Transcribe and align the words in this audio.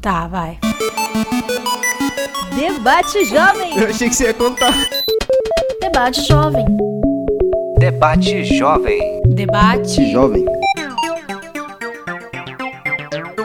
Tá, 0.00 0.26
vai. 0.26 0.58
Debate 2.54 3.22
Jovem. 3.26 3.76
Eu 3.76 3.88
achei 3.88 4.08
que 4.08 4.14
você 4.14 4.28
ia 4.28 4.34
contar. 4.34 4.72
Debate 5.78 6.22
Jovem. 6.22 6.64
Debate 7.78 8.44
Jovem. 8.44 9.20
Debate. 9.26 10.10
Jovem. 10.10 10.46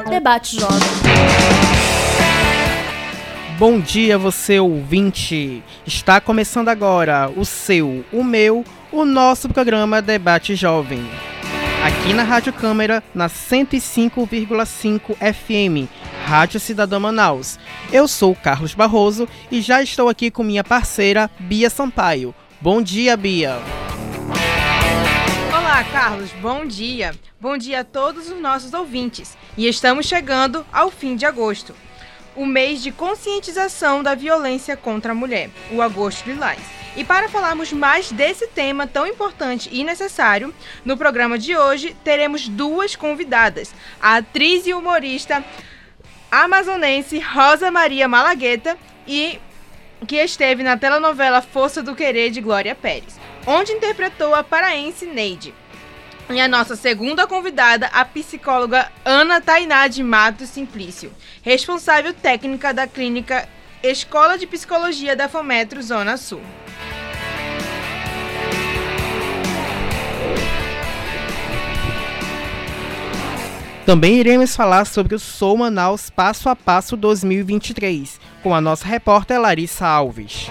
Debate 0.09 0.57
Jovem. 0.57 0.79
Bom 3.59 3.77
dia, 3.81 4.17
você 4.17 4.57
ouvinte! 4.57 5.61
Está 5.85 6.21
começando 6.21 6.69
agora 6.69 7.29
o 7.35 7.43
seu, 7.43 8.05
o 8.13 8.23
meu, 8.23 8.63
o 8.93 9.03
nosso 9.03 9.49
programa 9.49 10.01
Debate 10.01 10.55
Jovem. 10.55 11.05
Aqui 11.85 12.15
na 12.15 12.23
Rádio 12.23 12.51
Câmara, 12.51 13.03
na 13.13 13.29
105,5 13.29 15.15
FM, 15.17 15.87
Rádio 16.25 16.59
Cidadã 16.59 16.99
Manaus. 16.99 17.59
Eu 17.93 18.07
sou 18.07 18.33
Carlos 18.33 18.73
Barroso 18.73 19.29
e 19.51 19.61
já 19.61 19.83
estou 19.83 20.09
aqui 20.09 20.31
com 20.31 20.41
minha 20.41 20.63
parceira 20.63 21.29
Bia 21.37 21.69
Sampaio. 21.69 22.33
Bom 22.59 22.81
dia, 22.81 23.15
Bia! 23.15 23.59
Olá, 25.55 25.83
Carlos, 25.83 26.31
bom 26.41 26.65
dia. 26.65 27.13
Bom 27.39 27.55
dia 27.55 27.81
a 27.81 27.83
todos 27.83 28.31
os 28.31 28.41
nossos 28.41 28.73
ouvintes. 28.73 29.37
E 29.55 29.67
estamos 29.67 30.07
chegando 30.07 30.65
ao 30.73 30.89
fim 30.89 31.15
de 31.15 31.23
agosto 31.23 31.75
o 32.35 32.47
mês 32.47 32.81
de 32.81 32.91
conscientização 32.91 34.01
da 34.01 34.15
violência 34.15 34.75
contra 34.75 35.11
a 35.11 35.15
mulher, 35.15 35.51
o 35.71 35.83
Agosto 35.83 36.25
Lilás. 36.25 36.84
E 36.95 37.03
para 37.03 37.27
falarmos 37.27 37.73
mais 37.73 38.11
desse 38.11 38.47
tema 38.47 38.87
tão 38.87 39.05
importante 39.05 39.69
e 39.71 39.83
necessário, 39.83 40.53
no 40.85 40.95
programa 40.95 41.37
de 41.37 41.55
hoje 41.55 41.95
teremos 42.03 42.47
duas 42.47 42.95
convidadas: 42.95 43.73
a 44.01 44.17
atriz 44.17 44.65
e 44.65 44.73
humorista 44.73 45.43
amazonense 46.31 47.19
Rosa 47.19 47.69
Maria 47.69 48.07
Malagueta 48.07 48.77
e 49.07 49.39
que 50.07 50.15
esteve 50.17 50.63
na 50.63 50.77
telenovela 50.77 51.41
Força 51.41 51.81
do 51.81 51.95
Querer 51.95 52.29
de 52.29 52.41
Glória 52.41 52.75
Pérez, 52.75 53.19
onde 53.45 53.71
interpretou 53.71 54.33
a 54.33 54.43
paraense 54.43 55.05
Neide. 55.05 55.53
E 56.29 56.41
a 56.41 56.47
nossa 56.47 56.75
segunda 56.75 57.27
convidada, 57.27 57.87
a 57.87 58.03
psicóloga 58.03 58.91
Ana 59.03 59.39
Tainá 59.39 59.87
de 59.87 60.01
Matos 60.01 60.49
Simplício, 60.49 61.13
responsável 61.43 62.13
técnica 62.13 62.73
da 62.73 62.87
clínica 62.87 63.47
Escola 63.83 64.37
de 64.37 64.47
Psicologia 64.47 65.15
da 65.15 65.29
Fometro 65.29 65.81
Zona 65.83 66.17
Sul. 66.17 66.41
Também 73.85 74.15
iremos 74.15 74.55
falar 74.55 74.85
sobre 74.85 75.13
o 75.13 75.19
Sou 75.19 75.55
Manaus 75.55 76.09
Passo 76.09 76.49
a 76.49 76.55
Passo 76.55 76.97
2023, 76.97 78.19
com 78.41 78.55
a 78.55 78.59
nossa 78.59 78.83
repórter 78.87 79.39
Larissa 79.39 79.85
Alves. 79.85 80.49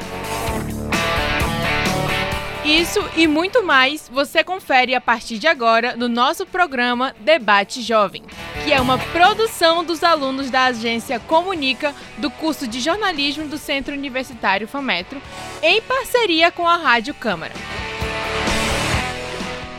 Isso 2.64 3.04
e 3.16 3.26
muito 3.26 3.64
mais 3.64 4.08
você 4.08 4.44
confere 4.44 4.94
a 4.94 5.00
partir 5.00 5.38
de 5.38 5.48
agora 5.48 5.96
no 5.96 6.08
nosso 6.08 6.46
programa 6.46 7.12
Debate 7.20 7.82
Jovem, 7.82 8.22
que 8.64 8.72
é 8.72 8.80
uma 8.80 8.98
produção 8.98 9.82
dos 9.82 10.04
alunos 10.04 10.48
da 10.48 10.66
agência 10.66 11.18
Comunica 11.18 11.92
do 12.18 12.30
curso 12.30 12.68
de 12.68 12.80
jornalismo 12.80 13.48
do 13.48 13.58
Centro 13.58 13.94
Universitário 13.94 14.68
FAMetro, 14.68 15.20
em 15.60 15.82
parceria 15.82 16.52
com 16.52 16.68
a 16.68 16.76
Rádio 16.76 17.12
Câmara. 17.14 17.52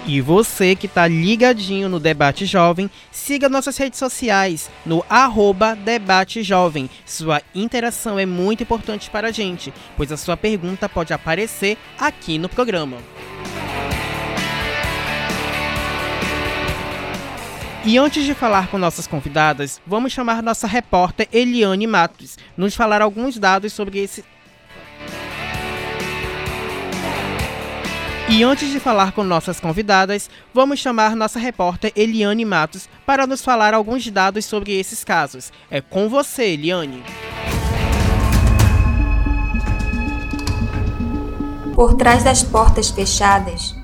E 0.08 0.22
você 0.22 0.76
que 0.76 0.86
está 0.86 1.08
ligadinho 1.08 1.90
no 1.90 2.00
Debate 2.00 2.46
Jovem, 2.46 2.92
siga 3.12 3.50
nossas 3.50 3.76
redes 3.76 3.98
sociais 3.98 4.70
no 4.86 5.04
arroba 5.10 5.76
Debate 5.76 6.44
Jovem. 6.44 6.88
Sua 7.04 7.42
interação 7.56 8.20
é 8.20 8.26
muito 8.26 8.62
importante 8.62 9.10
para 9.10 9.30
a 9.30 9.32
gente, 9.32 9.74
pois 9.98 10.12
a 10.12 10.18
sua 10.18 10.38
pergunta 10.38 10.88
pode 10.88 11.12
aparecer 11.12 11.76
aqui 12.00 12.38
no 12.38 12.48
programa. 12.48 12.98
E 17.84 17.98
antes 17.98 18.26
de 18.26 18.36
falar 18.36 18.68
com 18.68 18.78
nossas 18.78 19.08
convidadas, 19.08 19.82
vamos 19.88 20.12
chamar 20.12 20.44
nossa 20.44 20.68
repórter 20.68 21.28
Eliane 21.32 21.88
Matos, 21.88 22.38
nos 22.56 22.76
falar 22.76 23.02
alguns 23.02 23.40
dados 23.40 23.74
sobre 23.74 24.00
esse 24.00 24.24
E 28.28 28.44
antes 28.44 28.72
de 28.72 28.80
falar 28.80 29.12
com 29.12 29.24
nossas 29.24 29.60
convidadas, 29.60 30.32
vamos 30.52 30.80
chamar 30.80 31.16
nossa 31.16 31.38
repórter 31.38 31.92
Eliane 31.96 32.44
Matos 32.44 32.90
para 33.06 33.28
nos 33.28 33.44
falar 33.44 33.76
alguns 33.76 34.10
dados 34.10 34.46
sobre 34.46 34.74
esses 34.74 35.04
casos. 35.04 35.54
É 35.70 35.80
com 35.80 36.10
você, 36.10 36.54
Eliane. 36.54 37.04
Por 41.76 41.94
trás 41.94 42.24
das 42.24 42.42
portas 42.42 42.90
fechadas, 42.90 43.76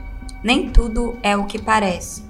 nem 0.43 0.71
tudo 0.71 1.19
é 1.21 1.37
o 1.37 1.45
que 1.45 1.61
parece. 1.61 2.23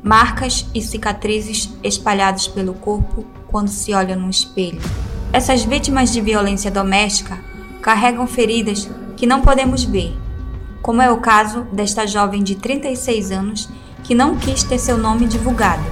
Marcas 0.00 0.68
e 0.72 0.80
cicatrizes 0.80 1.76
espalhadas 1.82 2.46
pelo 2.46 2.74
corpo 2.74 3.26
quando 3.48 3.68
se 3.68 3.92
olha 3.92 4.14
no 4.14 4.30
espelho. 4.30 4.80
Essas 5.32 5.64
vítimas 5.64 6.12
de 6.12 6.20
violência 6.20 6.70
doméstica 6.70 7.42
carregam 7.80 8.28
feridas 8.28 8.88
que 9.16 9.26
não 9.26 9.42
podemos 9.42 9.82
ver 9.82 10.16
como 10.82 11.00
é 11.00 11.10
o 11.10 11.18
caso 11.18 11.62
desta 11.72 12.06
jovem 12.06 12.42
de 12.42 12.56
36 12.56 13.30
anos 13.30 13.68
que 14.02 14.14
não 14.14 14.36
quis 14.36 14.64
ter 14.64 14.78
seu 14.78 14.98
nome 14.98 15.26
divulgado. 15.26 15.84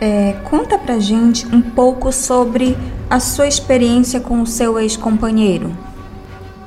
É, 0.00 0.32
conta 0.44 0.76
pra 0.76 0.98
gente 0.98 1.46
um 1.46 1.62
pouco 1.62 2.12
sobre 2.12 2.76
a 3.08 3.20
sua 3.20 3.46
experiência 3.46 4.20
com 4.20 4.42
o 4.42 4.46
seu 4.46 4.78
ex-companheiro. 4.78 5.74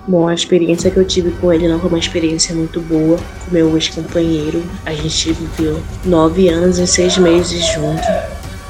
Bom, 0.08 0.28
a 0.28 0.34
experiência 0.34 0.90
que 0.90 0.97
eu 0.97 1.06
tive 1.06 1.30
com 1.31 1.53
ele 1.53 1.68
não 1.68 1.80
foi 1.80 1.90
uma 1.90 2.00
experiência 2.00 2.56
muito 2.56 2.81
boa 2.81 3.18
com 3.18 3.52
meu 3.52 3.76
ex-companheiro. 3.76 4.64
A 4.86 4.94
gente 4.94 5.34
viveu 5.34 5.84
nove 6.03 6.50
anos 6.50 6.80
e 6.80 6.88
seis 6.88 7.18
meses 7.18 7.64
juntos. 7.74 8.08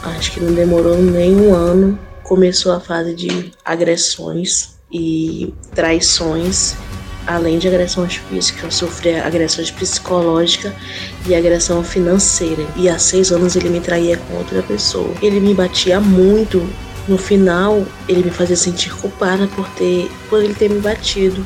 Acho 0.03 0.33
que 0.33 0.41
não 0.41 0.53
demorou 0.53 0.97
nem 0.97 1.33
um 1.35 1.53
ano. 1.53 1.97
Começou 2.23 2.73
a 2.73 2.79
fase 2.81 3.13
de 3.13 3.53
agressões 3.63 4.75
e 4.91 5.53
traições 5.73 6.75
além 7.25 7.59
de 7.59 7.68
agressões 7.68 8.16
físicas, 8.16 8.63
eu 8.63 8.72
sofri 8.72 9.16
agressões 9.16 9.72
psicológicas 9.72 10.74
e 11.28 11.35
agressão 11.35 11.84
financeira. 11.84 12.66
E 12.75 12.90
há 12.90 12.97
seis 12.97 13.31
anos 13.31 13.56
ele 13.56 13.69
me 13.69 13.80
traía 13.80 14.18
com 14.18 14.35
outra 14.35 14.62
pessoa. 14.63 15.13
Ele 15.22 15.40
me 15.40 15.53
batia 15.53 16.00
muito. 16.00 16.68
No 17.07 17.18
final, 17.18 17.84
ele 18.07 18.24
me 18.24 18.30
fazia 18.30 18.56
sentir 18.56 18.94
culpada 18.94 19.47
por 19.56 19.68
ter, 19.69 20.12
por 20.30 20.44
ele 20.44 20.53
ter 20.53 20.69
me 20.69 20.80
batido. 20.80 21.46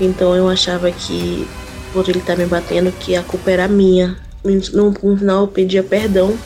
Então 0.00 0.34
eu 0.34 0.48
achava 0.48 0.90
que 0.90 1.46
por 1.92 2.08
ele 2.08 2.18
estar 2.18 2.36
me 2.36 2.46
batendo 2.46 2.92
que 2.92 3.14
a 3.14 3.22
culpa 3.22 3.50
era 3.50 3.68
minha. 3.68 4.16
No, 4.72 4.90
no 4.90 5.16
final 5.16 5.42
eu 5.42 5.48
pedia 5.48 5.82
perdão 5.82 6.36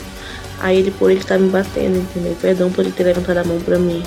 a 0.60 0.74
ele 0.74 0.90
por 0.90 1.10
ele 1.10 1.20
estar 1.20 1.38
me 1.38 1.48
batendo, 1.48 1.98
entendeu? 1.98 2.36
Perdão 2.40 2.70
por 2.70 2.84
ele 2.84 2.92
ter 2.92 3.04
levantado 3.04 3.38
a 3.38 3.44
mão 3.44 3.58
para 3.60 3.78
mim. 3.78 4.02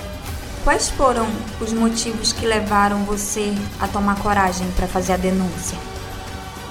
Quais 0.63 0.89
foram 0.89 1.27
os 1.59 1.73
motivos 1.73 2.31
que 2.31 2.45
levaram 2.45 3.03
você 3.03 3.53
a 3.81 3.87
tomar 3.87 4.17
coragem 4.23 4.65
para 4.77 4.87
fazer 4.87 5.11
a 5.11 5.17
denúncia? 5.17 5.77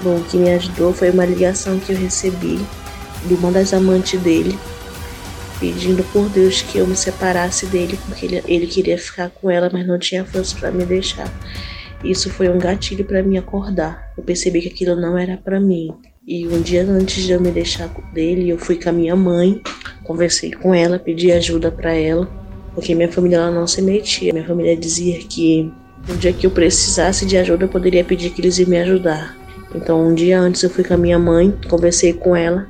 Bom, 0.01 0.17
o 0.17 0.23
que 0.23 0.35
me 0.35 0.51
ajudou 0.51 0.91
foi 0.91 1.11
uma 1.11 1.23
ligação 1.23 1.79
que 1.79 1.91
eu 1.91 1.97
recebi 1.97 2.59
de 3.27 3.35
uma 3.35 3.51
das 3.51 3.71
amantes 3.71 4.19
dele, 4.19 4.57
pedindo 5.59 6.03
por 6.05 6.27
Deus 6.29 6.63
que 6.63 6.79
eu 6.79 6.87
me 6.87 6.95
separasse 6.95 7.67
dele, 7.67 7.99
porque 8.07 8.25
ele, 8.25 8.43
ele 8.47 8.65
queria 8.65 8.97
ficar 8.97 9.29
com 9.29 9.47
ela, 9.47 9.69
mas 9.71 9.85
não 9.85 9.99
tinha 9.99 10.25
força 10.25 10.57
para 10.59 10.71
me 10.71 10.85
deixar. 10.85 11.31
Isso 12.03 12.31
foi 12.31 12.49
um 12.49 12.57
gatilho 12.57 13.05
para 13.05 13.21
me 13.21 13.37
acordar. 13.37 14.11
Eu 14.17 14.23
percebi 14.23 14.61
que 14.61 14.69
aquilo 14.69 14.99
não 14.99 15.15
era 15.15 15.37
para 15.37 15.59
mim. 15.59 15.93
E 16.27 16.47
um 16.47 16.61
dia 16.63 16.83
antes 16.83 17.23
de 17.23 17.31
eu 17.31 17.39
me 17.39 17.51
deixar 17.51 17.89
dele, 18.11 18.49
eu 18.49 18.57
fui 18.57 18.81
com 18.81 18.89
a 18.89 18.91
minha 18.91 19.15
mãe, 19.15 19.61
conversei 20.03 20.51
com 20.51 20.73
ela, 20.73 20.97
pedi 20.97 21.31
ajuda 21.31 21.71
para 21.71 21.93
ela 21.93 22.42
porque 22.73 22.95
minha 22.95 23.11
família 23.11 23.37
ela 23.37 23.51
não 23.51 23.67
se 23.67 23.81
metia. 23.81 24.33
Minha 24.33 24.45
família 24.45 24.75
dizia 24.75 25.19
que 25.19 25.71
no 26.07 26.17
dia 26.17 26.33
que 26.33 26.45
eu 26.45 26.51
precisasse 26.51 27.25
de 27.25 27.37
ajuda, 27.37 27.65
eu 27.65 27.69
poderia 27.69 28.03
pedir 28.03 28.31
que 28.31 28.41
eles 28.41 28.57
iam 28.59 28.69
me 28.69 28.79
ajudar. 28.79 29.37
Então, 29.73 30.07
um 30.07 30.13
dia 30.13 30.39
antes 30.39 30.61
eu 30.63 30.69
fui 30.69 30.83
com 30.83 30.93
a 30.93 30.97
minha 30.97 31.17
mãe, 31.17 31.53
conversei 31.69 32.13
com 32.13 32.35
ela, 32.35 32.67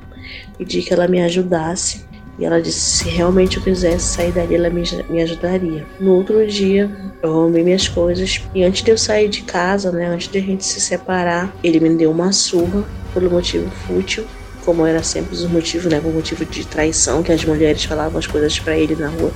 pedi 0.56 0.82
que 0.82 0.92
ela 0.92 1.08
me 1.08 1.20
ajudasse. 1.20 2.04
E 2.36 2.44
ela 2.44 2.60
disse 2.60 2.80
se 2.80 3.08
realmente 3.08 3.58
eu 3.58 3.62
quisesse 3.62 4.16
sair 4.16 4.32
dali, 4.32 4.56
ela 4.56 4.68
me, 4.68 4.82
me 5.08 5.22
ajudaria. 5.22 5.86
No 6.00 6.14
outro 6.14 6.44
dia, 6.46 6.90
eu 7.22 7.30
arrumei 7.30 7.62
minhas 7.62 7.86
coisas. 7.86 8.42
E 8.52 8.64
antes 8.64 8.82
de 8.82 8.90
eu 8.90 8.98
sair 8.98 9.28
de 9.28 9.42
casa, 9.42 9.92
né, 9.92 10.08
antes 10.08 10.26
de 10.26 10.38
a 10.38 10.42
gente 10.42 10.64
se 10.64 10.80
separar, 10.80 11.54
ele 11.62 11.78
me 11.78 11.90
deu 11.90 12.10
uma 12.10 12.32
surra 12.32 12.84
pelo 13.12 13.30
motivo 13.30 13.70
fútil 13.86 14.24
como 14.64 14.86
era 14.86 15.02
sempre 15.02 15.34
os 15.34 15.44
motivos, 15.44 15.92
né, 15.92 16.00
por 16.00 16.10
motivo 16.10 16.42
de 16.42 16.66
traição, 16.66 17.22
que 17.22 17.30
as 17.30 17.44
mulheres 17.44 17.84
falavam 17.84 18.18
as 18.18 18.26
coisas 18.26 18.58
para 18.58 18.74
ele 18.74 18.96
na 18.96 19.08
rua 19.08 19.30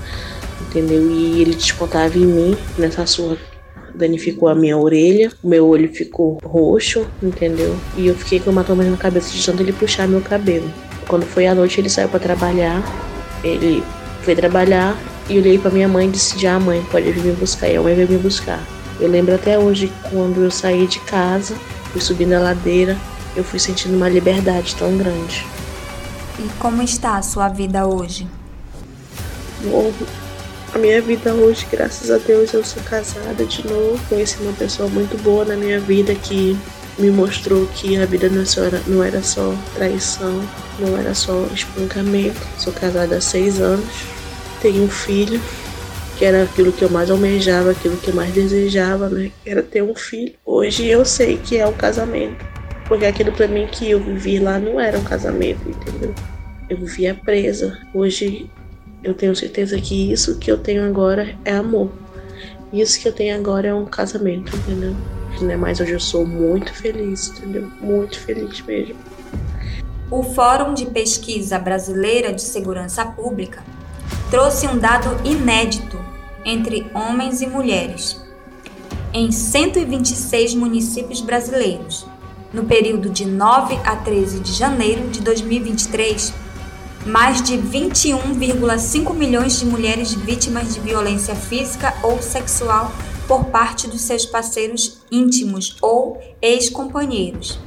entendeu? 0.68 1.10
E 1.10 1.42
ele 1.42 1.54
descontava 1.54 2.16
em 2.16 2.26
mim, 2.26 2.56
nessa 2.78 3.06
surra 3.06 3.36
danificou 3.98 4.48
a 4.48 4.54
minha 4.54 4.78
orelha, 4.78 5.32
o 5.42 5.48
meu 5.48 5.66
olho 5.66 5.92
ficou 5.92 6.38
roxo, 6.44 7.06
entendeu? 7.22 7.76
E 7.96 8.06
eu 8.06 8.14
fiquei 8.14 8.38
com 8.38 8.50
hematomas 8.50 8.86
na 8.86 8.96
cabeça 8.96 9.30
de 9.30 9.44
tanto 9.44 9.62
ele 9.62 9.72
puxar 9.72 10.06
meu 10.06 10.20
cabelo. 10.20 10.70
Quando 11.08 11.24
foi 11.24 11.46
à 11.46 11.54
noite 11.54 11.80
ele 11.80 11.90
saiu 11.90 12.08
para 12.08 12.20
trabalhar, 12.20 12.82
ele 13.42 13.82
foi 14.22 14.34
trabalhar 14.34 14.96
E 15.28 15.38
olhei 15.38 15.58
para 15.58 15.70
minha 15.70 15.88
mãe 15.88 16.08
e 16.08 16.10
disse: 16.12 16.38
Já, 16.38 16.58
mãe, 16.58 16.82
pode 16.90 17.10
vir 17.12 17.22
me 17.22 17.32
buscar. 17.32 17.68
E 17.68 17.76
a 17.76 17.82
mãe 17.82 17.94
veio 17.94 18.08
me 18.08 18.16
buscar. 18.16 18.62
Eu 18.98 19.08
lembro 19.08 19.34
até 19.34 19.58
hoje 19.58 19.92
quando 20.10 20.42
eu 20.42 20.50
saí 20.50 20.86
de 20.86 21.00
casa, 21.00 21.54
fui 21.92 22.00
subindo 22.00 22.32
a 22.32 22.40
ladeira, 22.40 22.96
eu 23.36 23.44
fui 23.44 23.58
sentindo 23.58 23.94
uma 23.94 24.08
liberdade 24.08 24.74
tão 24.76 24.96
grande. 24.96 25.46
E 26.38 26.48
como 26.58 26.82
está 26.82 27.18
a 27.18 27.22
sua 27.22 27.48
vida 27.48 27.86
hoje? 27.86 28.26
A 30.74 30.78
minha 30.78 31.00
vida 31.00 31.32
hoje, 31.32 31.66
graças 31.70 32.10
a 32.10 32.18
Deus, 32.18 32.52
eu 32.52 32.62
sou 32.62 32.82
casada 32.82 33.44
de 33.44 33.66
novo. 33.66 33.98
Conheci 34.08 34.36
uma 34.42 34.52
pessoa 34.52 34.88
muito 34.88 35.16
boa 35.22 35.44
na 35.44 35.56
minha 35.56 35.80
vida 35.80 36.14
que 36.14 36.56
me 36.98 37.10
mostrou 37.10 37.66
que 37.68 37.96
a 37.96 38.04
vida 38.04 38.28
não, 38.28 38.44
era, 38.64 38.82
não 38.86 39.02
era 39.02 39.22
só 39.22 39.54
traição, 39.74 40.42
não 40.78 40.96
era 40.98 41.14
só 41.14 41.46
espancamento. 41.54 42.38
Sou 42.58 42.72
casada 42.72 43.16
há 43.16 43.20
seis 43.20 43.60
anos, 43.60 43.88
tenho 44.60 44.84
um 44.84 44.90
filho, 44.90 45.40
que 46.18 46.24
era 46.24 46.42
aquilo 46.42 46.70
que 46.70 46.82
eu 46.82 46.90
mais 46.90 47.10
almejava, 47.10 47.70
aquilo 47.70 47.96
que 47.96 48.08
eu 48.08 48.14
mais 48.14 48.32
desejava, 48.34 49.08
né? 49.08 49.32
Era 49.46 49.62
ter 49.62 49.82
um 49.82 49.94
filho. 49.94 50.34
Hoje 50.44 50.86
eu 50.86 51.02
sei 51.04 51.38
que 51.38 51.56
é 51.56 51.64
o 51.64 51.70
um 51.70 51.74
casamento, 51.74 52.44
porque 52.86 53.06
aquilo 53.06 53.32
para 53.32 53.48
mim 53.48 53.66
que 53.66 53.90
eu 53.90 54.00
vivi 54.00 54.38
lá 54.38 54.58
não 54.58 54.78
era 54.78 54.98
um 54.98 55.04
casamento, 55.04 55.66
entendeu? 55.66 56.14
Eu 56.68 56.76
vivia 56.76 57.14
presa. 57.14 57.78
Hoje 57.94 58.50
eu 59.02 59.14
tenho 59.14 59.34
certeza 59.34 59.80
que 59.80 60.12
isso 60.12 60.38
que 60.38 60.50
eu 60.50 60.58
tenho 60.58 60.84
agora 60.84 61.36
é 61.44 61.52
amor. 61.52 61.90
Isso 62.72 63.00
que 63.00 63.08
eu 63.08 63.12
tenho 63.12 63.36
agora 63.36 63.68
é 63.68 63.74
um 63.74 63.86
casamento, 63.86 64.54
entendeu? 64.56 64.94
Não 65.40 65.50
é 65.50 65.56
mais 65.56 65.80
hoje 65.80 65.92
eu 65.92 66.00
sou 66.00 66.26
muito 66.26 66.72
feliz, 66.74 67.28
entendeu? 67.28 67.70
Muito 67.80 68.18
feliz 68.18 68.60
mesmo. 68.62 68.96
O 70.10 70.22
Fórum 70.22 70.74
de 70.74 70.86
Pesquisa 70.86 71.58
Brasileira 71.58 72.32
de 72.32 72.42
Segurança 72.42 73.04
Pública 73.04 73.62
trouxe 74.30 74.66
um 74.66 74.78
dado 74.78 75.08
inédito 75.26 75.98
entre 76.44 76.86
homens 76.94 77.40
e 77.40 77.46
mulheres. 77.46 78.20
Em 79.12 79.30
126 79.30 80.54
municípios 80.54 81.20
brasileiros, 81.20 82.06
no 82.52 82.64
período 82.64 83.10
de 83.10 83.24
9 83.24 83.78
a 83.84 83.96
13 83.96 84.40
de 84.40 84.52
janeiro 84.52 85.08
de 85.08 85.20
2023, 85.20 86.32
mais 87.06 87.40
de 87.42 87.56
21,5 87.56 89.14
milhões 89.14 89.58
de 89.58 89.66
mulheres 89.66 90.12
vítimas 90.12 90.74
de 90.74 90.80
violência 90.80 91.34
física 91.34 91.94
ou 92.02 92.20
sexual 92.20 92.92
por 93.26 93.46
parte 93.46 93.86
dos 93.86 94.02
seus 94.02 94.26
parceiros 94.26 94.98
íntimos 95.10 95.76
ou 95.80 96.22
ex-companheiros, 96.40 97.58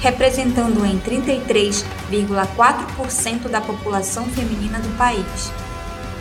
representando 0.00 0.84
em 0.86 1.00
33,4% 1.00 3.48
da 3.48 3.60
população 3.60 4.24
feminina 4.26 4.78
do 4.78 4.96
país. 4.96 5.50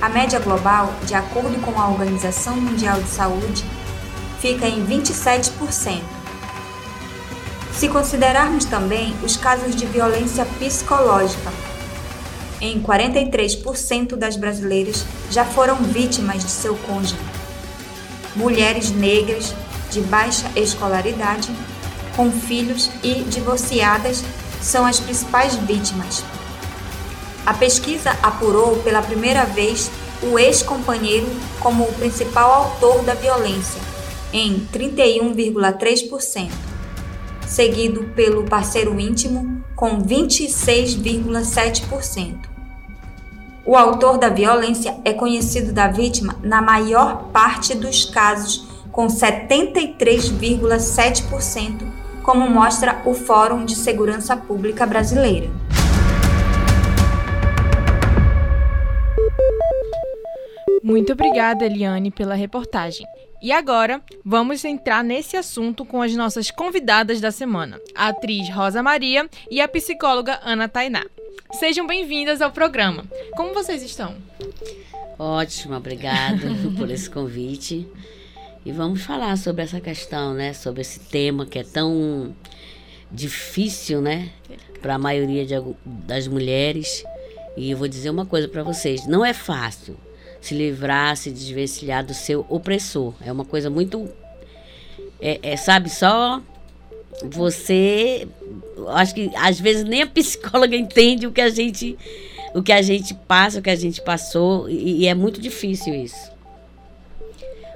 A 0.02 0.10
média 0.10 0.40
global, 0.40 0.92
de 1.06 1.14
acordo 1.16 1.60
com 1.62 1.80
a 1.80 1.88
Organização 1.90 2.56
Mundial 2.56 3.00
de 3.02 3.10
Saúde, 3.10 3.64
fica 4.40 4.68
em 4.68 4.84
27%. 4.86 6.02
Se 7.74 7.90
considerarmos 7.90 8.66
também 8.66 9.16
os 9.24 9.38
casos 9.38 9.76
de 9.76 9.86
violência 9.86 10.44
psicológica, 10.60 11.52
em 12.60 12.82
43% 12.82 14.16
das 14.16 14.36
brasileiras 14.36 15.06
já 15.30 15.46
foram 15.46 15.76
vítimas 15.78 16.44
de 16.44 16.50
seu 16.50 16.76
cônjuge. 16.76 17.16
Mulheres 18.36 18.92
negras 18.92 19.54
de 19.92 20.02
baixa 20.02 20.50
escolaridade, 20.56 21.50
com 22.16 22.32
filhos 22.32 22.90
e 23.04 23.24
divorciadas 23.24 24.24
são 24.62 24.86
as 24.86 25.00
principais 25.00 25.56
vítimas. 25.56 26.24
A 27.46 27.54
pesquisa 27.54 28.12
apurou 28.22 28.78
pela 28.78 29.02
primeira 29.02 29.46
vez 29.46 29.90
o 30.22 30.38
ex-companheiro 30.38 31.28
como 31.60 31.84
o 31.84 31.94
principal 31.94 32.52
autor 32.52 33.04
da 33.04 33.14
violência, 33.14 33.80
em 34.34 34.68
31,3%, 34.74 36.50
seguido 37.48 38.04
pelo 38.16 38.44
parceiro 38.44 39.00
íntimo, 39.00 39.57
com 39.78 40.02
26,7%. 40.02 42.50
O 43.64 43.78
autor 43.78 44.18
da 44.18 44.28
violência 44.28 44.98
é 45.06 45.14
conhecido 45.14 45.72
da 45.72 45.88
vítima 45.88 46.36
na 46.42 46.64
maior 46.64 47.30
parte 47.32 47.76
dos 47.76 48.06
casos, 48.06 48.68
com 48.92 49.06
73,7%, 49.06 51.84
como 52.24 52.50
mostra 52.50 53.04
o 53.06 53.14
Fórum 53.14 53.64
de 53.64 53.76
Segurança 53.76 54.36
Pública 54.36 54.88
Brasileira. 54.88 55.52
Muito 60.82 61.14
obrigada, 61.14 61.64
Eliane, 61.66 62.10
pela 62.10 62.34
reportagem. 62.34 63.06
E 63.40 63.52
agora, 63.52 64.02
vamos 64.26 64.66
entrar 64.66 65.04
nesse 65.04 65.38
assunto 65.38 65.86
com 65.86 66.02
as 66.02 66.16
nossas 66.16 66.50
convidadas 66.50 67.22
da 67.22 67.30
semana, 67.30 67.80
a 67.94 68.08
atriz 68.08 68.50
Rosa 68.50 68.82
Maria 68.82 69.30
e 69.50 69.62
a 69.62 69.68
psicóloga 69.68 70.40
Ana 70.44 70.68
Tainá. 70.68 71.06
Sejam 71.52 71.86
bem-vindas 71.86 72.42
ao 72.42 72.52
programa. 72.52 73.06
Como 73.36 73.54
vocês 73.54 73.84
estão? 73.84 74.16
Ótimo, 75.20 75.76
obrigada 75.76 76.48
por 76.76 76.90
esse 76.90 77.08
convite. 77.08 77.88
E 78.66 78.72
vamos 78.72 79.04
falar 79.04 79.38
sobre 79.38 79.62
essa 79.62 79.80
questão, 79.80 80.34
né? 80.34 80.54
Sobre 80.54 80.82
esse 80.82 81.00
tema 81.00 81.46
que 81.46 81.60
é 81.60 81.64
tão 81.64 82.36
difícil, 83.12 84.02
né? 84.02 84.32
Para 84.82 84.96
a 84.96 85.00
maioria 85.00 85.46
de, 85.46 85.54
das 85.86 86.28
mulheres. 86.28 87.04
E 87.56 87.70
eu 87.70 87.78
vou 87.78 87.88
dizer 87.88 88.10
uma 88.10 88.26
coisa 88.26 88.48
para 88.48 88.64
vocês: 88.64 89.06
não 89.06 89.24
é 89.24 89.34
fácil 89.34 89.96
se 90.42 90.54
livrar, 90.54 91.16
se 91.18 91.32
desvencilhar 91.32 92.06
do 92.06 92.14
seu 92.14 92.46
opressor. 92.50 93.14
É 93.22 93.32
uma 93.32 93.46
coisa 93.46 93.70
muito. 93.70 94.10
É, 95.20 95.40
é, 95.42 95.58
sabe, 95.58 95.90
só 95.90 96.42
você. 97.24 98.28
Acho 98.90 99.16
que 99.16 99.32
às 99.36 99.60
vezes 99.60 99.84
nem 99.84 100.02
a 100.04 100.08
psicóloga 100.08 100.76
entende 100.76 101.28
o 101.28 101.32
que 101.32 101.42
a 101.42 101.50
gente. 101.50 101.98
O 102.54 102.64
que 102.64 102.72
a 102.72 102.82
gente 102.82 103.14
passa, 103.14 103.60
o 103.60 103.62
que 103.62 103.70
a 103.70 103.76
gente 103.76 104.02
passou, 104.02 104.70
e, 104.70 105.02
e 105.02 105.08
é 105.08 105.14
muito 105.14 105.40
difícil 105.40 105.94
isso. 105.94 106.32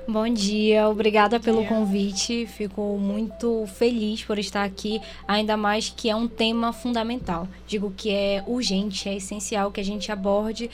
Bom 0.08 0.28
dia, 0.28 0.90
obrigada 0.90 1.40
pelo 1.40 1.64
convite. 1.66 2.48
Fico 2.48 2.98
muito 2.98 3.66
feliz 3.76 4.24
por 4.24 4.40
estar 4.40 4.64
aqui, 4.64 5.00
ainda 5.28 5.56
mais 5.56 5.94
que 5.96 6.10
é 6.10 6.16
um 6.16 6.28
tema 6.28 6.74
fundamental. 6.74 7.48
Digo 7.68 7.94
que 7.96 8.10
é 8.10 8.44
urgente, 8.48 9.08
é 9.08 9.16
essencial 9.16 9.72
que 9.72 9.80
a 9.80 9.84
gente 9.84 10.12
aborde 10.12 10.70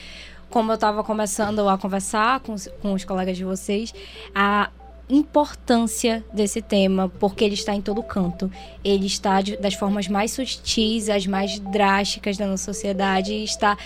como 0.50 0.70
eu 0.70 0.74
estava 0.74 1.04
começando 1.04 1.68
a 1.68 1.76
conversar 1.76 2.40
com 2.40 2.54
os, 2.54 2.68
com 2.80 2.92
os 2.92 3.04
colegas 3.04 3.36
de 3.36 3.44
vocês, 3.44 3.94
a 4.34 4.70
importância 5.08 6.22
desse 6.32 6.60
tema, 6.60 7.08
porque 7.18 7.44
ele 7.44 7.54
está 7.54 7.74
em 7.74 7.80
todo 7.80 8.02
canto. 8.02 8.50
Ele 8.84 9.06
está 9.06 9.40
de, 9.40 9.56
das 9.56 9.74
formas 9.74 10.06
mais 10.06 10.32
sutis, 10.32 11.08
as 11.08 11.26
mais 11.26 11.58
drásticas 11.58 12.36
da 12.36 12.46
nossa 12.46 12.64
sociedade 12.64 13.32
e 13.32 13.44
está 13.44 13.76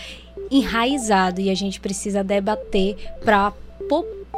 enraizado 0.50 1.40
e 1.40 1.48
a 1.50 1.54
gente 1.54 1.80
precisa 1.80 2.24
debater 2.24 2.96
para 3.24 3.52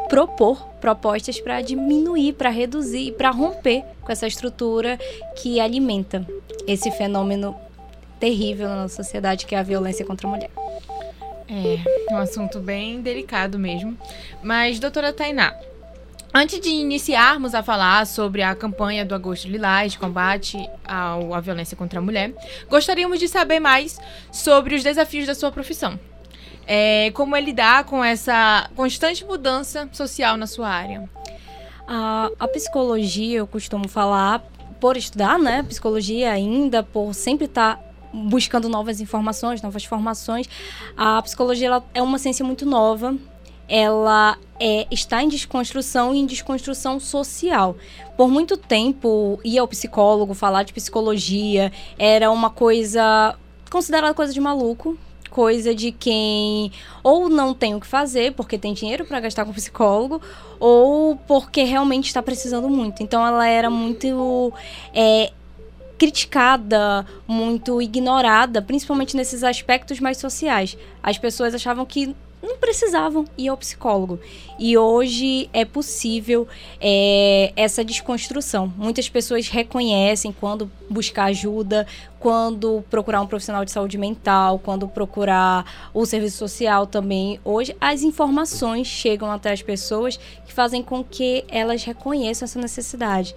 propor 0.09 0.75
propostas 0.81 1.41
para 1.41 1.63
diminuir, 1.63 2.35
para 2.35 2.51
reduzir, 2.51 3.13
para 3.13 3.31
romper 3.31 3.83
com 4.03 4.13
essa 4.13 4.27
estrutura 4.27 4.99
que 5.37 5.59
alimenta 5.59 6.27
esse 6.67 6.91
fenômeno 6.91 7.57
terrível 8.21 8.69
na 8.69 8.83
nossa 8.83 9.03
sociedade 9.03 9.47
que 9.47 9.55
é 9.55 9.59
a 9.59 9.63
violência 9.63 10.05
contra 10.05 10.29
a 10.29 10.31
mulher. 10.31 10.64
É, 11.49 12.13
um 12.13 12.19
assunto 12.19 12.59
bem 12.61 13.01
delicado 13.01 13.59
mesmo. 13.59 13.97
Mas, 14.43 14.79
doutora 14.79 15.13
Tainá, 15.13 15.55
Antes 16.37 16.59
de 16.59 16.69
iniciarmos 16.69 17.55
a 17.55 17.63
falar 17.63 18.05
sobre 18.09 18.43
a 18.43 18.57
campanha 18.57 19.05
do 19.05 19.15
Agosto 19.15 19.47
Lilás 19.47 19.93
de 19.93 20.01
combate 20.01 20.69
ao, 20.85 21.33
à 21.33 21.39
violência 21.39 21.77
contra 21.77 22.01
a 22.01 22.03
mulher, 22.03 22.35
gostaríamos 22.69 23.21
de 23.21 23.29
saber 23.29 23.61
mais 23.61 24.01
sobre 24.33 24.75
os 24.75 24.83
desafios 24.83 25.29
da 25.29 25.35
sua 25.37 25.53
profissão. 25.53 25.97
É, 26.67 27.13
como 27.13 27.37
é 27.37 27.41
lidar 27.41 27.85
com 27.85 28.05
essa 28.05 28.69
constante 28.75 29.25
mudança 29.25 29.89
social 29.93 30.37
na 30.37 30.49
sua 30.49 30.69
área? 30.69 31.09
A, 31.87 32.29
a 32.41 32.49
psicologia, 32.49 33.39
eu 33.39 33.47
costumo 33.47 33.87
falar, 33.87 34.43
por 34.81 34.97
estudar, 34.97 35.39
né, 35.39 35.63
psicologia 35.63 36.33
ainda, 36.33 36.83
por 36.83 37.15
sempre 37.15 37.45
estar 37.45 37.77
tá 37.77 37.85
buscando 38.15 38.69
novas 38.69 39.01
informações, 39.01 39.61
novas 39.61 39.85
formações. 39.85 40.49
A 40.97 41.21
psicologia 41.23 41.67
ela 41.67 41.85
é 41.93 42.01
uma 42.01 42.19
ciência 42.19 42.45
muito 42.45 42.65
nova. 42.65 43.17
Ela 43.67 44.37
é, 44.61 44.87
está 44.91 45.23
em 45.23 45.29
desconstrução 45.29 46.15
e 46.15 46.19
em 46.19 46.27
desconstrução 46.27 47.01
social. 47.01 47.77
Por 48.17 48.29
muito 48.29 48.57
tempo, 48.57 49.41
ia 49.43 49.61
ao 49.61 49.69
psicólogo 49.69 50.35
falar 50.35 50.63
de 50.63 50.73
psicologia 50.73 51.73
era 51.99 52.31
uma 52.31 52.51
coisa 52.51 53.37
considerada 53.71 54.15
coisa 54.15 54.33
de 54.33 54.41
maluco, 54.41 54.97
coisa 55.31 55.75
de 55.75 55.91
quem 55.91 56.71
ou 57.03 57.29
não 57.29 57.53
tem 57.53 57.75
o 57.75 57.81
que 57.81 57.87
fazer 57.87 58.33
porque 58.35 58.57
tem 58.57 58.73
dinheiro 58.73 59.05
para 59.05 59.19
gastar 59.19 59.45
com 59.45 59.53
psicólogo 59.53 60.23
ou 60.61 61.17
porque 61.17 61.65
realmente 61.65 62.07
está 62.07 62.23
precisando 62.23 62.69
muito. 62.69 63.03
Então 63.03 63.27
ela 63.27 63.49
era 63.49 63.69
muito 63.69 64.53
é, 64.95 65.33
criticada, 65.99 67.07
muito 67.27 67.81
ignorada, 67.81 68.61
principalmente 68.61 69.17
nesses 69.17 69.43
aspectos 69.45 70.01
mais 70.01 70.19
sociais. 70.19 70.77
As 71.05 71.19
pessoas 71.19 71.55
achavam 71.55 71.85
que 71.85 72.17
não 72.43 72.57
precisavam 72.57 73.27
ir 73.37 73.49
ao 73.49 73.57
psicólogo. 73.59 74.19
E 74.59 74.77
hoje 74.77 75.51
é 75.53 75.65
possível 75.65 76.49
é, 76.81 77.53
essa 77.57 77.85
desconstrução. 77.85 78.73
Muitas 78.77 79.09
pessoas 79.09 79.49
reconhecem 79.49 80.33
quando 80.33 80.71
buscar 80.89 81.25
ajuda, 81.25 81.87
quando 82.19 82.83
procurar 82.89 83.21
um 83.21 83.27
profissional 83.27 83.67
de 83.67 83.71
saúde 83.71 83.99
mental, 83.99 84.59
quando 84.59 84.89
procurar 84.89 85.91
o 85.93 86.07
serviço 86.07 86.39
social 86.39 86.87
também. 86.87 87.39
Hoje 87.45 87.77
as 87.79 88.03
informações 88.03 88.87
chegam 88.87 89.31
até 89.31 89.53
as 89.53 89.61
pessoas 89.61 90.19
que 90.47 90.53
fazem 90.55 90.83
com 90.83 91.05
que 91.05 91.45
elas 91.49 91.85
reconheçam 91.85 92.47
essa 92.47 92.59
necessidade. 92.59 93.35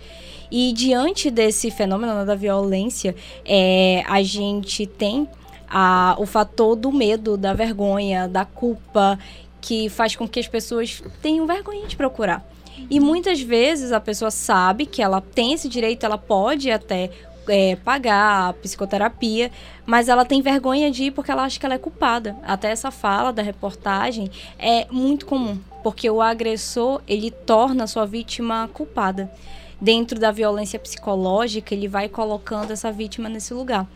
E 0.49 0.71
diante 0.71 1.29
desse 1.29 1.69
fenômeno 1.69 2.13
né, 2.13 2.23
da 2.23 2.35
violência, 2.35 3.13
é, 3.43 4.03
a 4.07 4.23
gente 4.23 4.85
tem 4.85 5.27
a, 5.69 6.15
o 6.17 6.25
fator 6.25 6.75
do 6.75 6.91
medo, 6.91 7.37
da 7.37 7.53
vergonha, 7.53 8.27
da 8.27 8.45
culpa, 8.45 9.19
que 9.61 9.89
faz 9.89 10.15
com 10.15 10.27
que 10.27 10.39
as 10.39 10.47
pessoas 10.47 11.01
tenham 11.21 11.45
vergonha 11.45 11.87
de 11.87 11.95
procurar. 11.95 12.45
E 12.89 12.99
muitas 12.99 13.41
vezes 13.41 13.91
a 13.91 13.99
pessoa 13.99 14.29
sabe 14.31 14.85
que 14.85 15.01
ela 15.01 15.19
tem 15.19 15.53
esse 15.53 15.67
direito, 15.67 16.05
ela 16.05 16.17
pode 16.17 16.71
até 16.71 17.09
é, 17.47 17.75
pagar 17.77 18.49
a 18.49 18.53
psicoterapia, 18.53 19.51
mas 19.85 20.09
ela 20.09 20.25
tem 20.25 20.41
vergonha 20.41 20.91
de 20.91 21.05
ir 21.05 21.11
porque 21.11 21.31
ela 21.31 21.43
acha 21.43 21.59
que 21.59 21.65
ela 21.65 21.75
é 21.75 21.79
culpada. 21.79 22.35
Até 22.43 22.69
essa 22.69 22.91
fala 22.91 23.33
da 23.33 23.41
reportagem 23.41 24.29
é 24.59 24.85
muito 24.91 25.25
comum, 25.25 25.59
porque 25.83 26.09
o 26.09 26.21
agressor 26.21 27.01
ele 27.07 27.31
torna 27.31 27.85
a 27.85 27.87
sua 27.87 28.05
vítima 28.05 28.69
culpada. 28.73 29.31
Dentro 29.79 30.19
da 30.19 30.31
violência 30.31 30.79
psicológica, 30.79 31.73
ele 31.73 31.87
vai 31.87 32.09
colocando 32.09 32.71
essa 32.71 32.91
vítima 32.91 33.29
nesse 33.29 33.53
lugar. 33.53 33.87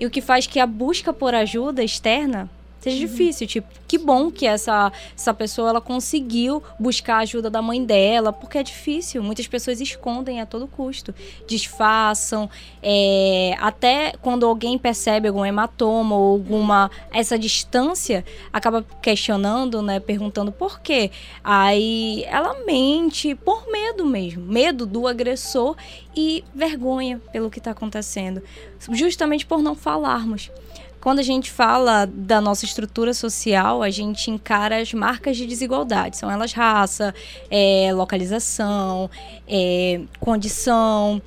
E 0.00 0.06
o 0.06 0.10
que 0.10 0.22
faz 0.22 0.46
que 0.46 0.58
a 0.58 0.66
busca 0.66 1.12
por 1.12 1.34
ajuda 1.34 1.84
externa 1.84 2.48
seja 2.80 2.96
uhum. 2.96 3.06
difícil. 3.06 3.46
Tipo, 3.46 3.68
que 3.86 3.98
bom 3.98 4.30
que 4.30 4.46
essa, 4.46 4.92
essa 5.16 5.32
pessoa 5.32 5.70
ela 5.70 5.80
conseguiu 5.80 6.62
buscar 6.78 7.16
a 7.16 7.18
ajuda 7.20 7.48
da 7.48 7.62
mãe 7.62 7.84
dela, 7.84 8.32
porque 8.32 8.58
é 8.58 8.62
difícil. 8.62 9.22
Muitas 9.22 9.46
pessoas 9.46 9.80
escondem 9.80 10.40
a 10.40 10.46
todo 10.46 10.66
custo, 10.66 11.14
disfarçam. 11.46 12.50
É, 12.82 13.54
até 13.60 14.12
quando 14.20 14.46
alguém 14.46 14.78
percebe 14.78 15.28
algum 15.28 15.44
hematoma 15.44 16.16
ou 16.16 16.32
alguma. 16.32 16.90
essa 17.12 17.38
distância, 17.38 18.24
acaba 18.52 18.84
questionando, 19.00 19.80
né? 19.80 20.00
Perguntando 20.00 20.50
por 20.50 20.80
quê. 20.80 21.10
Aí 21.44 22.24
ela 22.24 22.64
mente 22.64 23.34
por 23.34 23.70
medo 23.70 24.04
mesmo 24.04 24.40
medo 24.40 24.86
do 24.86 25.06
agressor 25.06 25.76
e 26.14 26.44
vergonha 26.54 27.20
pelo 27.32 27.50
que 27.50 27.58
está 27.58 27.70
acontecendo. 27.70 28.42
Justamente 28.90 29.46
por 29.46 29.62
não 29.62 29.74
falarmos. 29.74 30.50
Quando 31.00 31.18
a 31.18 31.22
gente 31.22 31.50
fala 31.50 32.04
da 32.06 32.40
nossa 32.42 32.66
estrutura 32.66 33.14
social, 33.14 33.82
a 33.82 33.88
gente 33.88 34.30
encara 34.30 34.80
as 34.80 34.92
marcas 34.92 35.36
de 35.36 35.46
desigualdade. 35.46 36.18
São 36.18 36.30
elas 36.30 36.52
raça, 36.52 37.14
é, 37.50 37.90
localização, 37.94 39.10
é, 39.48 40.02
condição, 40.20 41.22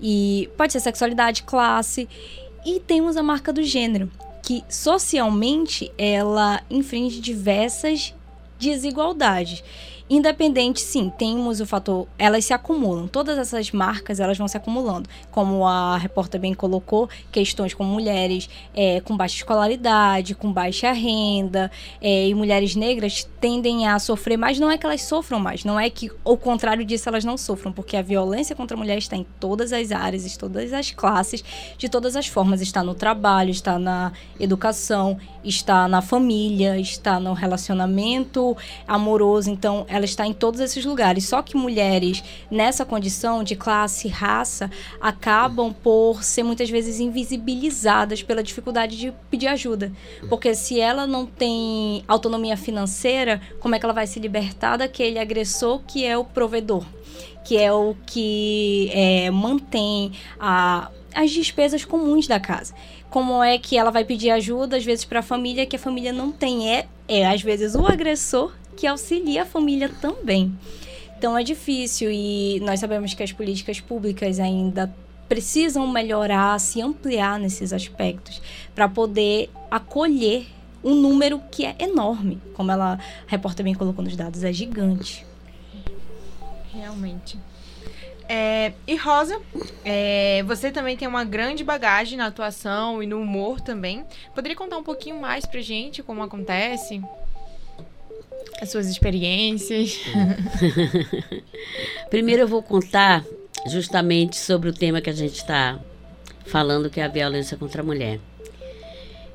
e 0.00 0.50
pode 0.56 0.72
ser 0.72 0.80
sexualidade, 0.80 1.44
classe. 1.44 2.06
E 2.64 2.78
temos 2.80 3.16
a 3.16 3.22
marca 3.22 3.52
do 3.52 3.62
gênero, 3.62 4.10
que 4.42 4.62
socialmente 4.68 5.90
ela 5.96 6.60
infringe 6.68 7.18
diversas 7.18 8.14
desigualdades. 8.58 9.62
Independente, 10.08 10.80
sim, 10.80 11.10
temos 11.18 11.60
o 11.60 11.66
fator, 11.66 12.06
elas 12.16 12.44
se 12.44 12.52
acumulam, 12.52 13.08
todas 13.08 13.36
essas 13.38 13.72
marcas 13.72 14.20
elas 14.20 14.38
vão 14.38 14.46
se 14.46 14.56
acumulando, 14.56 15.08
como 15.32 15.66
a 15.66 15.98
repórter 15.98 16.40
bem 16.40 16.54
colocou, 16.54 17.08
questões 17.32 17.74
como 17.74 17.90
mulheres 17.90 18.48
é, 18.72 19.00
com 19.00 19.16
baixa 19.16 19.34
escolaridade, 19.34 20.36
com 20.36 20.52
baixa 20.52 20.92
renda, 20.92 21.72
é, 22.00 22.28
e 22.28 22.34
mulheres 22.36 22.76
negras 22.76 23.28
tendem 23.40 23.88
a 23.88 23.98
sofrer 23.98 24.36
mais, 24.36 24.60
não 24.60 24.70
é 24.70 24.78
que 24.78 24.86
elas 24.86 25.02
sofram 25.02 25.40
mais, 25.40 25.64
não 25.64 25.78
é 25.78 25.90
que 25.90 26.08
ao 26.24 26.36
contrário 26.36 26.84
disso 26.84 27.08
elas 27.08 27.24
não 27.24 27.36
sofram, 27.36 27.72
porque 27.72 27.96
a 27.96 28.02
violência 28.02 28.54
contra 28.54 28.76
a 28.76 28.78
mulher 28.78 28.98
está 28.98 29.16
em 29.16 29.26
todas 29.40 29.72
as 29.72 29.90
áreas, 29.90 30.24
em 30.24 30.38
todas 30.38 30.72
as 30.72 30.92
classes, 30.92 31.42
de 31.76 31.88
todas 31.88 32.14
as 32.14 32.28
formas, 32.28 32.60
está 32.60 32.80
no 32.84 32.94
trabalho, 32.94 33.50
está 33.50 33.76
na 33.76 34.12
educação, 34.38 35.18
está 35.42 35.88
na 35.88 36.00
família, 36.00 36.78
está 36.78 37.18
no 37.18 37.32
relacionamento 37.32 38.56
amoroso, 38.86 39.50
então 39.50 39.84
ela 39.96 40.04
está 40.04 40.26
em 40.26 40.32
todos 40.32 40.60
esses 40.60 40.84
lugares. 40.84 41.28
Só 41.28 41.42
que 41.42 41.56
mulheres 41.56 42.22
nessa 42.50 42.84
condição 42.84 43.42
de 43.42 43.56
classe, 43.56 44.08
raça, 44.08 44.70
acabam 45.00 45.72
por 45.72 46.22
ser 46.22 46.42
muitas 46.42 46.70
vezes 46.70 47.00
invisibilizadas 47.00 48.22
pela 48.22 48.42
dificuldade 48.42 48.96
de 48.96 49.12
pedir 49.30 49.48
ajuda. 49.48 49.92
Porque 50.28 50.54
se 50.54 50.80
ela 50.80 51.06
não 51.06 51.26
tem 51.26 52.04
autonomia 52.06 52.56
financeira, 52.56 53.40
como 53.60 53.74
é 53.74 53.78
que 53.78 53.84
ela 53.84 53.94
vai 53.94 54.06
se 54.06 54.20
libertar 54.20 54.76
daquele 54.76 55.18
agressor 55.18 55.80
que 55.86 56.04
é 56.04 56.16
o 56.16 56.24
provedor? 56.24 56.84
Que 57.44 57.56
é 57.56 57.72
o 57.72 57.96
que 58.06 58.90
é, 58.92 59.30
mantém 59.30 60.12
a, 60.38 60.90
as 61.14 61.30
despesas 61.30 61.84
comuns 61.84 62.26
da 62.26 62.40
casa 62.40 62.74
como 63.16 63.42
é 63.42 63.56
que 63.56 63.78
ela 63.78 63.90
vai 63.90 64.04
pedir 64.04 64.28
ajuda, 64.30 64.76
às 64.76 64.84
vezes, 64.84 65.06
para 65.06 65.20
a 65.20 65.22
família 65.22 65.64
que 65.64 65.76
a 65.76 65.78
família 65.78 66.12
não 66.12 66.30
tem. 66.30 66.70
É, 66.70 66.86
é, 67.08 67.26
às 67.26 67.40
vezes, 67.40 67.74
o 67.74 67.86
agressor 67.86 68.52
que 68.76 68.86
auxilia 68.86 69.42
a 69.42 69.46
família 69.46 69.88
também. 69.88 70.56
Então 71.18 71.36
é 71.36 71.42
difícil 71.42 72.10
e 72.10 72.60
nós 72.60 72.78
sabemos 72.78 73.14
que 73.14 73.22
as 73.22 73.32
políticas 73.32 73.80
públicas 73.80 74.38
ainda 74.38 74.94
precisam 75.28 75.86
melhorar, 75.86 76.58
se 76.60 76.80
ampliar 76.80 77.38
nesses 77.38 77.72
aspectos 77.72 78.40
para 78.74 78.88
poder 78.88 79.50
acolher 79.70 80.46
um 80.84 80.94
número 80.94 81.40
que 81.50 81.64
é 81.64 81.74
enorme, 81.80 82.40
como 82.54 82.70
ela 82.70 82.94
a 82.94 82.98
repórter 83.26 83.64
bem 83.64 83.74
colocou 83.74 84.04
nos 84.04 84.14
dados, 84.14 84.44
é 84.44 84.52
gigante. 84.52 85.26
Realmente. 86.72 87.38
É, 88.28 88.72
e 88.86 88.96
Rosa, 88.96 89.40
é, 89.84 90.42
você 90.44 90.70
também 90.70 90.96
tem 90.96 91.06
uma 91.06 91.24
grande 91.24 91.64
bagagem 91.64 92.18
na 92.18 92.26
atuação 92.26 93.02
e 93.02 93.06
no 93.06 93.20
humor 93.20 93.60
também. 93.60 94.04
Poderia 94.34 94.56
contar 94.56 94.76
um 94.76 94.82
pouquinho 94.82 95.20
mais 95.20 95.46
pra 95.46 95.60
gente 95.60 96.02
como 96.02 96.22
acontece? 96.22 97.02
As 98.60 98.70
suas 98.70 98.88
experiências. 98.88 100.00
Primeiro 102.10 102.42
eu 102.42 102.48
vou 102.48 102.62
contar 102.62 103.24
justamente 103.66 104.36
sobre 104.36 104.70
o 104.70 104.72
tema 104.72 105.00
que 105.00 105.10
a 105.10 105.12
gente 105.12 105.36
está 105.36 105.78
falando, 106.46 106.88
que 106.88 107.00
é 107.00 107.04
a 107.04 107.08
violência 107.08 107.56
contra 107.56 107.82
a 107.82 107.84
mulher. 107.84 108.20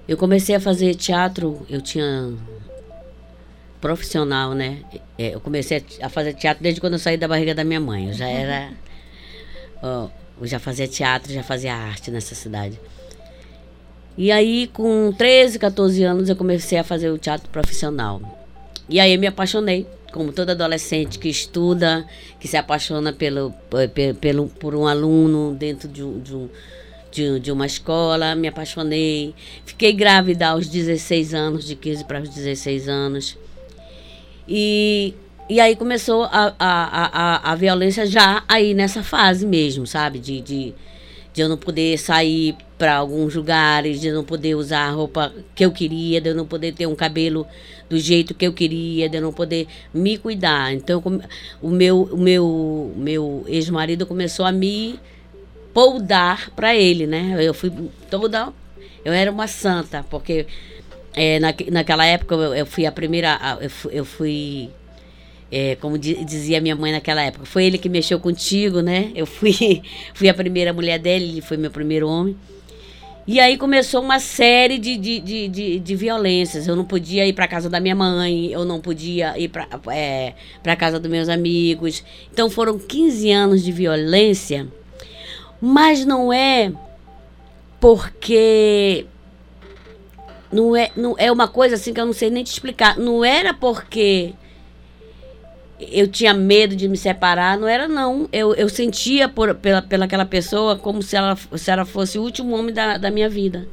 Eu 0.08 0.18
comecei 0.18 0.56
a 0.56 0.60
fazer 0.60 0.96
teatro, 0.96 1.66
eu 1.70 1.82
tinha 1.82 2.34
profissional, 3.80 4.54
né? 4.54 4.80
É, 5.18 5.34
eu 5.36 5.42
comecei 5.42 5.84
a 6.02 6.10
fazer 6.10 6.34
teatro 6.34 6.64
desde 6.64 6.80
quando 6.80 6.94
eu 6.94 7.00
saí 7.00 7.18
da 7.18 7.28
barriga 7.28 7.54
da 7.54 7.64
minha 7.64 7.80
mãe. 7.80 8.08
Eu 8.08 8.14
já 8.14 8.28
era. 8.28 8.72
Eu 9.82 10.12
já 10.44 10.60
fazia 10.60 10.88
teatro, 10.88 11.34
já 11.34 11.44
fazia 11.44 11.74
arte 11.76 12.12
nessa 12.12 12.36
cidade. 12.36 12.80
E 14.18 14.32
aí, 14.32 14.68
com 14.68 15.12
13, 15.18 15.58
14 15.58 16.04
anos, 16.04 16.30
eu 16.30 16.36
comecei 16.36 16.78
a 16.78 16.84
fazer 16.84 17.10
o 17.10 17.18
teatro 17.18 17.50
profissional. 17.50 18.22
E 18.92 19.00
aí 19.00 19.14
eu 19.14 19.20
me 19.20 19.26
apaixonei, 19.26 19.88
como 20.12 20.34
todo 20.34 20.50
adolescente 20.50 21.18
que 21.18 21.30
estuda, 21.30 22.06
que 22.42 22.46
se 22.46 22.58
apaixona 22.58 23.14
pelo, 23.14 23.54
pelo, 24.20 24.48
por 24.48 24.76
um 24.76 24.86
aluno 24.86 25.56
dentro 25.56 25.88
de 25.88 26.04
um, 26.04 26.20
de, 26.20 26.36
um, 26.36 26.50
de, 27.10 27.40
de 27.40 27.52
uma 27.54 27.66
escola, 27.66 28.36
me 28.36 28.50
apaixonei. 28.50 29.34
Fiquei 29.66 29.94
grávida 29.94 30.50
aos 30.50 30.68
16 30.68 31.34
anos, 31.34 31.66
de 31.66 31.78
15 31.78 32.04
para 32.04 32.20
os 32.20 32.28
16 32.28 32.90
anos. 32.90 33.38
E, 34.46 35.14
e 35.50 35.62
aí 35.62 35.74
começou 35.74 36.26
a, 36.26 36.54
a, 36.60 37.48
a, 37.48 37.52
a 37.54 37.56
violência 37.56 38.06
já 38.06 38.44
aí 38.46 38.74
nessa 38.74 39.02
fase 39.02 39.46
mesmo, 39.46 39.88
sabe? 39.88 40.20
De, 40.20 40.42
de, 40.42 40.74
de 41.34 41.42
eu 41.42 41.50
não 41.50 41.58
poder 41.58 41.98
sair 41.98 42.56
para 42.78 42.96
alguns 42.96 43.36
lugares, 43.36 44.02
de 44.02 44.12
não 44.12 44.24
poder 44.24 44.56
usar 44.56 44.88
a 44.88 44.92
roupa 44.92 45.32
que 45.56 45.64
eu 45.64 45.72
queria, 45.72 46.20
de 46.20 46.30
eu 46.30 46.36
não 46.36 46.46
poder 46.46 46.74
ter 46.74 46.88
um 46.88 46.96
cabelo 46.96 47.48
do 47.90 48.00
jeito 48.00 48.34
que 48.34 48.46
eu 48.46 48.54
queria, 48.54 49.08
de 49.08 49.18
eu 49.18 49.22
não 49.22 49.32
poder 49.32 49.68
me 49.94 50.18
cuidar. 50.18 50.74
Então 50.74 51.02
o 51.62 51.70
meu 51.70 52.04
o 52.04 52.18
meu 52.18 52.94
meu 52.96 53.44
ex-marido 53.48 54.06
começou 54.06 54.46
a 54.46 54.52
me 54.52 55.00
poudar 55.74 56.50
para 56.52 56.76
ele, 56.76 57.06
né? 57.06 57.36
Eu 57.40 57.54
fui 57.54 57.72
toda 58.10 58.52
eu 59.04 59.14
era 59.14 59.32
uma 59.32 59.48
santa, 59.48 60.04
porque 60.10 60.46
é, 61.14 61.40
na, 61.40 61.54
naquela 61.72 62.06
época 62.06 62.36
eu, 62.36 62.56
eu 62.56 62.66
fui 62.66 62.86
a 62.86 62.92
primeira 62.92 63.58
eu 63.62 63.70
fui, 63.70 63.92
eu 63.94 64.06
fui 64.06 64.70
é, 65.52 65.76
como 65.76 65.98
dizia 65.98 66.62
minha 66.62 66.76
mãe 66.76 66.92
naquela 66.94 67.22
época, 67.22 67.46
foi 67.46 67.66
ele 67.66 67.78
que 67.78 67.90
mexeu 67.90 68.20
contigo, 68.20 68.82
né? 68.82 69.12
Eu 69.14 69.26
fui, 69.26 69.82
fui 70.14 70.30
a 70.30 70.34
primeira 70.34 70.72
mulher 70.72 70.98
dele, 70.98 71.26
ele 71.26 71.42
foi 71.42 71.58
meu 71.58 71.70
primeiro 71.70 72.08
homem. 72.08 72.38
E 73.28 73.40
aí 73.40 73.58
começou 73.58 74.02
uma 74.02 74.20
série 74.20 74.80
de, 74.80 74.98
de, 74.98 75.20
de, 75.20 75.48
de, 75.48 75.80
de 75.80 75.96
violências. 75.96 76.68
Eu 76.68 76.76
não 76.76 76.84
podia 76.84 77.28
ir 77.28 77.34
para 77.34 77.48
casa 77.48 77.70
da 77.70 77.80
minha 77.80 77.96
mãe, 77.96 78.52
eu 78.52 78.66
não 78.66 78.82
podia 78.82 79.38
ir 79.38 79.50
para 79.50 79.68
é, 79.94 80.34
casa 80.78 81.00
dos 81.00 81.12
meus 81.12 81.30
amigos. 81.30 82.04
Então 82.32 82.50
foram 82.50 82.80
15 82.80 83.32
anos 83.32 83.64
de 83.64 83.72
violência, 83.72 84.68
mas 85.62 86.04
não 86.04 86.34
é 86.34 86.72
porque 87.80 89.06
não 90.52 90.76
é, 90.76 90.92
não 90.96 91.16
é 91.18 91.32
uma 91.32 91.48
coisa 91.48 91.76
assim 91.76 91.94
que 91.94 92.02
eu 92.02 92.06
não 92.06 92.14
sei 92.14 92.30
nem 92.30 92.44
te 92.44 92.52
explicar. 92.52 92.98
Não 92.98 93.24
era 93.24 93.54
porque 93.54 94.34
eu 95.90 96.08
tinha 96.08 96.34
medo 96.34 96.76
de 96.76 96.88
me 96.88 96.96
separar, 96.96 97.58
não 97.58 97.68
era 97.68 97.88
não. 97.88 98.30
Eu, 98.32 98.54
eu 98.54 98.70
sentia 98.70 99.28
por, 99.28 99.56
pela, 99.56 99.82
pela 99.82 100.06
aquela 100.06 100.26
pessoa 100.26 100.78
como 100.78 101.02
se 101.02 101.16
ela, 101.16 101.36
se 101.36 101.72
ela 101.72 101.86
fosse 101.86 102.20
o 102.20 102.22
último 102.22 102.56
homem 102.56 102.74
da, 102.74 102.98
da 102.98 103.10
minha 103.10 103.30
vida. 103.30 103.68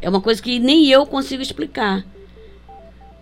É 0.00 0.08
uma 0.08 0.20
coisa 0.20 0.42
que 0.42 0.58
nem 0.58 0.86
eu 0.88 1.06
consigo 1.06 1.42
explicar. 1.42 2.04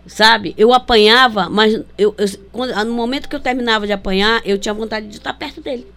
Sabe? 0.05 0.53
Eu 0.57 0.73
apanhava, 0.73 1.49
mas 1.49 1.73
eu, 1.97 2.13
eu, 2.17 2.27
quando, 2.51 2.75
no 2.85 2.93
momento 2.93 3.29
que 3.29 3.35
eu 3.35 3.39
terminava 3.39 3.87
de 3.87 3.93
apanhar, 3.93 4.41
eu 4.45 4.57
tinha 4.57 4.73
vontade 4.73 5.07
de 5.07 5.17
estar 5.17 5.33
perto 5.33 5.61
dele. 5.61 5.87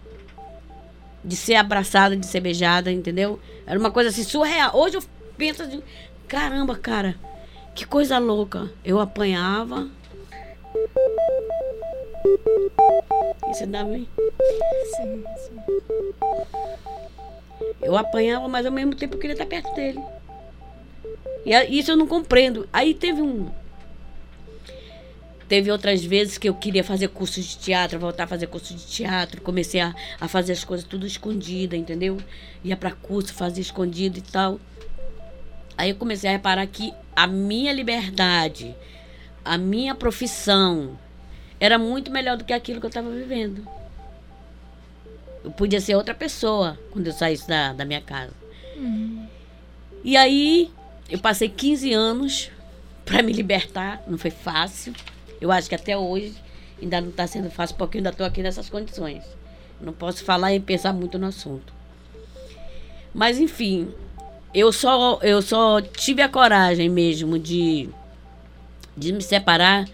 De 1.23 1.35
ser 1.35 1.55
abraçada, 1.55 2.15
de 2.15 2.25
ser 2.25 2.39
beijada, 2.39 2.91
entendeu? 2.91 3.39
Era 3.67 3.77
uma 3.77 3.91
coisa 3.91 4.09
assim 4.09 4.23
surreal. 4.23 4.71
Hoje 4.73 4.97
eu 4.97 5.03
penso 5.37 5.61
assim, 5.61 5.83
caramba, 6.27 6.75
cara, 6.75 7.15
que 7.75 7.85
coisa 7.85 8.17
louca. 8.17 8.71
Eu 8.83 8.99
apanhava. 8.99 9.87
Isso 13.51 13.65
dá 13.67 13.83
bem? 13.83 14.07
Sim, 14.95 15.23
sim. 15.37 15.59
Eu 17.81 17.97
apanhava, 17.97 18.47
mas 18.47 18.65
ao 18.65 18.71
mesmo 18.71 18.95
tempo 18.95 19.15
eu 19.15 19.19
queria 19.19 19.33
estar 19.33 19.45
perto 19.45 19.73
dele. 19.73 19.99
E 21.45 21.79
isso 21.79 21.91
eu 21.91 21.97
não 21.97 22.07
compreendo. 22.07 22.67
Aí 22.71 22.93
teve 22.93 23.21
um. 23.21 23.49
Teve 25.47 25.71
outras 25.71 26.03
vezes 26.03 26.37
que 26.37 26.47
eu 26.47 26.53
queria 26.53 26.83
fazer 26.83 27.07
curso 27.07 27.41
de 27.41 27.57
teatro, 27.57 27.97
voltar 27.97 28.25
a 28.25 28.27
fazer 28.27 28.45
curso 28.47 28.75
de 28.75 28.85
teatro. 28.85 29.41
Comecei 29.41 29.81
a, 29.81 29.95
a 30.21 30.27
fazer 30.27 30.53
as 30.53 30.63
coisas 30.63 30.85
tudo 30.85 31.07
escondida, 31.07 31.75
entendeu? 31.75 32.17
Ia 32.63 32.77
para 32.77 32.91
curso, 32.91 33.33
fazia 33.33 33.61
escondido 33.61 34.19
e 34.19 34.21
tal. 34.21 34.59
Aí 35.75 35.89
eu 35.89 35.95
comecei 35.95 36.29
a 36.29 36.33
reparar 36.33 36.67
que 36.67 36.93
a 37.15 37.25
minha 37.25 37.73
liberdade, 37.73 38.75
a 39.43 39.57
minha 39.57 39.95
profissão, 39.95 40.99
era 41.59 41.77
muito 41.77 42.11
melhor 42.11 42.37
do 42.37 42.43
que 42.43 42.53
aquilo 42.53 42.79
que 42.79 42.85
eu 42.85 42.89
estava 42.89 43.09
vivendo. 43.09 43.67
Eu 45.43 45.51
podia 45.51 45.81
ser 45.81 45.95
outra 45.95 46.13
pessoa 46.13 46.77
quando 46.91 47.07
eu 47.07 47.13
saísse 47.13 47.47
da, 47.47 47.73
da 47.73 47.85
minha 47.85 48.01
casa. 48.01 48.33
E 50.03 50.15
aí, 50.15 50.71
eu 51.09 51.19
passei 51.19 51.49
15 51.49 51.93
anos 51.93 52.51
para 53.05 53.21
me 53.21 53.33
libertar, 53.33 54.01
não 54.07 54.17
foi 54.17 54.31
fácil. 54.31 54.93
Eu 55.41 55.51
acho 55.51 55.67
que 55.67 55.75
até 55.75 55.97
hoje 55.97 56.35
ainda 56.81 57.01
não 57.01 57.09
está 57.09 57.27
sendo 57.27 57.49
fácil, 57.49 57.75
porque 57.75 57.97
eu 57.97 57.99
ainda 57.99 58.11
estou 58.11 58.25
aqui 58.25 58.41
nessas 58.41 58.69
condições. 58.69 59.23
Não 59.81 59.91
posso 59.93 60.23
falar 60.23 60.53
e 60.53 60.59
pensar 60.59 60.93
muito 60.93 61.17
no 61.17 61.27
assunto. 61.27 61.73
Mas, 63.13 63.39
enfim, 63.39 63.91
eu 64.53 64.71
só, 64.71 65.19
eu 65.21 65.41
só 65.41 65.81
tive 65.81 66.21
a 66.21 66.29
coragem 66.29 66.89
mesmo 66.89 67.39
de, 67.39 67.89
de 68.95 69.11
me 69.11 69.21
separar 69.21 69.85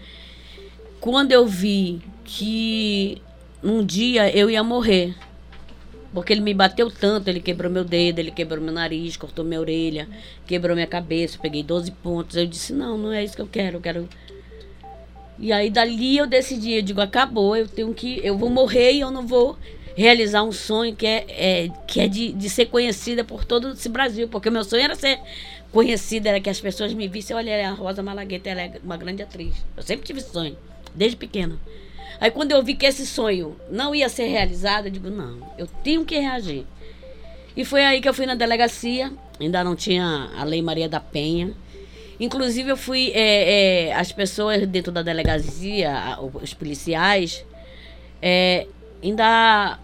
quando 1.00 1.32
eu 1.32 1.46
vi 1.46 2.00
que 2.24 3.20
um 3.62 3.84
dia 3.84 4.30
eu 4.36 4.50
ia 4.50 4.62
morrer. 4.62 5.14
Porque 6.12 6.32
ele 6.32 6.40
me 6.40 6.54
bateu 6.54 6.90
tanto, 6.90 7.28
ele 7.28 7.40
quebrou 7.40 7.70
meu 7.70 7.84
dedo, 7.84 8.20
ele 8.20 8.30
quebrou 8.30 8.62
meu 8.62 8.72
nariz, 8.72 9.16
cortou 9.16 9.44
minha 9.44 9.60
orelha, 9.60 10.08
quebrou 10.46 10.74
minha 10.74 10.86
cabeça, 10.86 11.38
peguei 11.40 11.62
12 11.62 11.90
pontos. 11.90 12.36
Eu 12.36 12.46
disse, 12.46 12.72
não, 12.72 12.96
não 12.96 13.12
é 13.12 13.22
isso 13.22 13.36
que 13.36 13.42
eu 13.42 13.46
quero, 13.46 13.76
eu 13.76 13.80
quero. 13.80 14.08
E 15.38 15.52
aí 15.52 15.68
dali 15.68 16.16
eu 16.16 16.26
decidi, 16.26 16.72
eu 16.72 16.82
digo, 16.82 17.00
acabou, 17.02 17.54
eu 17.54 17.68
tenho 17.68 17.92
que. 17.92 18.18
Eu 18.24 18.38
vou 18.38 18.48
morrer 18.48 18.92
e 18.92 19.00
eu 19.00 19.10
não 19.10 19.26
vou 19.26 19.58
realizar 19.94 20.42
um 20.42 20.52
sonho 20.52 20.94
que 20.96 21.06
é, 21.06 21.26
é- 21.28 21.68
que 21.86 22.00
é 22.00 22.08
de, 22.08 22.32
de 22.32 22.48
ser 22.48 22.66
conhecida 22.66 23.22
por 23.22 23.44
todo 23.44 23.70
esse 23.72 23.88
Brasil. 23.88 24.28
Porque 24.28 24.48
meu 24.48 24.64
sonho 24.64 24.84
era 24.84 24.94
ser 24.94 25.20
conhecida, 25.70 26.30
era 26.30 26.40
que 26.40 26.48
as 26.48 26.60
pessoas 26.60 26.94
me 26.94 27.08
vissem, 27.08 27.36
olha, 27.36 27.68
a 27.68 27.72
Rosa 27.72 28.02
Malagueta, 28.02 28.48
ela 28.48 28.62
é 28.62 28.72
uma 28.82 28.96
grande 28.96 29.22
atriz. 29.22 29.54
Eu 29.76 29.82
sempre 29.82 30.06
tive 30.06 30.22
sonho, 30.22 30.56
desde 30.96 31.16
pequena. 31.16 31.58
Aí 32.20 32.30
quando 32.30 32.52
eu 32.52 32.62
vi 32.62 32.74
que 32.74 32.86
esse 32.86 33.06
sonho 33.06 33.56
não 33.70 33.94
ia 33.94 34.08
ser 34.08 34.26
realizado, 34.26 34.86
eu 34.86 34.90
digo, 34.90 35.10
não, 35.10 35.38
eu 35.58 35.66
tenho 35.66 36.04
que 36.04 36.18
reagir. 36.18 36.64
E 37.56 37.64
foi 37.64 37.84
aí 37.84 38.00
que 38.00 38.08
eu 38.08 38.14
fui 38.14 38.26
na 38.26 38.34
delegacia, 38.34 39.12
ainda 39.38 39.62
não 39.62 39.76
tinha 39.76 40.30
a 40.36 40.44
Lei 40.44 40.62
Maria 40.62 40.88
da 40.88 41.00
Penha. 41.00 41.52
Inclusive 42.18 42.70
eu 42.70 42.76
fui, 42.76 43.12
é, 43.14 43.88
é, 43.88 43.94
as 43.94 44.10
pessoas 44.10 44.66
dentro 44.66 44.90
da 44.90 45.02
delegacia, 45.02 46.18
os 46.20 46.54
policiais, 46.54 47.44
é, 48.22 48.66
ainda, 49.02 49.78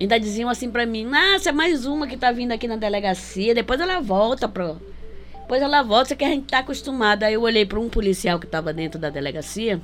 ainda 0.00 0.18
diziam 0.20 0.48
assim 0.48 0.70
pra 0.70 0.86
mim, 0.86 1.04
nossa, 1.04 1.48
é 1.48 1.52
mais 1.52 1.84
uma 1.84 2.06
que 2.06 2.16
tá 2.16 2.30
vindo 2.30 2.52
aqui 2.52 2.68
na 2.68 2.76
delegacia, 2.76 3.54
depois 3.54 3.80
ela 3.80 4.00
volta 4.00 4.48
pro... 4.48 4.80
Depois 5.50 5.62
ela 5.62 5.82
volta, 5.82 6.14
que 6.14 6.22
a 6.22 6.28
gente 6.28 6.46
tá 6.46 6.60
acostumada. 6.60 7.26
Aí 7.26 7.34
eu 7.34 7.42
olhei 7.42 7.66
para 7.66 7.80
um 7.80 7.88
policial 7.88 8.38
que 8.38 8.46
estava 8.46 8.72
dentro 8.72 9.00
da 9.00 9.10
delegacia, 9.10 9.80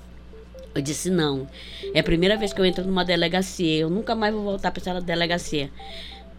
eu 0.76 0.82
disse, 0.82 1.08
não, 1.08 1.48
é 1.94 2.00
a 2.00 2.02
primeira 2.02 2.36
vez 2.36 2.52
que 2.52 2.60
eu 2.60 2.64
entro 2.66 2.84
numa 2.84 3.02
delegacia, 3.02 3.78
eu 3.78 3.88
nunca 3.88 4.14
mais 4.14 4.34
vou 4.34 4.42
voltar 4.42 4.70
para 4.70 4.82
essa 4.82 5.00
delegacia. 5.00 5.70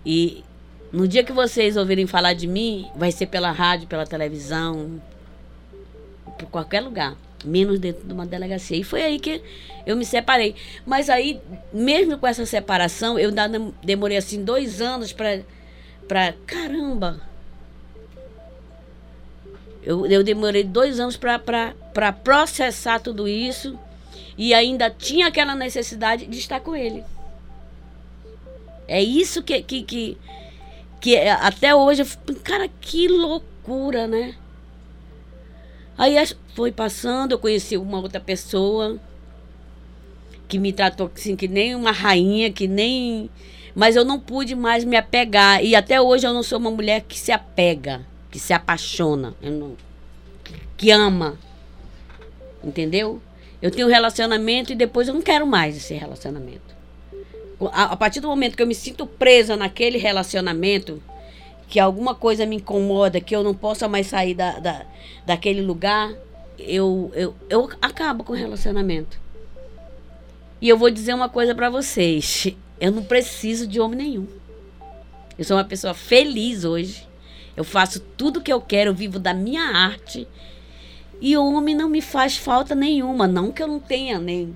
E 0.05 0.43
no 0.91 1.07
dia 1.07 1.23
que 1.23 1.33
vocês 1.33 1.75
ouvirem 1.75 2.05
falar 2.05 2.33
de 2.33 2.45
mim, 2.45 2.87
vai 2.95 3.11
ser 3.11 3.25
pela 3.25 3.49
rádio, 3.49 3.87
pela 3.87 4.05
televisão, 4.05 5.01
por 6.37 6.47
qualquer 6.49 6.81
lugar, 6.81 7.17
menos 7.43 7.79
dentro 7.79 8.05
de 8.07 8.13
uma 8.13 8.27
delegacia. 8.27 8.77
E 8.77 8.83
foi 8.83 9.01
aí 9.01 9.19
que 9.19 9.41
eu 9.87 9.97
me 9.97 10.05
separei. 10.05 10.53
Mas 10.85 11.09
aí, 11.09 11.41
mesmo 11.73 12.19
com 12.19 12.27
essa 12.27 12.45
separação, 12.45 13.17
eu 13.17 13.31
demorei 13.83 14.17
assim 14.17 14.43
dois 14.43 14.81
anos 14.81 15.11
para. 15.11 15.41
Pra, 16.07 16.35
caramba! 16.45 17.19
Eu, 19.81 20.05
eu 20.05 20.23
demorei 20.23 20.63
dois 20.63 20.99
anos 20.99 21.17
para 21.17 22.11
processar 22.23 22.99
tudo 22.99 23.27
isso 23.27 23.79
e 24.37 24.53
ainda 24.53 24.89
tinha 24.89 25.27
aquela 25.27 25.55
necessidade 25.55 26.25
de 26.27 26.37
estar 26.37 26.59
com 26.59 26.75
ele. 26.75 27.03
É 28.87 29.01
isso 29.01 29.41
que, 29.43 29.61
que, 29.61 29.83
que, 29.83 30.17
que 31.01 31.15
é- 31.15 31.31
até 31.31 31.73
hoje, 31.75 32.01
eu 32.01 32.05
fico, 32.05 32.33
cara, 32.35 32.69
que 32.79 33.07
loucura, 33.07 34.07
né? 34.07 34.35
Aí 35.97 36.15
foi 36.55 36.71
passando, 36.71 37.31
eu 37.31 37.39
conheci 37.39 37.75
uma 37.75 37.99
outra 37.99 38.19
pessoa 38.19 38.99
que 40.47 40.59
me 40.59 40.71
tratou 40.71 41.11
assim, 41.13 41.35
que 41.35 41.47
nem 41.47 41.75
uma 41.75 41.91
rainha, 41.91 42.51
que 42.51 42.67
nem. 42.67 43.29
Mas 43.75 43.95
eu 43.95 44.05
não 44.05 44.19
pude 44.19 44.55
mais 44.55 44.83
me 44.83 44.95
apegar. 44.95 45.63
E 45.63 45.75
até 45.75 45.99
hoje 45.99 46.25
eu 46.25 46.33
não 46.33 46.43
sou 46.43 46.59
uma 46.59 46.71
mulher 46.71 47.01
que 47.01 47.17
se 47.19 47.31
apega, 47.31 48.05
que 48.31 48.39
se 48.39 48.53
apaixona, 48.53 49.33
não- 49.41 49.75
que 50.77 50.91
ama. 50.91 51.37
Entendeu? 52.63 53.21
Eu 53.61 53.71
tenho 53.71 53.87
um 53.87 53.89
relacionamento 53.89 54.71
e 54.71 54.75
depois 54.75 55.07
eu 55.07 55.13
não 55.13 55.21
quero 55.21 55.47
mais 55.47 55.75
esse 55.75 55.93
relacionamento. 55.93 56.75
A, 57.71 57.93
a 57.93 57.95
partir 57.97 58.19
do 58.19 58.27
momento 58.27 58.55
que 58.55 58.61
eu 58.61 58.67
me 58.67 58.75
sinto 58.75 59.07
presa 59.07 59.55
naquele 59.55 59.97
relacionamento, 59.97 61.01
que 61.67 61.79
alguma 61.79 62.13
coisa 62.13 62.45
me 62.45 62.57
incomoda, 62.57 63.19
que 63.19 63.35
eu 63.35 63.43
não 63.43 63.53
possa 63.53 63.87
mais 63.87 64.07
sair 64.07 64.35
da, 64.35 64.59
da, 64.59 64.85
daquele 65.25 65.61
lugar, 65.61 66.13
eu, 66.57 67.11
eu, 67.13 67.35
eu 67.49 67.69
acabo 67.81 68.23
com 68.23 68.33
o 68.33 68.35
relacionamento. 68.35 69.19
E 70.61 70.69
eu 70.69 70.77
vou 70.77 70.89
dizer 70.89 71.13
uma 71.13 71.29
coisa 71.29 71.53
pra 71.53 71.69
vocês: 71.69 72.47
eu 72.79 72.91
não 72.91 73.03
preciso 73.03 73.67
de 73.67 73.79
homem 73.79 73.97
nenhum. 73.97 74.27
Eu 75.37 75.43
sou 75.43 75.57
uma 75.57 75.63
pessoa 75.63 75.93
feliz 75.93 76.63
hoje. 76.63 77.07
Eu 77.55 77.63
faço 77.63 77.99
tudo 77.99 78.41
que 78.41 78.53
eu 78.53 78.61
quero, 78.61 78.91
eu 78.91 78.93
vivo 78.93 79.19
da 79.19 79.33
minha 79.33 79.63
arte. 79.63 80.27
E 81.19 81.35
homem 81.35 81.75
não 81.75 81.89
me 81.89 82.01
faz 82.01 82.37
falta 82.37 82.75
nenhuma. 82.75 83.27
Não 83.27 83.51
que 83.51 83.61
eu 83.61 83.67
não 83.67 83.79
tenha 83.79 84.19
nem. 84.19 84.55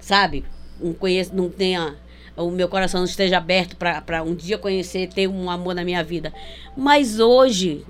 Sabe? 0.00 0.44
Não, 0.80 0.92
conheço, 0.92 1.34
não 1.34 1.48
tenha. 1.48 1.96
O 2.36 2.50
meu 2.50 2.68
coração 2.68 3.00
não 3.00 3.06
esteja 3.06 3.38
aberto 3.38 3.76
para 3.76 4.22
um 4.22 4.34
dia 4.34 4.58
conhecer, 4.58 5.08
ter 5.08 5.28
um 5.28 5.48
amor 5.48 5.74
na 5.74 5.84
minha 5.84 6.02
vida. 6.02 6.32
Mas 6.76 7.20
hoje, 7.20 7.86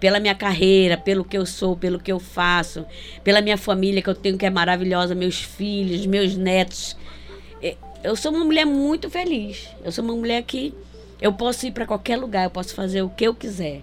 pela 0.00 0.18
minha 0.18 0.34
carreira, 0.34 0.96
pelo 0.96 1.24
que 1.24 1.38
eu 1.38 1.46
sou, 1.46 1.76
pelo 1.76 2.00
que 2.00 2.10
eu 2.10 2.18
faço, 2.18 2.84
pela 3.22 3.40
minha 3.40 3.56
família 3.56 4.02
que 4.02 4.10
eu 4.10 4.14
tenho 4.14 4.36
que 4.36 4.44
é 4.44 4.50
maravilhosa, 4.50 5.14
meus 5.14 5.40
filhos, 5.40 6.04
meus 6.04 6.36
netos. 6.36 6.96
eh, 7.62 7.76
Eu 8.02 8.16
sou 8.16 8.32
uma 8.32 8.44
mulher 8.44 8.64
muito 8.66 9.08
feliz. 9.08 9.68
Eu 9.84 9.92
sou 9.92 10.04
uma 10.04 10.14
mulher 10.14 10.42
que 10.42 10.74
eu 11.20 11.32
posso 11.32 11.64
ir 11.66 11.70
para 11.70 11.86
qualquer 11.86 12.16
lugar, 12.16 12.44
eu 12.44 12.50
posso 12.50 12.74
fazer 12.74 13.02
o 13.02 13.08
que 13.08 13.24
eu 13.24 13.34
quiser. 13.34 13.82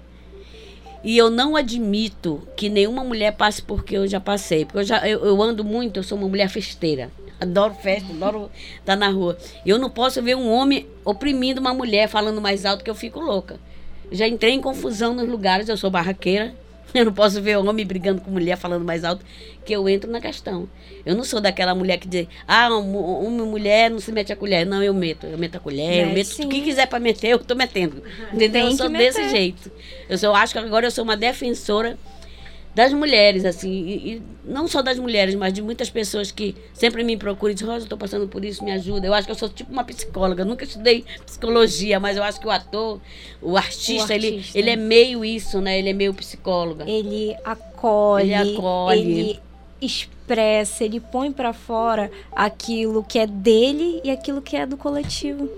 E 1.03 1.17
eu 1.17 1.29
não 1.29 1.55
admito 1.55 2.47
que 2.55 2.69
nenhuma 2.69 3.03
mulher 3.03 3.31
passe 3.31 3.61
por 3.61 3.83
que 3.83 3.95
eu 3.95 4.07
já 4.07 4.19
passei. 4.19 4.65
Porque 4.65 4.79
eu, 4.79 4.83
já, 4.83 5.07
eu, 5.07 5.25
eu 5.25 5.41
ando 5.41 5.63
muito, 5.63 5.97
eu 5.97 6.03
sou 6.03 6.17
uma 6.17 6.27
mulher 6.27 6.49
festeira. 6.49 7.11
Adoro 7.39 7.73
festa, 7.73 8.13
adoro 8.13 8.51
estar 8.79 8.95
na 8.95 9.09
rua. 9.09 9.35
Eu 9.65 9.79
não 9.79 9.89
posso 9.89 10.21
ver 10.21 10.35
um 10.35 10.51
homem 10.51 10.87
oprimindo 11.03 11.59
uma 11.59 11.73
mulher, 11.73 12.07
falando 12.07 12.39
mais 12.39 12.65
alto 12.65 12.83
que 12.83 12.89
eu 12.89 12.95
fico 12.95 13.19
louca. 13.19 13.59
Já 14.11 14.27
entrei 14.27 14.53
em 14.53 14.61
confusão 14.61 15.15
nos 15.15 15.27
lugares, 15.27 15.67
eu 15.67 15.77
sou 15.77 15.89
barraqueira, 15.89 16.53
Eu 16.95 17.05
não 17.05 17.13
posso 17.13 17.41
ver 17.41 17.57
homem 17.57 17.85
brigando 17.85 18.21
com 18.21 18.31
mulher, 18.31 18.57
falando 18.57 18.83
mais 18.83 19.03
alto, 19.03 19.25
que 19.63 19.73
eu 19.73 19.87
entro 19.87 20.09
na 20.11 20.19
questão. 20.19 20.67
Eu 21.05 21.15
não 21.15 21.23
sou 21.23 21.39
daquela 21.39 21.73
mulher 21.73 21.97
que 21.97 22.07
diz, 22.07 22.27
ah, 22.47 22.69
uma, 22.69 23.45
mulher 23.45 23.89
não 23.89 23.99
se 23.99 24.11
mete 24.11 24.33
a 24.33 24.35
colher. 24.35 24.65
Não, 24.65 24.83
eu 24.83 24.93
meto. 24.93 25.25
Eu 25.25 25.37
meto 25.37 25.55
a 25.55 25.59
colher, 25.59 26.01
eu 26.01 26.07
Mete 26.07 26.15
meto. 26.15 26.27
sim. 26.27 26.49
Quem 26.49 26.63
quiser 26.63 26.87
pra 26.87 26.99
meter, 26.99 27.29
eu 27.29 27.39
tô 27.39 27.55
metendo. 27.55 28.03
Entendeu? 28.33 28.51
Tem 28.51 28.71
Eu 28.71 28.77
sou 28.77 28.89
que 28.89 28.97
desse 28.97 29.29
jeito. 29.29 29.71
Eu, 30.09 30.17
sou, 30.17 30.29
eu 30.29 30.35
acho 30.35 30.53
que 30.53 30.59
agora 30.59 30.85
eu 30.85 30.91
sou 30.91 31.03
uma 31.03 31.17
defensora 31.17 31.97
das 32.73 32.93
mulheres, 32.93 33.43
assim, 33.43 33.69
e, 33.69 34.13
e 34.13 34.21
não 34.45 34.67
só 34.67 34.81
das 34.81 34.97
mulheres, 34.97 35.35
mas 35.35 35.51
de 35.51 35.61
muitas 35.61 35.89
pessoas 35.89 36.31
que 36.31 36.55
sempre 36.73 37.03
me 37.03 37.17
procuram 37.17 37.51
e 37.51 37.53
dizem, 37.55 37.67
Rosa, 37.69 37.85
eu 37.85 37.89
tô 37.89 37.97
passando 37.97 38.27
por 38.27 38.45
isso, 38.45 38.63
me 38.63 38.71
ajuda. 38.71 39.05
Eu 39.07 39.13
acho 39.13 39.25
que 39.25 39.31
eu 39.31 39.35
sou 39.35 39.49
tipo 39.49 39.71
uma 39.71 39.83
psicóloga, 39.83 40.43
eu 40.43 40.45
nunca 40.47 40.63
estudei 40.63 41.03
psicologia, 41.25 41.99
mas 41.99 42.15
eu 42.15 42.23
acho 42.23 42.39
que 42.39 42.47
o 42.47 42.51
ator, 42.51 43.01
o 43.41 43.57
artista, 43.57 44.13
Ele, 44.15 44.35
artista. 44.37 44.57
ele 44.57 44.69
é 44.69 44.75
meio 44.77 45.25
isso, 45.25 45.59
né? 45.59 45.77
Ele 45.79 45.89
é 45.89 45.93
meio 45.93 46.13
psicóloga. 46.13 46.85
Ele 46.89 47.35
acolhe, 47.43 48.33
Ele 48.33 48.55
acolhe. 48.57 48.99
ele 49.01 49.39
expressa, 49.81 50.83
ele 50.85 50.99
põe 50.99 51.31
pra 51.31 51.53
fora 51.53 52.09
aquilo 52.31 53.03
que 53.03 53.17
é 53.19 53.27
dele 53.27 53.99
e 54.03 54.11
aquilo 54.11 54.41
que 54.41 54.55
é 54.55 54.65
do 54.65 54.77
coletivo, 54.77 55.49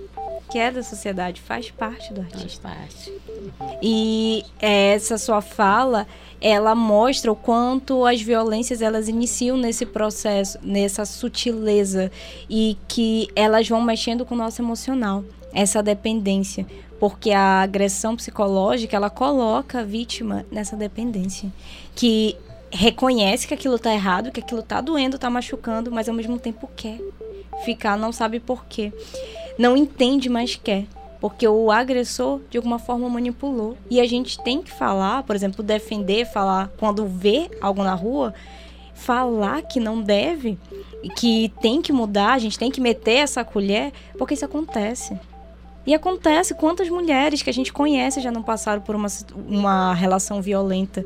que 0.54 0.60
é 0.60 0.70
da 0.70 0.84
sociedade, 0.84 1.42
faz 1.42 1.72
parte 1.72 2.14
do 2.14 2.22
artista. 2.22 2.70
Faz 2.70 3.10
parte. 3.10 3.12
E 3.82 4.46
essa 4.60 5.18
sua 5.18 5.42
fala, 5.42 6.06
ela 6.40 6.76
mostra 6.76 7.32
o 7.32 7.36
quanto 7.36 8.06
as 8.06 8.22
violências 8.22 8.80
elas 8.80 9.08
iniciam 9.08 9.58
nesse 9.58 9.84
processo, 9.84 10.60
nessa 10.62 11.06
sutileza 11.06 12.12
e 12.48 12.78
que 12.88 13.30
elas 13.36 13.68
vão 13.68 13.82
mexendo 13.82 14.28
com 14.28 14.36
o 14.36 14.38
nosso 14.38 14.62
emocional, 14.62 15.24
essa 15.52 15.82
dependência, 15.82 16.68
porque 17.00 17.32
a 17.32 17.64
agressão 17.64 18.16
psicológica, 18.16 18.96
ela 18.96 19.10
coloca 19.10 19.80
a 19.80 19.84
vítima 19.84 20.46
nessa 20.52 20.76
dependência, 20.76 21.52
que 21.96 22.38
reconhece 22.70 23.48
que 23.48 23.56
aquilo 23.56 23.80
tá 23.80 23.92
errado, 23.92 24.32
que 24.32 24.40
aquilo 24.40 24.62
tá 24.62 24.80
doendo, 24.82 25.18
tá 25.18 25.32
machucando, 25.32 25.92
mas 25.92 26.08
ao 26.08 26.14
mesmo 26.14 26.38
tempo 26.38 26.70
quer 26.76 27.00
ficar, 27.66 27.98
não 27.98 28.12
sabe 28.12 28.40
por 28.40 28.66
quê. 28.66 28.94
Não 29.58 29.78
entende, 29.78 30.30
mas 30.30 30.56
quer 30.56 30.86
porque 31.24 31.48
o 31.48 31.72
agressor 31.72 32.42
de 32.50 32.58
alguma 32.58 32.78
forma 32.78 33.08
manipulou. 33.08 33.78
E 33.90 34.02
a 34.02 34.06
gente 34.06 34.38
tem 34.44 34.62
que 34.62 34.70
falar, 34.70 35.24
por 35.24 35.34
exemplo, 35.34 35.64
defender, 35.64 36.26
falar 36.26 36.70
quando 36.78 37.08
vê 37.08 37.50
algo 37.62 37.82
na 37.82 37.94
rua, 37.94 38.34
falar 38.94 39.62
que 39.62 39.80
não 39.80 40.02
deve, 40.02 40.60
que 41.16 41.50
tem 41.62 41.82
que 41.82 41.94
mudar, 41.94 42.34
a 42.34 42.40
gente 42.40 42.60
tem 42.60 42.70
que 42.70 42.82
meter 42.82 43.20
essa 43.20 43.42
colher, 43.46 43.94
porque 44.18 44.34
isso 44.34 44.44
acontece. 44.44 45.18
E 45.86 45.94
acontece, 45.94 46.54
quantas 46.56 46.90
mulheres 46.90 47.42
que 47.42 47.50
a 47.50 47.54
gente 47.54 47.72
conhece 47.72 48.20
já 48.20 48.30
não 48.30 48.44
passaram 48.44 48.82
por 48.82 48.94
uma, 48.94 49.08
uma 49.34 49.94
relação 49.94 50.42
violenta. 50.42 51.06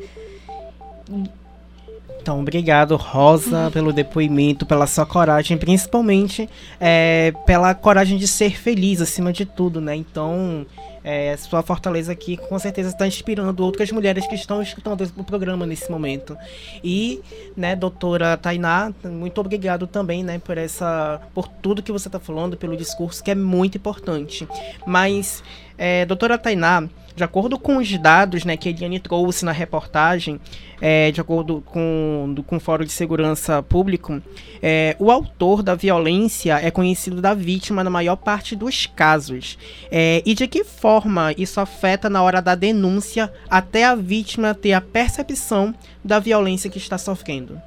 Então, 2.28 2.42
obrigado, 2.42 2.98
Rosa, 2.98 3.72
pelo 3.72 3.94
depoimento, 3.94 4.66
pela 4.66 4.86
sua 4.86 5.06
coragem, 5.06 5.58
principalmente 5.58 6.50
é, 6.78 7.32
pela 7.46 7.74
coragem 7.74 8.18
de 8.18 8.28
ser 8.28 8.60
feliz 8.60 9.00
acima 9.00 9.32
de 9.32 9.46
tudo, 9.46 9.80
né? 9.80 9.96
Então, 9.96 10.66
é, 11.06 11.38
sua 11.38 11.64
fortaleza 11.64 12.12
aqui 12.12 12.36
com 12.36 12.60
certeza 12.60 12.90
está 12.90 13.08
inspirando 13.08 13.64
outras 13.64 13.90
mulheres 13.94 14.28
que 14.28 14.36
estão 14.36 14.62
escutando 14.62 15.10
o 15.16 15.24
programa 15.24 15.66
nesse 15.66 15.90
momento. 15.90 16.38
E, 16.84 17.22
né, 17.56 17.78
doutora 17.78 18.36
Tainá, 18.36 18.92
muito 19.06 19.40
obrigado 19.40 19.88
também, 19.88 20.22
né, 20.22 20.38
por 20.38 20.58
essa, 20.58 21.22
por 21.34 21.48
tudo 21.48 21.82
que 21.82 21.94
você 21.94 22.10
está 22.10 22.20
falando, 22.20 22.58
pelo 22.58 22.76
discurso 22.76 23.24
que 23.24 23.32
é 23.32 23.36
muito 23.36 23.78
importante. 23.78 24.46
Mas, 24.86 25.42
é, 25.78 26.06
doutora 26.06 26.38
Tainá, 26.38 26.84
de 27.16 27.24
acordo 27.24 27.58
com 27.58 27.78
os 27.78 27.98
dados 27.98 28.46
né, 28.46 28.56
que 28.56 28.70
a 28.70 28.72
Eliane 28.72 29.00
trouxe 29.00 29.44
na 29.44 29.52
reportagem, 29.52 30.40
é, 30.80 31.10
de 31.12 31.20
acordo 31.20 31.64
com, 31.66 32.32
do, 32.36 32.44
com 32.44 32.58
o 32.58 32.60
Fórum 32.60 32.86
de 32.86 32.92
Segurança 32.92 33.64
Público, 33.64 34.22
é, 34.62 34.96
o 35.00 35.10
autor 35.12 35.64
da 35.64 35.74
violência 35.74 36.60
é 36.62 36.70
conhecido 36.70 37.20
da 37.20 37.34
vítima 37.34 37.84
na 37.84 37.90
maior 37.90 38.18
parte 38.18 38.56
dos 38.56 38.86
casos. 38.86 39.58
É, 39.92 40.22
e 40.26 40.36
de 40.36 40.48
que 40.48 40.64
forma 40.64 41.34
isso 41.36 41.60
afeta 41.60 42.08
na 42.08 42.22
hora 42.22 42.40
da 42.40 42.54
denúncia 42.54 43.34
até 43.50 43.84
a 43.86 43.96
vítima 43.96 44.54
ter 44.54 44.74
a 44.74 44.82
percepção 44.82 45.74
da 46.04 46.20
violência 46.20 46.70
que 46.70 46.78
está 46.78 47.00
sofrendo? 47.00 47.60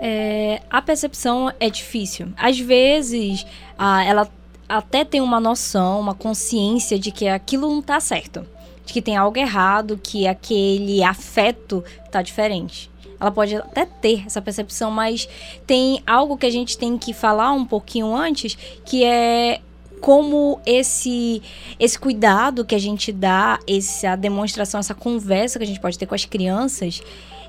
É, 0.00 0.60
a 0.70 0.82
percepção 0.82 1.50
é 1.58 1.70
difícil. 1.70 2.28
Às 2.36 2.58
vezes, 2.58 3.46
a- 3.78 4.04
ela 4.04 4.28
até 4.72 5.04
tem 5.04 5.20
uma 5.20 5.38
noção, 5.38 6.00
uma 6.00 6.14
consciência 6.14 6.98
de 6.98 7.12
que 7.12 7.28
aquilo 7.28 7.68
não 7.68 7.82
tá 7.82 8.00
certo. 8.00 8.46
De 8.86 8.92
que 8.92 9.02
tem 9.02 9.16
algo 9.16 9.38
errado, 9.38 10.00
que 10.02 10.26
aquele 10.26 11.02
afeto 11.04 11.84
tá 12.10 12.22
diferente. 12.22 12.90
Ela 13.20 13.30
pode 13.30 13.54
até 13.54 13.84
ter 13.84 14.24
essa 14.26 14.40
percepção, 14.40 14.90
mas 14.90 15.28
tem 15.66 16.02
algo 16.06 16.38
que 16.38 16.46
a 16.46 16.50
gente 16.50 16.78
tem 16.78 16.96
que 16.96 17.12
falar 17.12 17.52
um 17.52 17.66
pouquinho 17.66 18.14
antes, 18.14 18.56
que 18.84 19.04
é 19.04 19.60
como 20.00 20.58
esse 20.66 21.42
esse 21.78 21.98
cuidado 21.98 22.64
que 22.64 22.74
a 22.74 22.80
gente 22.80 23.12
dá, 23.12 23.60
essa 23.68 24.16
demonstração, 24.16 24.80
essa 24.80 24.94
conversa 24.94 25.58
que 25.58 25.64
a 25.64 25.68
gente 25.68 25.80
pode 25.80 25.98
ter 25.98 26.06
com 26.06 26.14
as 26.14 26.24
crianças, 26.24 27.02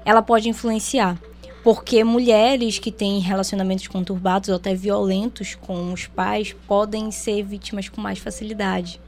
ela 0.03 0.21
pode 0.21 0.49
influenciar. 0.49 1.17
Porque 1.63 2.03
mulheres 2.03 2.77
que 2.77 2.91
têm 2.91 3.19
relacionamentos 3.19 3.87
conturbados 3.87 4.49
ou 4.49 4.55
até 4.55 4.75
violentos 4.75 5.55
com 5.55 5.93
os 5.93 6.05
pais 6.05 6.53
podem 6.67 7.09
ser 7.09 7.41
vítimas 7.43 7.87
com 7.87 8.01
mais 8.01 8.19
facilidade. 8.19 8.99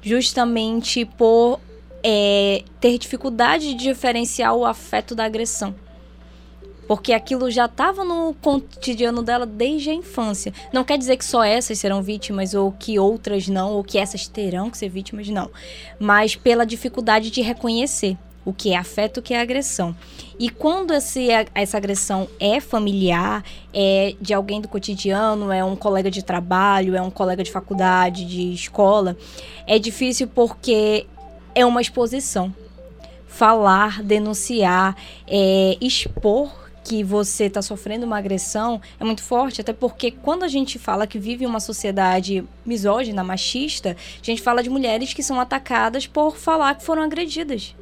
Justamente 0.00 1.04
por 1.04 1.58
é, 2.02 2.62
ter 2.80 2.96
dificuldade 2.96 3.74
de 3.74 3.88
diferenciar 3.88 4.54
o 4.54 4.64
afeto 4.64 5.16
da 5.16 5.24
agressão. 5.24 5.74
Porque 6.86 7.12
aquilo 7.12 7.50
já 7.50 7.66
estava 7.66 8.04
no 8.04 8.34
cotidiano 8.34 9.22
dela 9.22 9.44
desde 9.44 9.90
a 9.90 9.94
infância. 9.94 10.52
Não 10.72 10.84
quer 10.84 10.96
dizer 10.96 11.16
que 11.16 11.24
só 11.24 11.42
essas 11.42 11.78
serão 11.78 12.02
vítimas, 12.02 12.54
ou 12.54 12.72
que 12.72 12.98
outras 12.98 13.48
não, 13.48 13.72
ou 13.72 13.84
que 13.84 13.98
essas 13.98 14.26
terão 14.26 14.70
que 14.70 14.78
ser 14.78 14.88
vítimas, 14.88 15.28
não. 15.28 15.50
Mas 15.98 16.34
pela 16.34 16.64
dificuldade 16.64 17.30
de 17.30 17.42
reconhecer 17.42 18.16
o 18.44 18.52
que 18.52 18.72
é 18.72 18.76
afeto, 18.76 19.18
o 19.18 19.22
que 19.22 19.34
é 19.34 19.40
agressão. 19.40 19.94
E 20.38 20.48
quando 20.48 20.92
esse, 20.92 21.28
essa 21.54 21.76
agressão 21.76 22.28
é 22.38 22.60
familiar, 22.60 23.44
é 23.72 24.14
de 24.20 24.32
alguém 24.32 24.60
do 24.60 24.68
cotidiano, 24.68 25.52
é 25.52 25.62
um 25.62 25.76
colega 25.76 26.10
de 26.10 26.24
trabalho, 26.24 26.96
é 26.96 27.02
um 27.02 27.10
colega 27.10 27.42
de 27.42 27.52
faculdade, 27.52 28.24
de 28.24 28.52
escola, 28.54 29.16
é 29.66 29.78
difícil 29.78 30.26
porque 30.28 31.06
é 31.54 31.64
uma 31.66 31.80
exposição. 31.80 32.54
Falar, 33.26 34.02
denunciar, 34.02 34.96
é, 35.26 35.76
expor 35.80 36.50
que 36.82 37.04
você 37.04 37.44
está 37.44 37.60
sofrendo 37.60 38.06
uma 38.06 38.18
agressão 38.18 38.80
é 38.98 39.04
muito 39.04 39.22
forte, 39.22 39.60
até 39.60 39.72
porque 39.72 40.10
quando 40.10 40.42
a 40.42 40.48
gente 40.48 40.78
fala 40.78 41.06
que 41.06 41.18
vive 41.18 41.44
uma 41.44 41.60
sociedade 41.60 42.42
misógina, 42.64 43.22
machista, 43.22 43.96
a 44.20 44.24
gente 44.24 44.40
fala 44.40 44.62
de 44.62 44.70
mulheres 44.70 45.12
que 45.12 45.22
são 45.22 45.38
atacadas 45.38 46.06
por 46.06 46.36
falar 46.36 46.74
que 46.74 46.82
foram 46.82 47.02
agredidas 47.02 47.74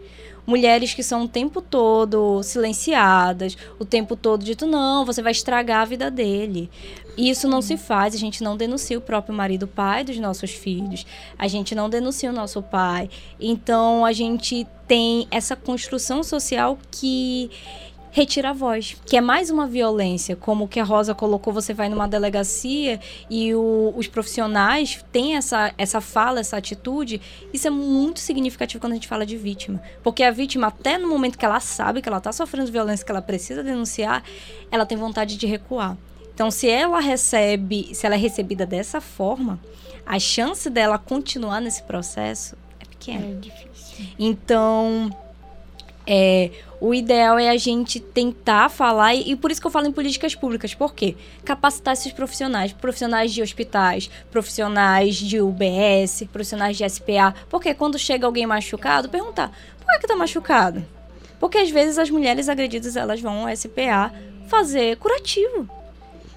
mulheres 0.48 0.94
que 0.94 1.02
são 1.02 1.24
o 1.24 1.28
tempo 1.28 1.60
todo 1.60 2.42
silenciadas, 2.42 3.54
o 3.78 3.84
tempo 3.84 4.16
todo 4.16 4.42
dito, 4.42 4.66
não, 4.66 5.04
você 5.04 5.20
vai 5.20 5.32
estragar 5.32 5.82
a 5.82 5.84
vida 5.84 6.10
dele. 6.10 6.70
E 7.18 7.28
isso 7.28 7.46
não 7.46 7.60
se 7.60 7.76
faz, 7.76 8.14
a 8.14 8.18
gente 8.18 8.42
não 8.42 8.56
denuncia 8.56 8.96
o 8.96 9.02
próprio 9.02 9.34
marido 9.34 9.68
pai 9.68 10.04
dos 10.04 10.18
nossos 10.18 10.52
filhos, 10.52 11.04
a 11.38 11.46
gente 11.46 11.74
não 11.74 11.90
denuncia 11.90 12.30
o 12.30 12.32
nosso 12.32 12.62
pai. 12.62 13.10
Então 13.38 14.06
a 14.06 14.12
gente 14.12 14.66
tem 14.86 15.28
essa 15.30 15.54
construção 15.54 16.22
social 16.22 16.78
que 16.90 17.50
retira 18.18 18.50
a 18.50 18.52
voz, 18.52 18.96
que 19.06 19.16
é 19.16 19.20
mais 19.20 19.48
uma 19.48 19.64
violência, 19.68 20.34
como 20.34 20.64
o 20.64 20.68
que 20.68 20.80
a 20.80 20.84
Rosa 20.84 21.14
colocou, 21.14 21.52
você 21.52 21.72
vai 21.72 21.88
numa 21.88 22.08
delegacia 22.08 22.98
e 23.30 23.54
o- 23.54 23.94
os 23.96 24.08
profissionais 24.08 25.04
têm 25.12 25.36
essa, 25.36 25.72
essa 25.78 26.00
fala, 26.00 26.40
essa 26.40 26.56
atitude, 26.56 27.20
isso 27.52 27.68
é 27.68 27.70
muito 27.70 28.18
significativo 28.18 28.80
quando 28.80 28.94
a 28.94 28.96
gente 28.96 29.06
fala 29.06 29.24
de 29.24 29.36
vítima, 29.36 29.80
porque 30.02 30.24
a 30.24 30.32
vítima, 30.32 30.66
até 30.66 30.98
no 30.98 31.08
momento 31.08 31.38
que 31.38 31.44
ela 31.44 31.60
sabe 31.60 32.02
que 32.02 32.08
ela 32.08 32.18
está 32.18 32.32
sofrendo 32.32 32.72
violência, 32.72 33.06
que 33.06 33.12
ela 33.12 33.22
precisa 33.22 33.62
denunciar, 33.62 34.24
ela 34.68 34.84
tem 34.84 34.98
vontade 34.98 35.36
de 35.36 35.46
recuar. 35.46 35.96
Então, 36.34 36.50
se 36.50 36.68
ela 36.68 36.98
recebe, 36.98 37.94
se 37.94 38.04
ela 38.04 38.16
é 38.16 38.18
recebida 38.18 38.66
dessa 38.66 39.00
forma, 39.00 39.60
a 40.04 40.18
chance 40.18 40.68
dela 40.68 40.98
continuar 40.98 41.60
nesse 41.60 41.84
processo 41.84 42.56
é 42.80 42.84
pequena. 42.84 43.26
É 43.26 43.34
difícil. 43.34 44.06
Então, 44.18 45.08
é, 46.06 46.50
o 46.80 46.94
ideal 46.94 47.38
é 47.38 47.50
a 47.50 47.56
gente 47.56 47.98
tentar 47.98 48.68
falar, 48.68 49.14
e, 49.14 49.34
por 49.34 49.50
isso 49.50 49.60
que 49.60 49.66
eu 49.66 49.70
falo 49.70 49.86
em 49.86 49.92
políticas 49.92 50.34
públicas, 50.34 50.74
por 50.74 50.94
quê? 50.94 51.16
Capacitar 51.44 51.94
esses 51.94 52.12
profissionais, 52.12 52.72
profissionais 52.72 53.32
de 53.32 53.42
hospitais, 53.42 54.08
profissionais 54.30 55.16
de 55.16 55.40
UBS, 55.40 56.24
profissionais 56.32 56.76
de 56.76 56.88
SPA, 56.88 57.34
porque 57.50 57.74
quando 57.74 57.98
chega 57.98 58.26
alguém 58.26 58.46
machucado, 58.46 59.08
perguntar, 59.08 59.50
por 59.78 59.86
que 59.86 60.00
que 60.00 60.06
tá 60.06 60.16
machucado? 60.16 60.84
Porque 61.40 61.58
às 61.58 61.70
vezes 61.70 61.98
as 61.98 62.10
mulheres 62.10 62.48
agredidas, 62.48 62.96
elas 62.96 63.20
vão 63.20 63.46
ao 63.46 63.56
SPA 63.56 64.12
fazer 64.46 64.96
curativo, 64.96 65.68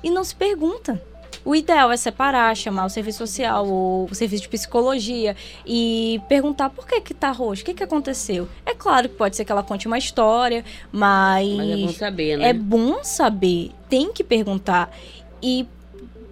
e 0.04 0.10
não 0.10 0.24
se 0.24 0.36
pergunta. 0.36 1.11
O 1.44 1.56
ideal 1.56 1.92
é 1.92 1.98
separar, 1.98 2.56
chamar 2.56 2.86
o 2.86 2.90
serviço 2.90 3.20
social 3.20 3.68
ou 3.68 4.08
o 4.10 4.16
serviço 4.16 4.44
de 4.44 4.50
psicologia 4.50 5.36
e 5.66 6.22
perguntar 6.30 6.70
por 6.70 6.86
que 6.86 7.02
que 7.02 7.14
tá 7.14 7.32
roxo, 7.32 7.64
o 7.64 7.66
que 7.66 7.74
que 7.74 7.84
aconteceu. 7.84 8.48
É 8.66 8.76
claro 8.76 9.10
que 9.10 9.16
pode 9.16 9.36
ser 9.36 9.46
que 9.46 9.52
ela 9.52 9.64
conte 9.64 9.88
uma 9.88 9.98
história, 9.98 10.64
mas... 10.92 11.48
Mas 11.58 11.70
é 11.70 11.78
bom 11.78 11.90
saber, 11.90 12.38
né? 12.38 12.50
É 12.50 12.54
bom 12.54 13.04
saber, 13.04 13.72
tem 13.90 14.14
que 14.14 14.24
perguntar. 14.24 14.96
E 15.42 15.66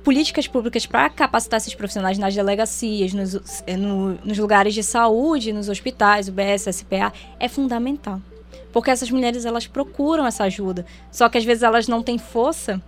políticas 0.03 0.47
públicas 0.47 0.85
para 0.85 1.09
capacitar 1.09 1.57
esses 1.57 1.73
profissionais 1.73 2.17
nas 2.17 2.33
delegacias, 2.33 3.13
nos, 3.13 3.63
eh, 3.67 3.75
no, 3.75 4.17
nos 4.23 4.37
lugares 4.37 4.73
de 4.73 4.83
saúde, 4.83 5.51
nos 5.51 5.69
hospitais, 5.69 6.27
UBS, 6.27 6.67
SPA, 6.71 7.11
é 7.39 7.47
fundamental. 7.47 8.21
Porque 8.71 8.91
essas 8.91 9.09
mulheres, 9.09 9.45
elas 9.45 9.67
procuram 9.67 10.25
essa 10.25 10.43
ajuda. 10.43 10.85
Só 11.11 11.27
que 11.27 11.37
às 11.37 11.43
vezes 11.43 11.63
elas 11.63 11.87
não 11.87 12.03
têm 12.03 12.17
força 12.17 12.81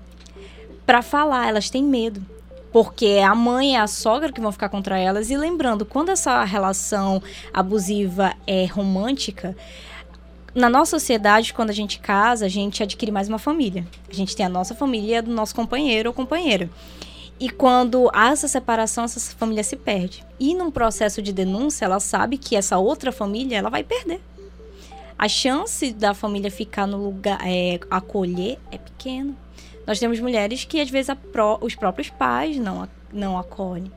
para 0.91 1.01
falar, 1.01 1.47
elas 1.47 1.69
têm 1.69 1.82
medo. 1.82 2.21
Porque 2.69 3.06
é 3.06 3.23
a 3.23 3.34
mãe 3.34 3.75
e 3.75 3.77
a 3.77 3.88
sogra 3.88 4.30
que 4.30 4.41
vão 4.41 4.51
ficar 4.51 4.67
contra 4.67 4.99
elas. 4.99 5.30
E 5.30 5.38
lembrando, 5.38 5.86
quando 5.86 6.10
essa 6.10 6.43
relação 6.43 7.23
abusiva 7.54 8.34
é 8.45 8.65
romântica, 8.65 9.56
na 10.54 10.69
nossa 10.69 10.99
sociedade, 10.99 11.54
quando 11.54 11.69
a 11.69 11.73
gente 11.73 11.97
casa, 11.97 12.45
a 12.45 12.49
gente 12.49 12.84
adquire 12.84 13.10
mais 13.10 13.30
uma 13.30 13.39
família. 13.39 13.88
A 14.10 14.13
gente 14.13 14.36
tem 14.36 14.45
a 14.45 14.49
nossa 14.49 14.75
família 14.75 15.23
do 15.23 15.32
nosso 15.32 15.56
companheiro 15.56 16.10
ou 16.10 16.13
companheira. 16.13 16.69
E 17.39 17.49
quando 17.49 18.12
há 18.13 18.32
essa 18.32 18.49
separação, 18.49 19.06
essa 19.06 19.34
família 19.38 19.63
se 19.63 19.77
perde. 19.77 20.25
E 20.38 20.54
num 20.54 20.69
processo 20.69 21.21
de 21.21 21.32
denúncia, 21.32 21.86
ela 21.86 22.01
sabe 22.01 22.38
que 22.38 22.54
essa 22.54 22.77
outra 22.77 23.13
família 23.13 23.58
ela 23.58 23.69
vai 23.69 23.82
perder. 23.82 24.19
A 25.17 25.30
chance 25.30 25.93
da 25.93 26.13
família 26.13 26.51
ficar 26.51 26.86
no 26.86 26.97
lugar, 26.97 27.39
é, 27.45 27.80
acolher, 27.89 28.60
é 28.69 28.77
pequena. 28.77 29.34
Nós 29.91 29.99
temos 29.99 30.21
mulheres 30.21 30.63
que 30.63 30.80
às 30.80 30.89
vezes 30.89 31.13
pró, 31.34 31.60
os 31.60 31.75
próprios 31.75 32.10
pais 32.10 32.58
não, 32.58 32.88
não 33.12 33.38
acolhem. 33.38 33.91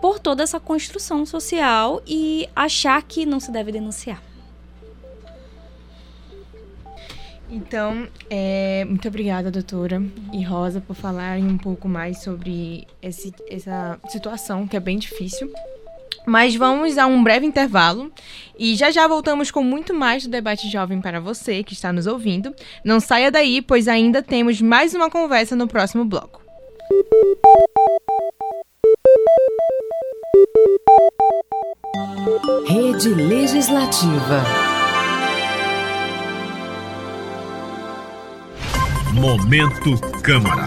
Por 0.00 0.20
toda 0.20 0.44
essa 0.44 0.60
construção 0.60 1.26
social 1.26 2.00
e 2.06 2.48
achar 2.54 3.02
que 3.02 3.26
não 3.26 3.40
se 3.40 3.50
deve 3.50 3.72
denunciar. 3.72 4.22
Então, 7.50 8.06
é, 8.30 8.84
muito 8.84 9.08
obrigada, 9.08 9.50
doutora 9.50 10.00
e 10.32 10.40
Rosa, 10.44 10.80
por 10.80 10.94
falarem 10.94 11.48
um 11.48 11.58
pouco 11.58 11.88
mais 11.88 12.22
sobre 12.22 12.86
esse, 13.02 13.34
essa 13.48 13.98
situação 14.08 14.68
que 14.68 14.76
é 14.76 14.80
bem 14.80 14.98
difícil. 15.00 15.52
Mas 16.26 16.54
vamos 16.54 16.98
a 16.98 17.06
um 17.06 17.22
breve 17.22 17.46
intervalo 17.46 18.12
e 18.58 18.76
já 18.76 18.90
já 18.90 19.08
voltamos 19.08 19.50
com 19.50 19.62
muito 19.62 19.94
mais 19.94 20.24
do 20.24 20.30
debate 20.30 20.68
jovem 20.68 21.00
para 21.00 21.20
você 21.20 21.62
que 21.62 21.72
está 21.72 21.92
nos 21.92 22.06
ouvindo. 22.06 22.54
Não 22.84 23.00
saia 23.00 23.30
daí, 23.30 23.62
pois 23.62 23.88
ainda 23.88 24.22
temos 24.22 24.60
mais 24.60 24.94
uma 24.94 25.10
conversa 25.10 25.56
no 25.56 25.66
próximo 25.66 26.04
bloco. 26.04 26.40
Rede 32.66 33.08
Legislativa. 33.14 34.44
Momento 39.14 39.98
Câmara. 40.22 40.66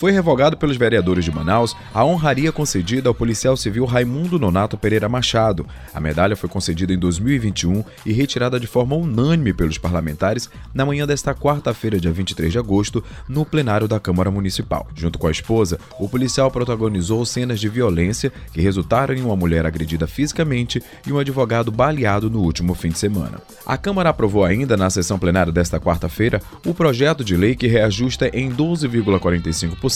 Foi 0.00 0.12
revogado 0.12 0.56
pelos 0.56 0.76
vereadores 0.76 1.24
de 1.24 1.32
Manaus 1.32 1.76
a 1.92 2.04
honraria 2.04 2.52
concedida 2.52 3.08
ao 3.08 3.14
policial 3.16 3.56
civil 3.56 3.84
Raimundo 3.84 4.38
Nonato 4.38 4.78
Pereira 4.78 5.08
Machado. 5.08 5.66
A 5.92 6.00
medalha 6.00 6.36
foi 6.36 6.48
concedida 6.48 6.92
em 6.92 6.98
2021 6.98 7.82
e 8.06 8.12
retirada 8.12 8.60
de 8.60 8.68
forma 8.68 8.94
unânime 8.94 9.52
pelos 9.52 9.76
parlamentares 9.76 10.48
na 10.72 10.86
manhã 10.86 11.04
desta 11.04 11.34
quarta-feira, 11.34 11.98
dia 11.98 12.12
23 12.12 12.52
de 12.52 12.58
agosto, 12.60 13.02
no 13.28 13.44
plenário 13.44 13.88
da 13.88 13.98
Câmara 13.98 14.30
Municipal. 14.30 14.86
Junto 14.94 15.18
com 15.18 15.26
a 15.26 15.32
esposa, 15.32 15.80
o 15.98 16.08
policial 16.08 16.48
protagonizou 16.48 17.26
cenas 17.26 17.58
de 17.58 17.68
violência 17.68 18.32
que 18.52 18.60
resultaram 18.60 19.16
em 19.16 19.22
uma 19.22 19.34
mulher 19.34 19.66
agredida 19.66 20.06
fisicamente 20.06 20.80
e 21.08 21.12
um 21.12 21.18
advogado 21.18 21.72
baleado 21.72 22.30
no 22.30 22.38
último 22.38 22.72
fim 22.72 22.90
de 22.90 23.00
semana. 23.00 23.40
A 23.66 23.76
Câmara 23.76 24.10
aprovou 24.10 24.44
ainda 24.44 24.76
na 24.76 24.90
sessão 24.90 25.18
plenária 25.18 25.52
desta 25.52 25.80
quarta-feira 25.80 26.40
o 26.64 26.72
projeto 26.72 27.24
de 27.24 27.36
lei 27.36 27.56
que 27.56 27.66
reajusta 27.66 28.30
em 28.32 28.48
12,45% 28.52 29.87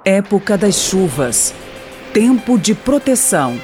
Época 0.02 0.56
das 0.56 0.76
chuvas. 0.76 1.52
Tempo 2.14 2.58
de 2.58 2.74
proteção. 2.74 3.60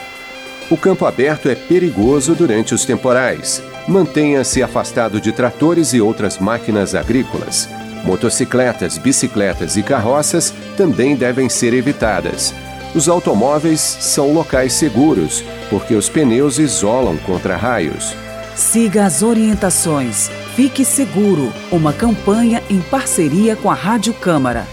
O 0.71 0.77
campo 0.77 1.07
aberto 1.07 1.49
é 1.49 1.55
perigoso 1.55 2.35
durante 2.35 2.75
os 2.75 2.85
temporais. 2.85 3.63
Mantenha-se 3.89 4.63
afastado 4.63 5.19
de 5.19 5.33
tratores 5.33 5.95
e 5.95 6.01
outras 6.01 6.37
máquinas 6.39 6.95
agrícolas. 6.95 7.67
Motocicletas, 8.05 8.99
bicicletas 8.99 9.79
e 9.79 9.83
carroças 9.83 10.53
também 10.77 11.17
devem 11.17 11.49
ser 11.49 11.73
evitadas. 11.73 12.53
Os 12.95 13.09
automóveis 13.09 13.81
são 13.81 14.35
locais 14.35 14.75
seguros, 14.75 15.43
porque 15.71 15.95
os 15.95 16.11
pneus 16.11 16.59
isolam 16.59 17.17
contra 17.17 17.57
raios. 17.57 18.15
Siga 18.55 19.07
as 19.07 19.23
orientações. 19.23 20.31
Fique 20.59 20.85
seguro. 20.85 21.53
Uma 21.71 21.93
campanha 21.93 22.61
em 22.69 22.81
parceria 22.81 23.55
com 23.55 23.71
a 23.71 23.75
Rádio 23.75 24.13
Câmara. 24.13 24.67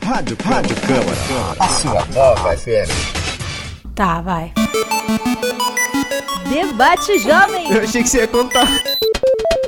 Rádio, 0.00 0.36
Rádio 0.40 0.76
Câmara, 0.82 1.56
a 1.58 1.66
sua 1.66 2.06
nova 2.14 2.56
FM. 2.56 2.88
Tá, 3.92 4.20
vai. 4.20 4.52
Debate 6.48 7.18
Jovem. 7.18 7.72
Eu 7.72 7.82
achei 7.82 8.04
que 8.04 8.08
você 8.08 8.18
ia 8.18 8.28
contar. 8.28 8.68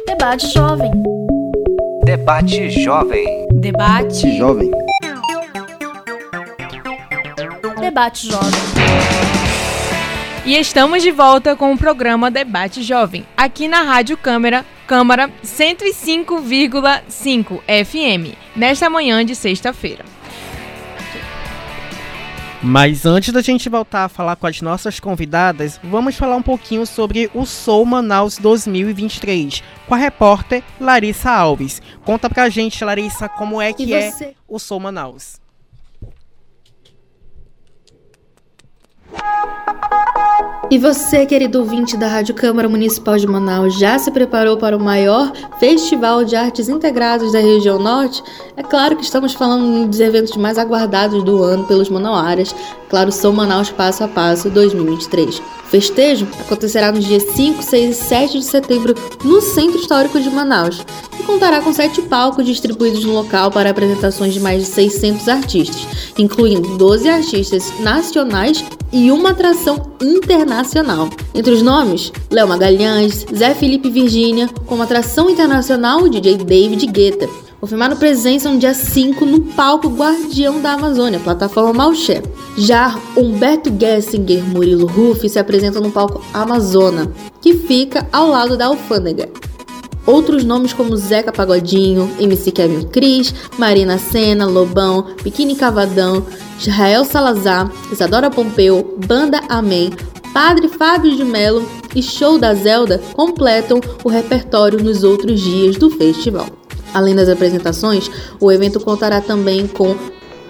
Debate 0.06 0.46
Jovem. 0.52 0.92
Debate 2.04 2.70
Jovem. 2.70 3.48
Debate 3.54 4.38
Jovem. 4.38 4.70
Debate 7.80 8.30
Jovem. 8.30 9.37
E 10.48 10.56
estamos 10.56 11.02
de 11.02 11.10
volta 11.10 11.54
com 11.54 11.74
o 11.74 11.76
programa 11.76 12.30
Debate 12.30 12.82
Jovem, 12.82 13.26
aqui 13.36 13.68
na 13.68 13.82
Rádio 13.82 14.16
Câmara, 14.16 14.64
Câmara 14.86 15.30
105,5 15.44 17.60
FM, 17.66 18.34
nesta 18.56 18.88
manhã 18.88 19.22
de 19.22 19.36
sexta-feira. 19.36 20.06
Mas 22.62 23.04
antes 23.04 23.30
da 23.30 23.42
gente 23.42 23.68
voltar 23.68 24.06
a 24.06 24.08
falar 24.08 24.36
com 24.36 24.46
as 24.46 24.62
nossas 24.62 24.98
convidadas, 24.98 25.78
vamos 25.84 26.16
falar 26.16 26.36
um 26.36 26.42
pouquinho 26.42 26.86
sobre 26.86 27.30
o 27.34 27.44
Soul 27.44 27.84
Manaus 27.84 28.38
2023 28.38 29.62
com 29.86 29.94
a 29.94 29.98
repórter 29.98 30.62
Larissa 30.80 31.30
Alves. 31.30 31.82
Conta 32.06 32.30
pra 32.30 32.48
gente, 32.48 32.82
Larissa, 32.82 33.28
como 33.28 33.60
é 33.60 33.74
que 33.74 33.92
é 33.92 34.32
o 34.48 34.58
Soul 34.58 34.80
Manaus. 34.80 35.38
E 40.70 40.76
você, 40.76 41.24
querido 41.24 41.60
ouvinte 41.60 41.96
da 41.96 42.06
Rádio 42.06 42.34
Câmara 42.34 42.68
Municipal 42.68 43.16
de 43.16 43.26
Manaus, 43.26 43.78
já 43.78 43.98
se 43.98 44.10
preparou 44.10 44.58
para 44.58 44.76
o 44.76 44.80
maior 44.80 45.32
festival 45.58 46.24
de 46.24 46.36
artes 46.36 46.68
integradas 46.68 47.32
da 47.32 47.38
região 47.38 47.78
norte? 47.78 48.22
É 48.54 48.62
claro 48.62 48.94
que 48.94 49.02
estamos 49.02 49.32
falando 49.32 49.88
dos 49.88 49.98
eventos 49.98 50.36
mais 50.36 50.58
aguardados 50.58 51.22
do 51.24 51.42
ano 51.42 51.64
pelos 51.64 51.88
manauaras, 51.88 52.54
claro, 52.90 53.10
São 53.10 53.32
Manaus 53.32 53.70
Passo 53.70 54.04
a 54.04 54.08
Passo 54.08 54.50
2023. 54.50 55.40
O 55.68 55.70
festejo 55.70 56.26
acontecerá 56.40 56.90
nos 56.90 57.04
dias 57.04 57.22
5, 57.34 57.62
6 57.62 57.90
e 57.90 58.00
7 58.00 58.38
de 58.38 58.44
setembro 58.46 58.94
no 59.22 59.42
Centro 59.42 59.78
Histórico 59.78 60.18
de 60.18 60.30
Manaus 60.30 60.82
e 61.20 61.22
contará 61.24 61.60
com 61.60 61.74
sete 61.74 62.00
palcos 62.00 62.46
distribuídos 62.46 63.04
no 63.04 63.12
local 63.12 63.50
para 63.50 63.68
apresentações 63.68 64.32
de 64.32 64.40
mais 64.40 64.62
de 64.62 64.68
600 64.70 65.28
artistas, 65.28 65.86
incluindo 66.16 66.78
12 66.78 67.06
artistas 67.10 67.70
nacionais 67.80 68.64
e 68.90 69.10
uma 69.10 69.32
atração 69.32 69.92
internacional. 70.00 71.10
Entre 71.34 71.52
os 71.52 71.60
nomes, 71.60 72.10
Léo 72.30 72.48
Magalhães, 72.48 73.26
Zé 73.36 73.54
Felipe 73.54 73.90
Virgínia, 73.90 74.48
com 74.64 74.74
uma 74.74 74.84
atração 74.84 75.28
internacional, 75.28 76.00
o 76.00 76.08
DJ 76.08 76.38
David 76.38 76.86
Guetta. 76.86 77.28
Confirmaram 77.60 77.96
presença 77.96 78.48
no 78.48 78.58
dia 78.58 78.72
5 78.72 79.26
no 79.26 79.40
palco 79.40 79.88
Guardião 79.88 80.60
da 80.60 80.74
Amazônia, 80.74 81.18
plataforma 81.18 81.72
Malché. 81.72 82.22
Já 82.56 82.96
Humberto 83.16 83.72
Gessinger 83.76 84.44
Murilo 84.44 84.86
Ruff 84.86 85.28
se 85.28 85.40
apresentam 85.40 85.82
no 85.82 85.90
palco 85.90 86.24
Amazona, 86.32 87.12
que 87.40 87.54
fica 87.54 88.06
ao 88.12 88.28
lado 88.28 88.56
da 88.56 88.66
alfândega. 88.66 89.28
Outros 90.06 90.44
nomes 90.44 90.72
como 90.72 90.96
Zeca 90.96 91.32
Pagodinho, 91.32 92.08
MC 92.20 92.52
Kevin 92.52 92.86
Cris, 92.86 93.34
Marina 93.58 93.98
Senna, 93.98 94.46
Lobão, 94.46 95.08
Biquíni 95.22 95.56
Cavadão, 95.56 96.24
Israel 96.60 97.04
Salazar, 97.04 97.70
Isadora 97.90 98.30
Pompeu, 98.30 98.96
Banda 99.04 99.42
Amém, 99.48 99.90
Padre 100.32 100.68
Fábio 100.68 101.16
de 101.16 101.24
Melo 101.24 101.68
e 101.94 102.02
Show 102.02 102.38
da 102.38 102.54
Zelda 102.54 103.02
completam 103.14 103.80
o 104.04 104.08
repertório 104.08 104.82
nos 104.82 105.02
outros 105.02 105.40
dias 105.40 105.76
do 105.76 105.90
festival. 105.90 106.57
Além 106.94 107.14
das 107.14 107.28
apresentações, 107.28 108.10
o 108.40 108.50
evento 108.50 108.80
contará 108.80 109.20
também 109.20 109.66
com 109.66 109.94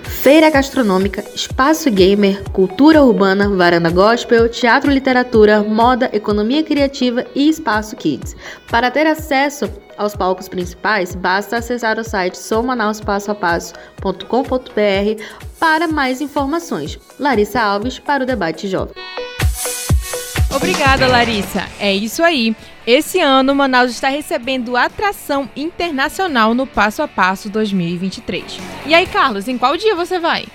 Feira 0.08 0.50
Gastronômica, 0.50 1.22
Espaço 1.34 1.90
Gamer, 1.90 2.42
Cultura 2.50 3.02
Urbana, 3.02 3.48
Varanda 3.48 3.90
Gospel, 3.90 4.48
Teatro 4.48 4.90
Literatura, 4.90 5.62
Moda, 5.62 6.10
Economia 6.12 6.64
Criativa 6.64 7.24
e 7.34 7.48
Espaço 7.48 7.94
Kids. 7.94 8.34
Para 8.70 8.90
ter 8.90 9.06
acesso 9.06 9.70
aos 9.96 10.16
palcos 10.16 10.48
principais, 10.48 11.14
basta 11.14 11.58
acessar 11.58 11.98
o 11.98 12.04
site 12.04 12.38
somanauspassoapasso.com.br 12.38 15.22
para 15.58 15.86
mais 15.86 16.20
informações. 16.20 16.98
Larissa 17.18 17.60
Alves 17.60 17.98
para 17.98 18.24
o 18.24 18.26
Debate 18.26 18.66
Jovem. 18.66 18.94
Obrigada, 20.54 21.06
Larissa. 21.06 21.66
É 21.78 21.94
isso 21.94 22.22
aí. 22.22 22.56
Esse 22.90 23.20
ano, 23.20 23.54
Manaus 23.54 23.90
está 23.90 24.08
recebendo 24.08 24.74
atração 24.74 25.50
internacional 25.54 26.54
no 26.54 26.66
Passo 26.66 27.02
a 27.02 27.06
Passo 27.06 27.50
2023. 27.50 28.58
E 28.86 28.94
aí, 28.94 29.06
Carlos, 29.06 29.46
em 29.46 29.58
qual 29.58 29.76
dia 29.76 29.94
você 29.94 30.18
vai? 30.18 30.46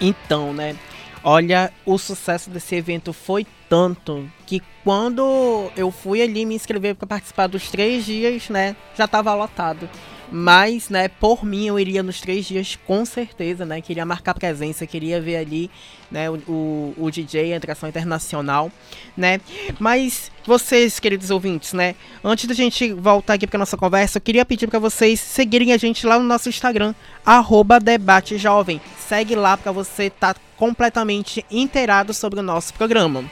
Então, 0.00 0.52
né? 0.52 0.74
Olha, 1.22 1.72
o 1.84 1.96
sucesso 1.96 2.50
desse 2.50 2.74
evento 2.74 3.12
foi 3.12 3.46
tanto 3.68 4.28
que 4.44 4.60
quando 4.82 5.70
eu 5.76 5.92
fui 5.92 6.20
ali 6.20 6.44
me 6.44 6.56
inscrever 6.56 6.96
para 6.96 7.06
participar 7.06 7.46
dos 7.46 7.70
três 7.70 8.04
dias, 8.04 8.48
né, 8.48 8.74
já 8.96 9.04
estava 9.04 9.32
lotado. 9.32 9.88
Mas, 10.30 10.88
né, 10.88 11.08
por 11.08 11.44
mim 11.44 11.66
eu 11.66 11.78
iria 11.78 12.02
nos 12.02 12.20
três 12.20 12.46
dias 12.46 12.76
com 12.86 13.04
certeza, 13.04 13.64
né? 13.64 13.80
Queria 13.80 14.04
marcar 14.04 14.34
presença, 14.34 14.86
queria 14.86 15.20
ver 15.20 15.36
ali, 15.36 15.70
né, 16.10 16.28
o, 16.28 16.34
o, 16.48 16.94
o 16.98 17.10
DJ, 17.10 17.54
a 17.54 17.56
atração 17.56 17.88
internacional, 17.88 18.70
né? 19.16 19.40
Mas 19.78 20.30
vocês, 20.44 20.98
queridos 20.98 21.30
ouvintes, 21.30 21.72
né? 21.72 21.94
Antes 22.24 22.46
da 22.46 22.54
gente 22.54 22.92
voltar 22.92 23.34
aqui 23.34 23.46
para 23.46 23.58
nossa 23.58 23.76
conversa, 23.76 24.18
eu 24.18 24.22
queria 24.22 24.44
pedir 24.44 24.66
para 24.66 24.78
vocês 24.78 25.20
seguirem 25.20 25.72
a 25.72 25.76
gente 25.76 26.06
lá 26.06 26.18
no 26.18 26.24
nosso 26.24 26.48
Instagram, 26.48 26.94
arroba 27.24 27.78
Debate 27.78 28.36
Jovem. 28.36 28.80
Segue 28.98 29.36
lá 29.36 29.56
para 29.56 29.70
você 29.70 30.04
estar 30.04 30.34
tá 30.34 30.40
completamente 30.56 31.44
inteirado 31.50 32.12
sobre 32.12 32.40
o 32.40 32.42
nosso 32.42 32.74
programa. 32.74 33.24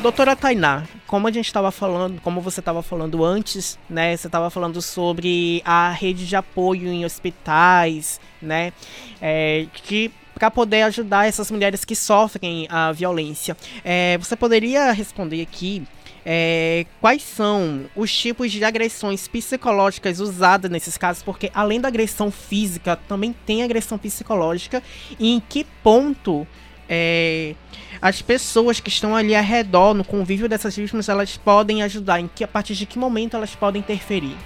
Doutora 0.00 0.34
Tainá, 0.34 0.84
como 1.10 1.26
a 1.26 1.32
gente 1.32 1.46
estava 1.46 1.72
falando, 1.72 2.20
como 2.20 2.40
você 2.40 2.60
estava 2.60 2.84
falando 2.84 3.24
antes, 3.24 3.76
né? 3.88 4.16
Você 4.16 4.28
estava 4.28 4.48
falando 4.48 4.80
sobre 4.80 5.60
a 5.64 5.90
rede 5.90 6.24
de 6.24 6.36
apoio 6.36 6.86
em 6.86 7.04
hospitais, 7.04 8.20
né? 8.40 8.72
É, 9.20 9.66
que 9.72 10.12
para 10.32 10.52
poder 10.52 10.82
ajudar 10.82 11.26
essas 11.26 11.50
mulheres 11.50 11.84
que 11.84 11.96
sofrem 11.96 12.68
a 12.70 12.92
violência. 12.92 13.56
É, 13.84 14.18
você 14.18 14.36
poderia 14.36 14.92
responder 14.92 15.42
aqui 15.42 15.82
é, 16.24 16.86
quais 17.00 17.24
são 17.24 17.86
os 17.96 18.16
tipos 18.16 18.52
de 18.52 18.64
agressões 18.64 19.26
psicológicas 19.26 20.20
usadas 20.20 20.70
nesses 20.70 20.96
casos, 20.96 21.24
porque 21.24 21.50
além 21.52 21.80
da 21.80 21.88
agressão 21.88 22.30
física, 22.30 22.94
também 23.08 23.34
tem 23.44 23.64
agressão 23.64 23.98
psicológica, 23.98 24.80
e 25.18 25.32
em 25.32 25.40
que 25.40 25.66
ponto 25.82 26.46
é, 26.92 27.54
as 28.02 28.20
pessoas 28.20 28.80
que 28.80 28.88
estão 28.88 29.14
ali 29.14 29.36
ao 29.36 29.44
redor, 29.44 29.94
no 29.94 30.04
convívio 30.04 30.48
dessas 30.48 30.74
vítimas, 30.74 31.08
elas 31.08 31.36
podem 31.36 31.84
ajudar? 31.84 32.18
Em 32.18 32.26
que, 32.26 32.42
a 32.42 32.48
partir 32.48 32.74
de 32.74 32.84
que 32.84 32.98
momento 32.98 33.36
elas 33.36 33.54
podem 33.54 33.78
interferir? 33.78 34.36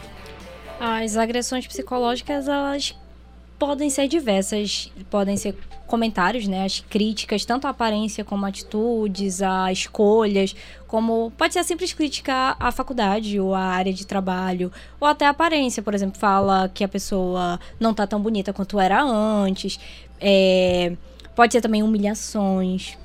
As 0.78 1.16
agressões 1.16 1.66
psicológicas, 1.66 2.46
elas 2.46 2.94
podem 3.58 3.88
ser 3.88 4.08
diversas, 4.08 4.92
podem 5.08 5.38
ser 5.38 5.56
comentários, 5.86 6.46
né, 6.46 6.64
as 6.64 6.80
críticas, 6.80 7.44
tanto 7.44 7.66
à 7.66 7.70
aparência 7.70 8.24
como 8.24 8.44
atitudes, 8.44 9.40
a 9.40 9.70
escolhas, 9.70 10.54
como 10.86 11.32
pode 11.36 11.52
ser 11.54 11.60
a 11.60 11.64
simples 11.64 11.92
crítica 11.92 12.56
à 12.58 12.72
faculdade 12.72 13.38
ou 13.38 13.54
à 13.54 13.60
área 13.60 13.92
de 13.92 14.06
trabalho, 14.06 14.72
ou 15.00 15.06
até 15.06 15.26
a 15.26 15.30
aparência, 15.30 15.82
por 15.82 15.94
exemplo, 15.94 16.18
fala 16.18 16.70
que 16.74 16.82
a 16.82 16.88
pessoa 16.88 17.60
não 17.78 17.94
tá 17.94 18.06
tão 18.06 18.20
bonita 18.20 18.52
quanto 18.52 18.80
era 18.80 19.02
antes, 19.02 19.78
é, 20.20 20.94
pode 21.34 21.52
ser 21.52 21.60
também 21.60 21.82
humilhações, 21.82 22.96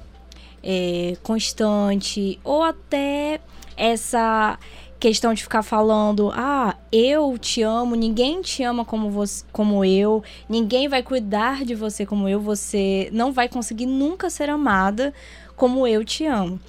é, 0.63 1.15
constante, 1.23 2.39
ou 2.43 2.63
até 2.63 3.39
essa 3.75 4.57
questão 4.99 5.33
de 5.33 5.41
ficar 5.41 5.63
falando, 5.63 6.29
ah, 6.35 6.75
eu 6.91 7.37
te 7.37 7.61
amo, 7.61 7.95
ninguém 7.95 8.41
te 8.41 8.63
ama 8.63 8.83
como, 8.83 9.09
você, 9.09 9.45
como 9.51 9.85
eu, 9.85 10.21
ninguém 10.49 10.89
vai 10.89 11.01
cuidar 11.01 11.63
de 11.63 11.73
você 11.73 12.05
como 12.05 12.27
eu, 12.27 12.41
você 12.41 13.09
não 13.13 13.31
vai 13.31 13.47
conseguir 13.47 13.85
nunca 13.85 14.29
ser 14.29 14.49
amada 14.49 15.13
como 15.55 15.87
eu 15.87 16.03
te 16.03 16.25
amo. 16.25 16.59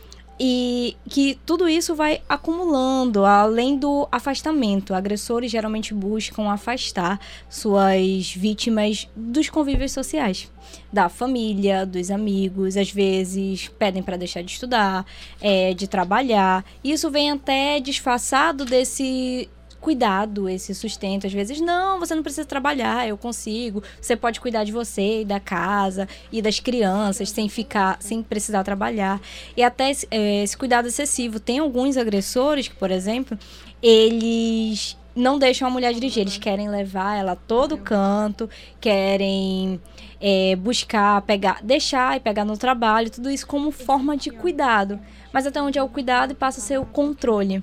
E 0.42 0.96
que 1.06 1.38
tudo 1.44 1.68
isso 1.68 1.94
vai 1.94 2.22
acumulando, 2.26 3.26
além 3.26 3.76
do 3.76 4.08
afastamento. 4.10 4.94
Agressores 4.94 5.50
geralmente 5.50 5.92
buscam 5.92 6.48
afastar 6.50 7.20
suas 7.46 8.32
vítimas 8.32 9.06
dos 9.14 9.50
convívios 9.50 9.92
sociais, 9.92 10.50
da 10.90 11.10
família, 11.10 11.84
dos 11.84 12.10
amigos, 12.10 12.78
às 12.78 12.90
vezes 12.90 13.68
pedem 13.78 14.02
para 14.02 14.16
deixar 14.16 14.42
de 14.42 14.52
estudar, 14.52 15.04
é, 15.42 15.74
de 15.74 15.86
trabalhar. 15.86 16.64
Isso 16.82 17.10
vem 17.10 17.30
até 17.30 17.78
disfarçado 17.78 18.64
desse 18.64 19.46
cuidado, 19.80 20.48
esse 20.48 20.74
sustento. 20.74 21.26
Às 21.26 21.32
vezes, 21.32 21.60
não, 21.60 21.98
você 21.98 22.14
não 22.14 22.22
precisa 22.22 22.46
trabalhar, 22.46 23.08
eu 23.08 23.16
consigo. 23.16 23.82
Você 24.00 24.14
pode 24.14 24.40
cuidar 24.40 24.64
de 24.64 24.72
você 24.72 25.22
e 25.22 25.24
da 25.24 25.40
casa 25.40 26.08
e 26.30 26.42
das 26.42 26.60
crianças 26.60 27.30
sem 27.30 27.48
ficar, 27.48 27.96
sem 28.00 28.22
precisar 28.22 28.62
trabalhar. 28.62 29.20
E 29.56 29.62
até 29.62 29.90
esse, 29.90 30.06
é, 30.10 30.42
esse 30.42 30.56
cuidado 30.56 30.88
excessivo. 30.88 31.40
Tem 31.40 31.58
alguns 31.58 31.96
agressores 31.96 32.68
que, 32.68 32.74
por 32.74 32.90
exemplo, 32.90 33.38
eles 33.82 34.96
não 35.14 35.38
deixam 35.38 35.66
a 35.66 35.70
mulher 35.70 35.92
dirigir, 35.92 36.22
eles 36.22 36.38
querem 36.38 36.68
levar 36.68 37.16
ela 37.16 37.32
a 37.32 37.36
todo 37.36 37.76
canto, 37.76 38.48
querem 38.80 39.80
é, 40.20 40.54
buscar, 40.56 41.22
pegar, 41.22 41.60
deixar 41.62 42.16
e 42.16 42.20
pegar 42.20 42.44
no 42.44 42.56
trabalho, 42.56 43.10
tudo 43.10 43.30
isso 43.30 43.46
como 43.46 43.70
forma 43.70 44.16
de 44.16 44.30
cuidado. 44.30 45.00
Mas 45.32 45.46
até 45.46 45.60
onde 45.60 45.78
é 45.78 45.82
o 45.82 45.88
cuidado 45.88 46.34
passa 46.34 46.60
a 46.60 46.62
ser 46.62 46.78
o 46.78 46.84
controle. 46.84 47.62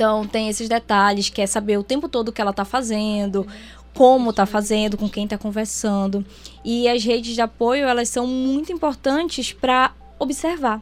Então 0.00 0.26
tem 0.26 0.48
esses 0.48 0.66
detalhes, 0.66 1.28
quer 1.28 1.46
saber 1.46 1.76
o 1.76 1.82
tempo 1.82 2.08
todo 2.08 2.30
o 2.30 2.32
que 2.32 2.40
ela 2.40 2.52
está 2.52 2.64
fazendo, 2.64 3.46
como 3.92 4.30
está 4.30 4.46
fazendo, 4.46 4.96
com 4.96 5.10
quem 5.10 5.24
está 5.24 5.36
conversando. 5.36 6.24
E 6.64 6.88
as 6.88 7.04
redes 7.04 7.34
de 7.34 7.42
apoio, 7.42 7.84
elas 7.84 8.08
são 8.08 8.26
muito 8.26 8.72
importantes 8.72 9.52
para 9.52 9.92
observar. 10.18 10.80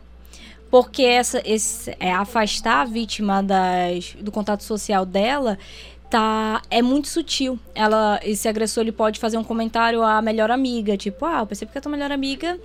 Porque 0.70 1.02
essa, 1.02 1.42
esse, 1.44 1.96
é, 1.98 2.12
afastar 2.12 2.82
a 2.82 2.84
vítima 2.84 3.42
das, 3.42 4.14
do 4.20 4.30
contato 4.30 4.62
social 4.62 5.04
dela 5.04 5.58
tá 6.08 6.62
é 6.70 6.80
muito 6.80 7.08
sutil. 7.08 7.58
Ela 7.74 8.20
esse 8.22 8.48
agressor 8.48 8.84
ele 8.84 8.92
pode 8.92 9.18
fazer 9.18 9.36
um 9.36 9.42
comentário 9.42 10.00
à 10.00 10.22
melhor 10.22 10.48
amiga, 10.48 10.96
tipo, 10.96 11.26
ah, 11.26 11.40
eu 11.40 11.46
percebi 11.46 11.72
que 11.72 11.78
a 11.78 11.80
tua 11.80 11.90
melhor 11.90 12.12
amiga 12.12 12.56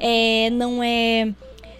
é, 0.00 0.48
não 0.52 0.82
é 0.82 1.34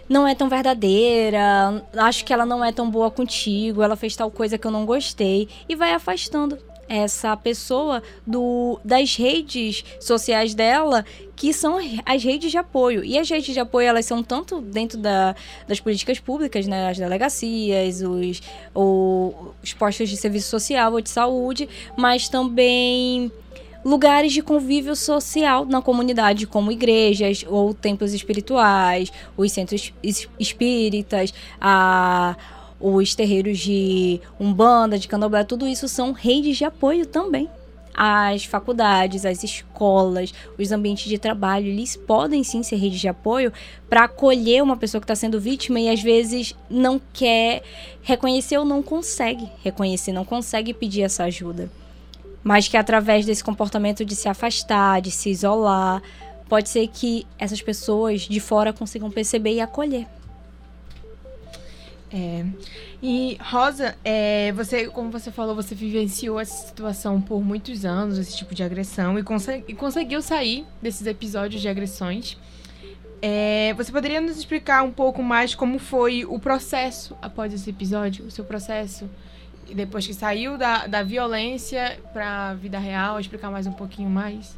não 0.09 0.27
é 0.27 0.35
tão 0.35 0.49
verdadeira, 0.49 1.85
acho 1.97 2.25
que 2.25 2.33
ela 2.33 2.47
não 2.47 2.65
é 2.65 2.73
tão 2.73 2.91
boa 2.91 3.11
contigo, 3.11 3.83
ela 3.83 3.97
fez 3.97 4.17
tal 4.17 4.31
coisa 4.31 4.57
que 4.57 4.67
eu 4.67 4.71
não 4.71 4.87
gostei 4.87 5.49
e 5.69 5.75
vai 5.75 5.93
afastando 5.93 6.59
essa 6.89 7.37
pessoa 7.37 8.03
do, 8.27 8.81
das 8.85 9.15
redes 9.15 9.85
sociais 10.01 10.55
dela, 10.55 11.05
que 11.37 11.53
são 11.53 11.79
as 12.05 12.25
redes 12.25 12.51
de 12.51 12.57
apoio. 12.57 13.05
E 13.05 13.19
as 13.19 13.29
redes 13.29 13.53
de 13.53 13.61
apoio, 13.61 13.87
elas 13.87 14.07
são 14.07 14.23
tanto 14.23 14.61
dentro 14.61 14.99
da, 14.99 15.37
das 15.67 15.79
políticas 15.79 16.19
públicas, 16.19 16.67
né, 16.67 16.89
as 16.89 16.99
delegacias, 16.99 18.01
os, 18.01 18.41
os 19.63 19.73
postos 19.75 20.09
de 20.09 20.17
serviço 20.17 20.49
social 20.49 20.93
ou 20.93 21.01
de 21.01 21.11
saúde, 21.11 21.69
mas 21.97 22.29
também 22.29 23.31
lugares 23.85 24.33
de 24.33 24.43
convívio 24.43 24.95
social 24.97 25.65
na 25.65 25.81
comunidade, 25.81 26.47
como 26.47 26.73
igrejas 26.73 27.45
ou 27.49 27.73
templos 27.73 28.13
espirituais, 28.13 29.13
os 29.37 29.53
centros 29.53 29.93
espíritas, 30.39 31.33
a 31.61 32.37
os 32.81 33.15
terreiros 33.15 33.59
de 33.59 34.21
Umbanda, 34.39 34.99
de 34.99 35.09
Candomblé, 35.09 35.43
tudo 35.45 35.67
isso 35.67 35.89
são 35.89 36.13
redes 36.13 36.57
de 36.57 36.65
apoio 36.65 37.07
também. 37.07 37.49
As 37.93 38.45
faculdades, 38.45 39.27
as 39.27 39.43
escolas, 39.43 40.33
os 40.57 40.71
ambientes 40.71 41.07
de 41.07 41.19
trabalho, 41.19 41.67
eles 41.67 41.97
podem 41.97 42.45
sim 42.45 42.63
ser 42.63 42.77
redes 42.77 43.01
de 43.01 43.09
apoio 43.09 43.53
para 43.91 44.05
acolher 44.05 44.63
uma 44.63 44.77
pessoa 44.77 45.01
que 45.01 45.05
está 45.05 45.17
sendo 45.17 45.41
vítima 45.41 45.81
e 45.81 45.89
às 45.89 46.01
vezes 46.01 46.55
não 46.71 47.01
quer 47.13 47.63
reconhecer 48.03 48.57
ou 48.57 48.65
não 48.65 48.81
consegue 48.81 49.49
reconhecer, 49.65 50.13
não 50.13 50.25
consegue 50.25 50.73
pedir 50.73 51.03
essa 51.03 51.25
ajuda. 51.25 51.69
Mas 52.49 52.67
que 52.67 52.79
através 52.79 53.27
desse 53.27 53.45
comportamento 53.45 54.07
de 54.07 54.17
se 54.17 54.27
afastar, 54.27 55.03
de 55.03 55.11
se 55.11 55.29
isolar, 55.29 56.03
pode 56.49 56.71
ser 56.71 56.89
que 56.89 57.27
essas 57.39 57.61
pessoas 57.61 58.23
de 58.23 58.41
fora 58.41 58.73
consigam 58.73 59.11
perceber 59.11 59.53
e 59.53 59.61
acolher. 59.61 60.07
É. 62.11 62.47
E 63.03 63.37
Rosa, 63.39 63.95
é, 64.03 64.51
você, 64.53 64.87
como 64.87 65.11
você 65.11 65.31
falou, 65.31 65.55
você 65.55 65.75
vivenciou 65.75 66.41
essa 66.41 66.69
situação 66.69 67.21
por 67.21 67.45
muitos 67.45 67.85
anos, 67.85 68.17
esse 68.17 68.35
tipo 68.35 68.55
de 68.55 68.63
agressão, 68.63 69.19
e, 69.19 69.25
e 69.69 69.75
conseguiu 69.75 70.23
sair 70.23 70.65
desses 70.81 71.07
episódios 71.07 71.61
de 71.61 71.69
agressões. 71.69 72.39
É, 73.21 73.75
você 73.77 73.93
poderia 73.93 74.23
nos 74.23 74.39
explicar 74.39 74.83
um 74.83 74.91
pouco 74.91 75.23
mais 75.23 75.55
como 75.55 75.79
foi 75.79 76.25
o 76.25 76.39
processo 76.39 77.15
após 77.21 77.53
esse 77.53 77.69
episódio, 77.69 78.25
o 78.25 78.31
seu 78.31 78.47
processo, 78.47 79.07
depois 79.75 80.07
que 80.07 80.15
saiu 80.15 80.57
da, 80.57 80.87
da 80.87 81.03
violência 81.03 81.99
para 82.13 82.51
a 82.51 82.55
vida 82.55 82.79
real, 82.79 83.19
explicar 83.21 83.51
mais 83.51 83.67
um 83.67 83.73
pouquinho 83.73 84.09
mais? 84.09 84.57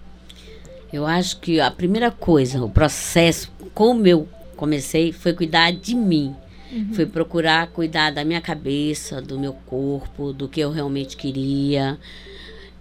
Eu 0.93 1.07
acho 1.07 1.39
que 1.39 1.61
a 1.61 1.71
primeira 1.71 2.11
coisa, 2.11 2.63
o 2.65 2.69
processo, 2.69 3.53
como 3.75 4.07
eu 4.07 4.29
comecei, 4.57 5.13
foi 5.13 5.33
cuidar 5.33 5.73
de 5.73 5.95
mim 5.95 6.35
Uhum. 6.73 6.95
Fui 6.95 7.07
procurar 7.07 7.67
cuidar 7.69 8.11
da 8.11 8.25
minha 8.25 8.41
cabeça, 8.41 9.21
do 9.21 9.39
meu 9.39 9.53
corpo, 9.53 10.33
do 10.33 10.49
que 10.49 10.61
eu 10.61 10.71
realmente 10.71 11.17
queria, 11.17 11.99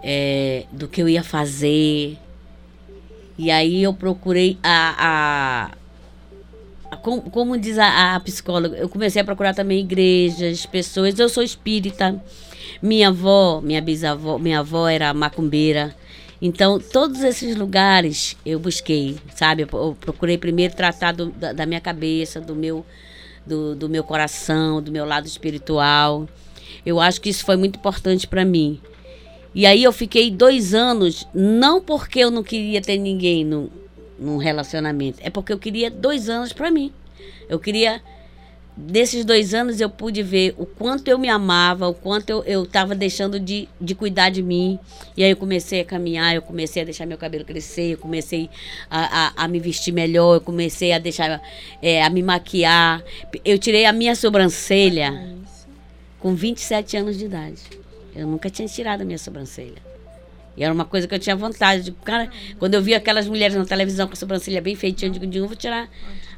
é, 0.03 0.65
do 0.71 0.87
que 0.87 1.01
eu 1.01 1.09
ia 1.09 1.23
fazer. 1.23 2.17
E 3.37 3.49
aí 3.49 3.81
eu 3.81 3.93
procurei 3.93 4.57
a, 4.61 4.95
a 4.99 5.71
como, 6.97 7.21
como, 7.29 7.57
diz 7.57 7.77
a, 7.77 8.15
a 8.15 8.19
psicóloga, 8.19 8.77
eu 8.77 8.89
comecei 8.89 9.21
a 9.21 9.25
procurar 9.25 9.53
também 9.53 9.79
igrejas, 9.79 10.65
pessoas. 10.65 11.17
Eu 11.17 11.29
sou 11.29 11.43
espírita. 11.43 12.21
Minha 12.81 13.09
avó, 13.09 13.61
minha 13.61 13.81
bisavó, 13.81 14.37
minha 14.37 14.59
avó 14.59 14.87
era 14.87 15.13
macumbeira. 15.13 15.95
Então, 16.41 16.79
todos 16.79 17.21
esses 17.21 17.55
lugares 17.55 18.37
eu 18.45 18.59
busquei, 18.59 19.17
sabe? 19.35 19.63
Eu 19.63 19.97
procurei 19.99 20.37
primeiro 20.37 20.73
tratar 20.73 21.11
do, 21.11 21.27
da, 21.31 21.51
da 21.51 21.65
minha 21.65 21.81
cabeça, 21.81 22.39
do 22.39 22.55
meu 22.55 22.85
do, 23.45 23.75
do 23.75 23.89
meu 23.89 24.03
coração, 24.03 24.81
do 24.81 24.91
meu 24.91 25.05
lado 25.05 25.25
espiritual. 25.25 26.27
Eu 26.85 26.99
acho 26.99 27.19
que 27.19 27.29
isso 27.29 27.43
foi 27.43 27.57
muito 27.57 27.77
importante 27.77 28.27
para 28.27 28.45
mim. 28.45 28.79
E 29.53 29.65
aí 29.65 29.83
eu 29.83 29.91
fiquei 29.91 30.29
dois 30.29 30.73
anos, 30.73 31.27
não 31.33 31.81
porque 31.81 32.19
eu 32.19 32.29
não 32.29 32.43
queria 32.43 32.81
ter 32.81 32.97
ninguém 32.97 33.43
no, 33.43 33.69
num 34.19 34.37
relacionamento, 34.37 35.19
é 35.21 35.29
porque 35.29 35.53
eu 35.53 35.59
queria 35.59 35.89
dois 35.89 36.29
anos 36.29 36.53
para 36.53 36.69
mim. 36.69 36.91
Eu 37.47 37.59
queria 37.59 38.01
desses 38.79 39.25
dois 39.25 39.53
anos 39.53 39.81
eu 39.81 39.89
pude 39.89 40.23
ver 40.23 40.55
o 40.57 40.65
quanto 40.65 41.09
eu 41.09 41.19
me 41.19 41.27
amava, 41.27 41.87
o 41.87 41.93
quanto 41.93 42.43
eu 42.45 42.63
estava 42.63 42.95
deixando 42.95 43.37
de, 43.39 43.67
de 43.79 43.93
cuidar 43.93 44.29
de 44.29 44.41
mim. 44.41 44.79
E 45.17 45.23
aí 45.23 45.31
eu 45.31 45.35
comecei 45.35 45.81
a 45.81 45.85
caminhar, 45.85 46.33
eu 46.33 46.41
comecei 46.41 46.81
a 46.81 46.85
deixar 46.85 47.05
meu 47.05 47.17
cabelo 47.17 47.43
crescer, 47.43 47.93
eu 47.93 47.97
comecei 47.97 48.49
a, 48.89 49.27
a, 49.27 49.43
a 49.43 49.47
me 49.47 49.59
vestir 49.59 49.91
melhor, 49.91 50.35
eu 50.35 50.41
comecei 50.41 50.93
a 50.93 50.99
deixar 50.99 51.41
é, 51.81 52.01
a 52.01 52.09
me 52.09 52.23
maquiar. 52.23 53.03
Eu 53.43 53.59
tirei 53.59 53.85
a 53.85 53.91
minha 53.91 54.15
sobrancelha 54.15 55.37
com 56.19 56.33
27 56.33 56.97
anos 56.97 57.17
de 57.17 57.25
idade. 57.25 57.61
Eu 58.15 58.27
nunca 58.27 58.49
tinha 58.49 58.67
tirado 58.67 59.01
a 59.01 59.05
minha 59.05 59.17
sobrancelha. 59.17 59.89
E 60.59 60.63
era 60.63 60.73
uma 60.73 60.83
coisa 60.83 61.07
que 61.07 61.15
eu 61.15 61.19
tinha 61.19 61.37
vontade. 61.37 61.83
De, 61.83 61.91
cara, 61.93 62.29
quando 62.59 62.73
eu 62.73 62.81
via 62.81 62.97
aquelas 62.97 63.25
mulheres 63.27 63.55
na 63.55 63.65
televisão 63.65 64.07
com 64.07 64.13
a 64.13 64.15
sobrancelha 64.17 64.61
bem 64.61 64.75
feitinha, 64.75 65.07
eu 65.07 65.13
digo, 65.13 65.25
de 65.25 65.39
novo, 65.39 65.53
vou 65.53 65.57
tirar 65.57 65.89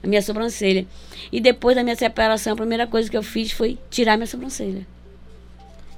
a 0.01 0.07
minha 0.07 0.21
sobrancelha. 0.21 0.85
E 1.31 1.41
depois 1.41 1.75
da 1.75 1.83
minha 1.83 1.95
separação, 1.95 2.53
a 2.53 2.55
primeira 2.55 2.85
coisa 2.85 3.09
que 3.09 3.17
eu 3.17 3.23
fiz 3.23 3.51
foi 3.51 3.79
tirar 3.89 4.17
minha 4.17 4.27
sobrancelha. 4.27 4.85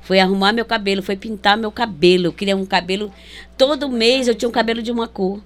Foi 0.01 0.21
arrumar 0.21 0.53
meu 0.53 0.63
cabelo, 0.63 1.03
foi 1.03 1.17
pintar 1.17 1.57
meu 1.57 1.69
cabelo. 1.69 2.27
Eu 2.27 2.33
queria 2.33 2.55
um 2.55 2.65
cabelo. 2.65 3.11
Todo 3.57 3.89
mês 3.89 4.29
eu 4.29 4.35
tinha 4.35 4.47
um 4.47 4.53
cabelo 4.53 4.81
de 4.81 4.89
uma 4.91 5.07
cor. 5.07 5.41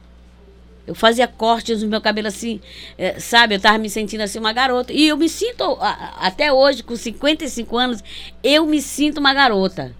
Eu 0.85 0.93
fazia 0.93 1.27
cortes 1.27 1.81
no 1.81 1.89
meu 1.89 1.99
cabelo 1.99 2.27
assim, 2.27 2.61
é, 2.95 3.19
sabe? 3.19 3.55
Eu 3.55 3.59
tava 3.59 3.79
me 3.79 3.89
sentindo 3.89 4.21
assim 4.21 4.37
uma 4.37 4.53
garota. 4.53 4.93
E 4.93 5.07
eu 5.07 5.17
me 5.17 5.27
sinto, 5.27 5.77
até 5.81 6.53
hoje, 6.53 6.83
com 6.83 6.95
55 6.95 7.75
anos, 7.75 8.03
eu 8.43 8.67
me 8.67 8.81
sinto 8.81 9.17
uma 9.17 9.33
garota. 9.33 9.95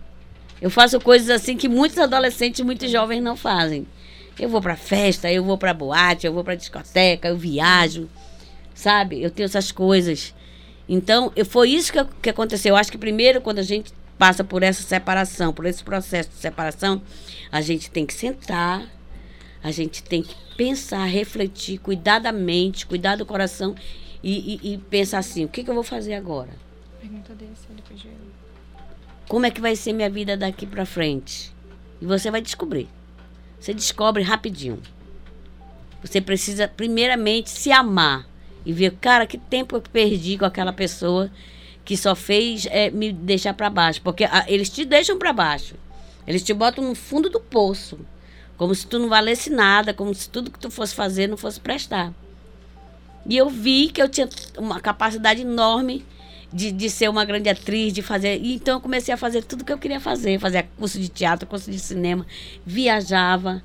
Eu 0.62 0.70
faço 0.70 1.00
coisas 1.00 1.30
assim 1.30 1.56
que 1.56 1.70
muitos 1.70 1.98
adolescentes, 1.98 2.66
muitos 2.66 2.90
jovens 2.92 3.22
não 3.22 3.36
fazem. 3.36 3.88
Eu 4.40 4.50
vou 4.50 4.62
pra 4.62 4.76
festa, 4.76 5.32
eu 5.32 5.44
vou 5.44 5.58
pra 5.58 5.74
boate, 5.74 6.28
eu 6.28 6.34
vou 6.34 6.44
pra 6.44 6.56
discoteca, 6.56 7.28
eu 7.28 7.38
viajo 7.38 8.08
sabe? 8.78 9.22
Eu 9.22 9.32
tenho 9.32 9.46
essas 9.46 9.72
coisas. 9.72 10.34
Então, 10.88 11.34
eu, 11.36 11.46
foi 11.46 11.72
isso 11.72 11.92
que, 11.92 12.06
que 12.22 12.30
aconteceu. 12.30 12.70
Eu 12.70 12.78
acho 12.78 12.92
que 12.92 12.98
primeiro, 12.98 13.42
quando 13.42 13.60
a 13.60 13.64
gente 13.64 13.92
passa 14.18 14.44
por 14.44 14.64
essa 14.64 14.84
separação, 14.84 15.52
por 15.52 15.66
esse 15.66 15.84
processo 15.84 16.30
de 16.30 16.36
separação, 16.36 17.02
a 17.52 17.60
gente 17.60 17.90
tem 17.90 18.06
que 18.06 18.14
sentar, 18.14 18.88
a 19.64 19.72
gente 19.72 20.04
tem 20.04 20.22
que 20.22 20.36
pensar, 20.56 21.06
refletir, 21.06 21.80
cuidar 21.80 22.20
da 22.20 22.32
mente, 22.32 22.86
cuidar 22.86 23.18
do 23.18 23.26
coração 23.26 23.76
e, 24.24 24.60
e, 24.62 24.74
e 24.74 24.78
pensar 24.78 25.18
assim: 25.20 25.44
o 25.44 25.50
que, 25.50 25.64
que, 25.64 25.70
eu 25.70 25.76
vou 25.76 25.84
fazer 25.84 26.14
agora? 26.14 26.52
Pergunta 27.02 27.34
desse, 27.34 27.68
depois 27.76 28.00
de 28.00 28.10
Como 29.28 29.46
é 29.46 29.52
que 29.52 29.60
vai 29.60 29.76
ser 29.76 29.92
minha 29.92 30.10
vida 30.10 30.38
daqui 30.38 30.66
para 30.66 30.86
frente? 30.86 31.54
E 32.00 32.06
você 32.06 32.32
vai 32.32 32.42
descobrir. 32.42 32.88
Você 33.60 33.74
descobre 33.74 34.24
rapidinho. 34.24 34.82
Você 36.02 36.22
precisa, 36.22 36.68
primeiramente, 36.68 37.50
se 37.50 37.72
amar 37.72 38.26
e 38.66 38.72
ver, 38.72 38.92
cara, 39.02 39.28
que 39.28 39.38
tempo 39.38 39.76
eu 39.76 39.82
perdi 39.82 40.38
com 40.38 40.46
aquela 40.46 40.72
pessoa 40.72 41.30
que 41.84 41.98
só 41.98 42.16
fez 42.16 42.68
é, 42.70 42.90
me 42.90 43.12
deixar 43.12 43.54
para 43.54 43.70
baixo. 43.70 44.02
Porque 44.02 44.24
a, 44.24 44.46
eles 44.48 44.70
te 44.70 44.86
deixam 44.86 45.18
para 45.18 45.34
baixo. 45.34 45.76
Eles 46.26 46.44
te 46.44 46.54
botam 46.54 46.84
no 46.84 46.96
fundo 46.96 47.30
do 47.30 47.40
poço. 47.40 48.00
Como 48.56 48.74
se 48.74 48.88
tu 48.88 48.98
não 48.98 49.10
valesse 49.10 49.50
nada, 49.50 49.94
como 49.94 50.14
se 50.14 50.30
tudo 50.30 50.52
que 50.52 50.60
tu 50.60 50.72
fosse 50.72 50.96
fazer 50.96 51.28
não 51.28 51.38
fosse 51.38 51.60
prestar. 51.60 52.14
E 53.26 53.36
eu 53.36 53.50
vi 53.50 53.90
que 53.90 54.02
eu 54.02 54.08
tinha 54.08 54.30
uma 54.58 54.80
capacidade 54.80 55.42
enorme 55.42 56.06
de, 56.52 56.72
de 56.72 56.90
ser 56.90 57.10
uma 57.10 57.26
grande 57.26 57.50
atriz, 57.50 57.94
de 57.94 58.02
fazer. 58.02 58.40
Então 58.44 58.76
eu 58.76 58.82
comecei 58.82 59.14
a 59.14 59.18
fazer 59.18 59.44
tudo 59.44 59.66
que 59.66 59.72
eu 59.72 59.78
queria 59.78 60.00
fazer. 60.00 60.40
Fazia 60.40 60.68
curso 60.78 61.00
de 61.00 61.10
teatro, 61.10 61.48
curso 61.48 61.70
de 61.70 61.80
cinema, 61.80 62.26
viajava 62.66 63.62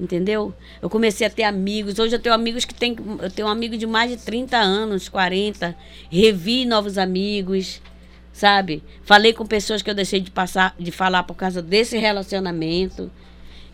entendeu? 0.00 0.54
Eu 0.80 0.88
comecei 0.88 1.26
a 1.26 1.30
ter 1.30 1.42
amigos. 1.42 1.98
Hoje 1.98 2.14
eu 2.14 2.18
tenho 2.18 2.34
amigos 2.34 2.64
que 2.64 2.74
tem, 2.74 2.96
eu 3.20 3.30
tenho 3.30 3.48
um 3.48 3.50
amigo 3.50 3.76
de 3.76 3.86
mais 3.86 4.10
de 4.10 4.16
30 4.16 4.56
anos, 4.56 5.08
40, 5.08 5.74
revi 6.10 6.64
novos 6.64 6.96
amigos, 6.96 7.82
sabe? 8.32 8.82
Falei 9.02 9.32
com 9.32 9.44
pessoas 9.44 9.82
que 9.82 9.90
eu 9.90 9.94
deixei 9.94 10.20
de 10.20 10.30
passar 10.30 10.74
de 10.78 10.90
falar 10.90 11.24
por 11.24 11.34
causa 11.34 11.60
desse 11.60 11.98
relacionamento. 11.98 13.10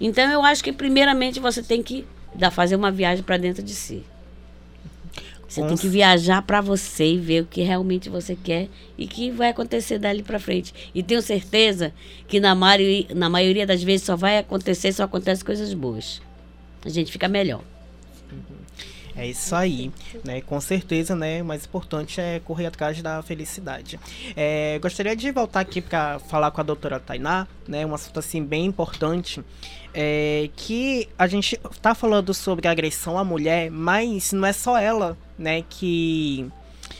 Então 0.01 0.31
eu 0.31 0.43
acho 0.43 0.65
que 0.65 0.73
primeiramente 0.73 1.39
você 1.39 1.63
tem 1.63 1.83
que 1.83 2.07
dar 2.35 2.51
fazer 2.51 2.77
uma 2.77 2.91
viagem 2.91 3.23
para 3.23 3.37
dentro 3.37 3.63
de 3.63 3.75
si. 3.75 4.03
Você 5.55 5.69
tem 5.69 5.77
que 5.77 5.89
viajar 5.89 6.43
para 6.43 6.61
você 6.61 7.13
e 7.13 7.19
ver 7.19 7.43
o 7.43 7.47
que 7.47 7.63
realmente 7.63 8.09
você 8.09 8.35
quer 8.35 8.69
e 8.99 9.07
que 9.07 9.31
vai 9.31 9.51
acontecer 9.51 9.99
dali 10.01 10.23
para 10.23 10.41
frente. 10.41 10.75
E 10.93 11.01
tenho 11.01 11.23
certeza 11.23 11.93
que 12.27 12.41
na 12.41 12.57
maioria, 12.57 13.07
na 13.15 13.29
maioria 13.29 13.65
das 13.65 13.81
vezes 13.81 14.05
só 14.05 14.17
vai 14.17 14.39
acontecer, 14.39 14.93
só 14.93 15.05
acontece 15.05 15.45
coisas 15.45 15.73
boas. 15.73 16.21
A 16.85 16.89
gente 16.89 17.13
fica 17.13 17.29
melhor. 17.29 17.63
É 19.17 19.29
isso 19.29 19.55
aí, 19.55 19.93
né? 20.25 20.41
Com 20.41 20.61
certeza, 20.61 21.15
né? 21.15 21.41
O 21.41 21.45
mais 21.45 21.65
importante 21.65 22.21
é 22.21 22.41
correr 22.41 22.67
atrás 22.67 23.01
da 23.01 23.23
felicidade. 23.23 23.99
É, 24.35 24.77
gostaria 24.83 25.15
de 25.15 25.31
voltar 25.31 25.61
aqui 25.61 25.81
para 25.81 26.19
falar 26.19 26.51
com 26.51 26.61
a 26.61 26.65
doutora 26.65 26.99
Tainá, 26.99 27.47
né? 27.69 27.87
Um 27.87 27.95
assunto 27.95 28.19
assim 28.19 28.45
bem 28.45 28.65
importante. 28.65 29.41
É, 29.95 30.51
que 30.57 31.09
a 31.17 31.29
gente 31.29 31.57
tá 31.81 31.95
falando 31.95 32.35
sobre 32.35 32.67
agressão 32.67 33.17
à 33.17 33.23
mulher, 33.23 33.71
mas 33.71 34.33
não 34.33 34.45
é 34.45 34.53
só 34.53 34.77
ela, 34.77 35.17
né, 35.39 35.63
que 35.69 36.51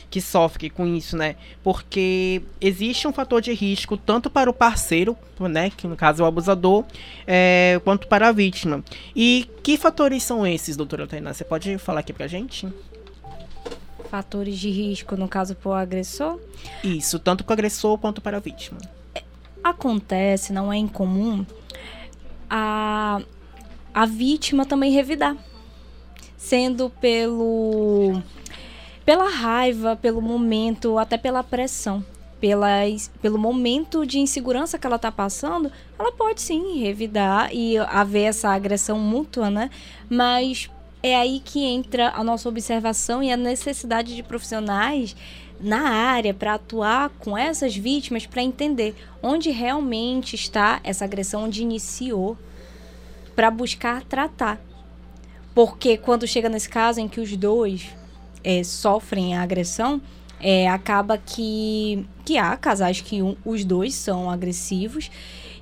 que 0.09 0.21
sofre 0.21 0.69
com 0.69 0.87
isso, 0.87 1.17
né? 1.17 1.35
Porque 1.61 2.41
existe 2.61 3.05
um 3.05 3.11
fator 3.11 3.41
de 3.41 3.51
risco 3.53 3.97
tanto 3.97 4.29
para 4.29 4.49
o 4.49 4.53
parceiro, 4.53 5.17
né, 5.37 5.69
que 5.69 5.87
no 5.87 5.95
caso 5.97 6.23
é 6.23 6.25
o 6.25 6.27
abusador, 6.27 6.85
é, 7.27 7.81
quanto 7.83 8.07
para 8.07 8.29
a 8.29 8.31
vítima. 8.31 8.81
E 9.13 9.49
que 9.61 9.75
fatores 9.75 10.23
são 10.23 10.47
esses, 10.47 10.77
doutora 10.77 11.05
Tainá? 11.05 11.33
Você 11.33 11.43
pode 11.43 11.77
falar 11.77 11.99
aqui 11.99 12.13
pra 12.13 12.27
gente? 12.27 12.71
Fatores 14.09 14.57
de 14.57 14.69
risco, 14.69 15.17
no 15.17 15.27
caso, 15.27 15.53
para 15.53 15.69
o 15.69 15.73
agressor? 15.73 16.39
Isso, 16.81 17.19
tanto 17.19 17.43
para 17.43 17.51
o 17.51 17.53
agressor 17.53 17.97
quanto 17.97 18.21
para 18.21 18.37
a 18.37 18.39
vítima. 18.39 18.77
Acontece, 19.61 20.53
não 20.53 20.71
é 20.71 20.77
incomum, 20.77 21.45
a, 22.49 23.19
a 23.93 24.05
vítima 24.05 24.65
também 24.65 24.93
revidar. 24.93 25.35
Sendo 26.45 26.91
pelo 27.01 28.21
pela 29.03 29.27
raiva, 29.27 29.95
pelo 29.95 30.21
momento, 30.21 30.99
até 30.99 31.17
pela 31.17 31.43
pressão, 31.43 32.05
pela, 32.39 32.69
pelo 33.19 33.39
momento 33.39 34.05
de 34.05 34.19
insegurança 34.19 34.77
que 34.77 34.85
ela 34.85 34.97
está 34.97 35.11
passando, 35.11 35.71
ela 35.97 36.11
pode 36.11 36.43
sim 36.43 36.79
revidar 36.83 37.49
e 37.51 37.79
haver 37.79 38.25
essa 38.25 38.49
agressão 38.49 38.99
mútua, 38.99 39.49
né? 39.49 39.71
Mas 40.07 40.69
é 41.01 41.15
aí 41.15 41.41
que 41.43 41.63
entra 41.63 42.09
a 42.15 42.23
nossa 42.23 42.47
observação 42.47 43.23
e 43.23 43.31
a 43.31 43.37
necessidade 43.37 44.15
de 44.15 44.21
profissionais 44.21 45.15
na 45.59 45.89
área 45.89 46.31
para 46.31 46.53
atuar 46.53 47.09
com 47.09 47.35
essas 47.35 47.75
vítimas 47.75 48.27
para 48.27 48.43
entender 48.43 48.93
onde 49.19 49.49
realmente 49.49 50.35
está 50.35 50.79
essa 50.83 51.05
agressão, 51.05 51.45
onde 51.45 51.63
iniciou, 51.63 52.37
para 53.35 53.49
buscar 53.49 54.03
tratar. 54.03 54.61
Porque 55.55 55.97
quando 55.97 56.27
chega 56.27 56.49
nesse 56.49 56.67
caso 56.67 56.99
em 56.99 57.07
que 57.07 57.21
os 57.21 57.35
dois 57.37 57.87
é, 58.43 58.61
sofrem 58.61 59.35
a 59.35 59.41
agressão, 59.41 60.01
é, 60.39 60.67
acaba 60.67 61.17
que, 61.17 62.05
que 62.25 62.37
há 62.37 62.55
casais 62.57 62.99
que 62.99 63.21
um, 63.21 63.37
os 63.45 63.63
dois 63.63 63.95
são 63.95 64.29
agressivos. 64.29 65.09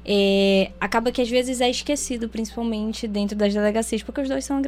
É, 0.04 0.72
acaba 0.82 1.12
que 1.12 1.22
às 1.22 1.30
vezes 1.30 1.62
é 1.62 1.70
esquecido, 1.70 2.28
principalmente 2.28 3.08
dentro 3.08 3.38
das 3.38 3.54
delegacias, 3.54 4.02
porque 4.02 4.20
os 4.20 4.28
dois 4.28 4.44
são 4.44 4.60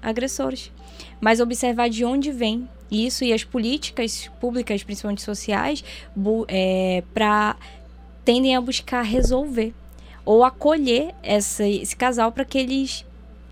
agressores. 0.00 0.70
Mas 1.20 1.40
observar 1.40 1.90
de 1.90 2.04
onde 2.04 2.30
vem 2.30 2.68
isso 2.90 3.24
e 3.24 3.32
as 3.32 3.42
políticas 3.44 4.30
públicas, 4.40 4.82
principalmente 4.84 5.22
sociais, 5.22 5.84
é, 6.46 7.02
para 7.12 7.56
tendem 8.24 8.54
a 8.54 8.60
buscar 8.60 9.02
resolver 9.02 9.74
ou 10.24 10.44
acolher 10.44 11.14
essa, 11.22 11.66
esse 11.66 11.96
casal 11.96 12.30
para 12.30 12.44
que 12.44 12.58
eles 12.58 13.04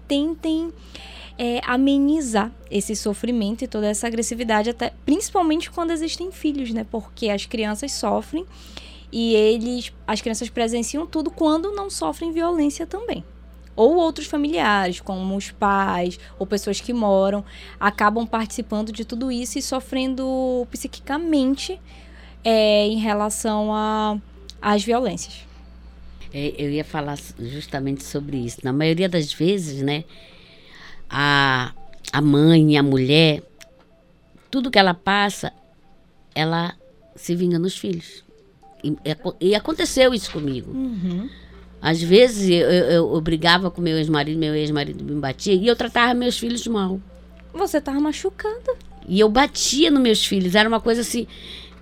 tentem 0.07 0.73
é, 1.39 1.61
amenizar 1.65 2.51
esse 2.71 2.97
sofrimento 2.97 3.63
e 3.63 3.69
toda 3.69 3.87
essa 3.87 4.07
agressividade, 4.07 4.71
até 4.71 4.93
principalmente 5.05 5.71
quando 5.71 5.91
existem 5.91 6.31
filhos, 6.33 6.71
né? 6.73 6.87
Porque 6.91 7.29
as 7.29 7.47
crianças 7.47 7.93
sofrem 7.93 8.47
e 9.13 9.35
eles, 9.35 9.93
as 10.07 10.21
crianças 10.21 10.49
presenciam 10.49 11.07
tudo 11.07 11.31
quando 11.31 11.73
não 11.73 11.91
sofrem 11.91 12.33
violência 12.33 12.87
também. 12.87 13.25
Ou 13.75 13.97
outros 13.97 14.27
familiares, 14.27 15.01
como 15.01 15.37
os 15.37 15.51
pais 15.51 16.19
ou 16.39 16.47
pessoas 16.47 16.81
que 16.81 16.95
moram, 16.95 17.45
acabam 17.79 18.27
participando 18.27 18.91
de 18.91 19.05
tudo 19.05 19.31
isso 19.31 19.59
e 19.59 19.63
sofrendo 19.63 20.67
psiquicamente 20.71 21.79
é, 22.43 22.87
em 22.87 22.97
relação 22.99 23.71
às 24.63 24.83
violências. 24.83 25.45
É, 26.33 26.55
eu 26.57 26.71
ia 26.71 26.85
falar 26.85 27.19
justamente 27.39 28.03
sobre 28.03 28.39
isso. 28.39 28.59
Na 28.63 28.73
maioria 28.73 29.09
das 29.09 29.33
vezes, 29.33 29.83
né, 29.83 30.05
a, 31.09 31.73
a 32.13 32.21
mãe, 32.21 32.77
a 32.77 32.83
mulher, 32.83 33.43
tudo 34.51 34.71
que 34.71 34.79
ela 34.79 34.95
passa, 34.95 35.53
ela 36.35 36.75
se 37.15 37.35
vinga 37.35 37.59
nos 37.59 37.77
filhos. 37.77 38.25
E, 38.83 38.97
e 39.41 39.55
aconteceu 39.55 40.15
isso 40.15 40.31
comigo. 40.31 40.71
Uhum. 40.73 41.29
Às 41.81 42.03
vezes 42.03 42.49
eu, 42.49 42.71
eu, 42.71 43.15
eu 43.15 43.21
brigava 43.21 43.71
com 43.71 43.81
meu 43.81 43.97
ex-marido, 43.97 44.39
meu 44.39 44.55
ex-marido 44.55 45.05
me 45.05 45.21
batia 45.21 45.55
e 45.55 45.67
eu 45.67 45.77
tratava 45.77 46.15
meus 46.15 46.39
filhos 46.39 46.67
mal. 46.67 47.01
Você 47.53 47.79
estava 47.79 48.01
machucada. 48.01 48.75
E 49.09 49.21
eu 49.21 49.29
batia 49.29 49.91
nos 49.91 50.03
meus 50.03 50.25
filhos. 50.25 50.55
Era 50.55 50.69
uma 50.69 50.81
coisa 50.81 51.01
assim. 51.01 51.27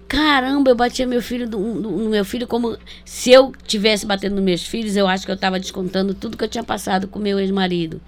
Caramba, 0.07 0.70
eu 0.70 0.77
batia 0.77 1.07
meu 1.07 1.22
filho 1.22 1.49
no, 1.49 1.75
no 1.75 2.11
meu 2.11 2.25
filho 2.25 2.47
como 2.47 2.77
se 3.05 3.31
eu 3.33 3.53
tivesse 3.66 4.05
batendo 4.05 4.35
nos 4.35 4.45
meus 4.45 4.66
filhos, 4.66 4.97
eu 4.97 5.09
acho 5.09 5.25
que 5.25 5.31
eu 5.31 5.35
estava 5.35 5.59
descontando 5.59 6.12
tudo 6.12 6.37
que 6.37 6.45
eu 6.45 6.49
tinha 6.49 6.62
passado 6.62 7.09
com 7.09 7.18
meu 7.18 7.39
ex-marido. 7.39 8.01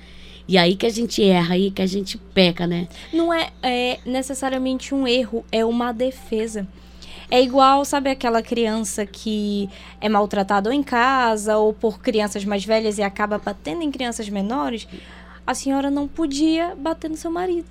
E 0.48 0.56
aí 0.56 0.76
que 0.76 0.86
a 0.86 0.90
gente 0.90 1.22
erra, 1.22 1.54
aí 1.54 1.70
que 1.70 1.82
a 1.82 1.86
gente 1.86 2.16
peca, 2.16 2.66
né? 2.66 2.86
Não 3.12 3.32
é, 3.32 3.50
é 3.62 3.98
necessariamente 4.06 4.94
um 4.94 5.06
erro, 5.06 5.44
é 5.50 5.64
uma 5.64 5.92
defesa. 5.92 6.66
É 7.28 7.42
igual, 7.42 7.84
sabe 7.84 8.08
aquela 8.08 8.40
criança 8.40 9.04
que 9.04 9.68
é 10.00 10.08
maltratada 10.08 10.68
ou 10.68 10.72
em 10.72 10.82
casa 10.82 11.56
ou 11.56 11.72
por 11.72 11.98
crianças 11.98 12.44
mais 12.44 12.64
velhas 12.64 12.98
e 12.98 13.02
acaba 13.02 13.38
batendo 13.38 13.82
em 13.82 13.90
crianças 13.90 14.28
menores? 14.28 14.86
A 15.44 15.52
senhora 15.52 15.90
não 15.90 16.06
podia 16.06 16.76
bater 16.76 17.10
no 17.10 17.16
seu 17.16 17.30
marido. 17.30 17.66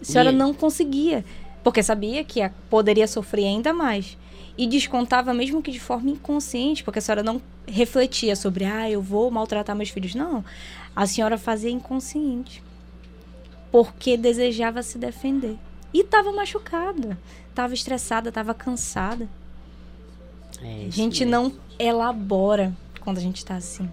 A 0.00 0.04
senhora 0.04 0.30
e... 0.30 0.34
não 0.34 0.54
conseguia, 0.54 1.22
porque 1.62 1.82
sabia 1.82 2.24
que 2.24 2.40
poderia 2.70 3.06
sofrer 3.06 3.46
ainda 3.46 3.74
mais. 3.74 4.16
E 4.56 4.66
descontava 4.66 5.34
mesmo 5.34 5.62
que 5.62 5.70
de 5.70 5.80
forma 5.80 6.10
inconsciente, 6.10 6.82
porque 6.82 6.98
a 6.98 7.02
senhora 7.02 7.22
não 7.22 7.40
refletia 7.66 8.34
sobre, 8.34 8.64
ah, 8.64 8.90
eu 8.90 9.00
vou 9.00 9.30
maltratar 9.30 9.76
meus 9.76 9.90
filhos. 9.90 10.14
Não. 10.14 10.42
A 10.94 11.06
senhora 11.06 11.38
fazia 11.38 11.70
inconsciente. 11.70 12.62
Porque 13.70 14.16
desejava 14.16 14.82
se 14.82 14.98
defender. 14.98 15.56
E 15.92 16.00
estava 16.00 16.32
machucada, 16.32 17.18
estava 17.48 17.74
estressada, 17.74 18.28
estava 18.28 18.54
cansada. 18.54 19.28
É, 20.62 20.86
a 20.86 20.90
gente 20.90 21.24
mesmo. 21.24 21.30
não 21.30 21.52
elabora 21.78 22.76
quando 23.00 23.18
a 23.18 23.20
gente 23.20 23.38
está 23.38 23.56
assim. 23.56 23.90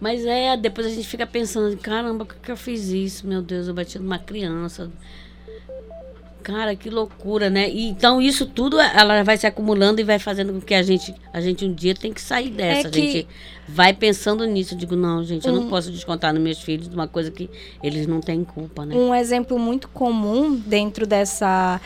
Mas 0.00 0.24
é, 0.24 0.56
depois 0.56 0.86
a 0.86 0.90
gente 0.90 1.06
fica 1.06 1.26
pensando, 1.26 1.76
caramba, 1.76 2.24
por 2.24 2.36
que 2.36 2.50
eu 2.50 2.56
fiz 2.56 2.88
isso? 2.88 3.26
Meu 3.26 3.42
Deus, 3.42 3.68
eu 3.68 3.74
bati 3.74 3.98
numa 3.98 4.18
criança. 4.18 4.90
Cara, 6.42 6.74
que 6.74 6.88
loucura, 6.90 7.50
né? 7.50 7.68
E, 7.70 7.88
então 7.88 8.20
isso 8.20 8.46
tudo 8.46 8.80
ela 8.80 9.22
vai 9.22 9.36
se 9.36 9.46
acumulando 9.46 10.00
e 10.00 10.04
vai 10.04 10.18
fazendo 10.18 10.52
com 10.52 10.60
que 10.60 10.74
a 10.74 10.82
gente, 10.82 11.14
a 11.32 11.40
gente 11.40 11.64
um 11.64 11.72
dia 11.72 11.94
tem 11.94 12.12
que 12.12 12.20
sair 12.20 12.50
dessa. 12.50 12.88
É 12.88 12.90
que... 12.90 12.98
A 12.98 13.02
gente 13.02 13.28
vai 13.68 13.92
pensando 13.92 14.44
nisso. 14.44 14.74
Eu 14.74 14.78
digo, 14.78 14.96
não, 14.96 15.24
gente, 15.24 15.46
eu 15.46 15.52
não 15.52 15.68
posso 15.68 15.90
descontar 15.90 16.32
nos 16.32 16.42
meus 16.42 16.60
filhos 16.60 16.88
uma 16.88 17.06
coisa 17.06 17.30
que 17.30 17.48
eles 17.82 18.06
não 18.06 18.20
têm 18.20 18.44
culpa, 18.44 18.84
né? 18.84 18.94
Um 18.96 19.14
exemplo 19.14 19.58
muito 19.58 19.88
comum 19.88 20.56
dentro 20.56 21.06
dessa 21.06 21.80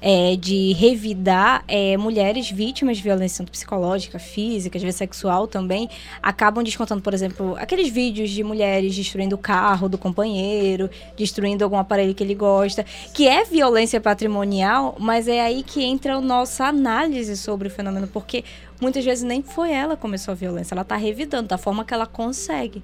é, 0.00 0.36
de 0.36 0.72
revidar 0.74 1.64
é, 1.66 1.96
mulheres 1.96 2.50
vítimas 2.50 2.98
de 2.98 3.02
violência 3.02 3.44
psicológica, 3.44 4.18
física, 4.18 4.76
às 4.76 4.82
vezes 4.82 4.96
sexual 4.96 5.46
também, 5.46 5.88
acabam 6.22 6.62
descontando, 6.62 7.02
por 7.02 7.14
exemplo, 7.14 7.56
aqueles 7.58 7.88
vídeos 7.88 8.30
de 8.30 8.42
mulheres 8.42 8.94
destruindo 8.94 9.34
o 9.34 9.38
carro 9.38 9.88
do 9.88 9.98
companheiro, 9.98 10.90
destruindo 11.16 11.64
algum 11.64 11.78
aparelho 11.78 12.14
que 12.14 12.22
ele 12.22 12.34
gosta, 12.34 12.84
que 13.14 13.26
é 13.26 13.44
violência 13.44 14.00
patrimonial, 14.00 14.96
mas 14.98 15.28
é 15.28 15.40
aí 15.40 15.62
que 15.62 15.82
entra 15.82 16.16
a 16.16 16.20
nossa 16.20 16.66
análise 16.66 17.36
sobre 17.36 17.68
o 17.68 17.70
fenômeno, 17.70 18.06
porque 18.06 18.44
muitas 18.80 19.04
vezes 19.04 19.24
nem 19.24 19.42
foi 19.42 19.72
ela 19.72 19.96
que 19.96 20.02
começou 20.02 20.32
a 20.32 20.34
violência, 20.34 20.74
ela 20.74 20.82
está 20.82 20.96
revidando 20.96 21.48
da 21.48 21.58
forma 21.58 21.84
que 21.84 21.94
ela 21.94 22.06
consegue. 22.06 22.82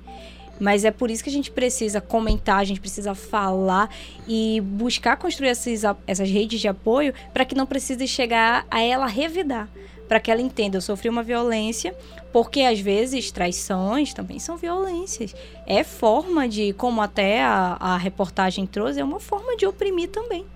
Mas 0.63 0.85
é 0.85 0.93
por 0.93 1.11
isso 1.11 1.25
que 1.25 1.29
a 1.29 1.33
gente 1.33 1.51
precisa 1.51 2.01
comentar, 2.01 2.59
a 2.61 2.65
gente 2.65 2.79
precisa 2.79 3.17
falar 3.17 3.91
e 4.29 4.61
buscar 4.61 5.17
construir 5.17 5.49
essas 5.49 6.31
redes 6.31 6.61
de 6.61 6.69
apoio 6.69 7.13
para 7.35 7.45
que 7.45 7.53
não 7.53 7.67
precise 7.67 8.07
chegar 8.07 8.65
a 8.71 8.81
ela 8.81 9.07
revidar. 9.07 9.69
Para 10.07 10.21
que 10.21 10.31
ela 10.31 10.41
entenda, 10.41 10.77
eu 10.77 10.81
sofri 10.81 11.09
uma 11.09 11.25
violência, 11.25 11.93
porque 12.33 12.61
às 12.61 12.79
vezes 12.79 13.33
traições 13.33 14.15
também 14.15 14.39
são 14.39 14.57
violências. 14.57 15.35
É 15.67 15.83
forma 15.83 16.49
de, 16.49 16.73
como 16.75 17.03
até 17.03 17.43
a, 17.43 17.77
a 17.81 17.97
reportagem 17.97 18.65
trouxe, 18.65 19.01
é 19.01 19.05
uma 19.05 19.19
forma 19.19 19.57
de 19.57 19.67
oprimir 19.67 20.11
também 20.11 20.47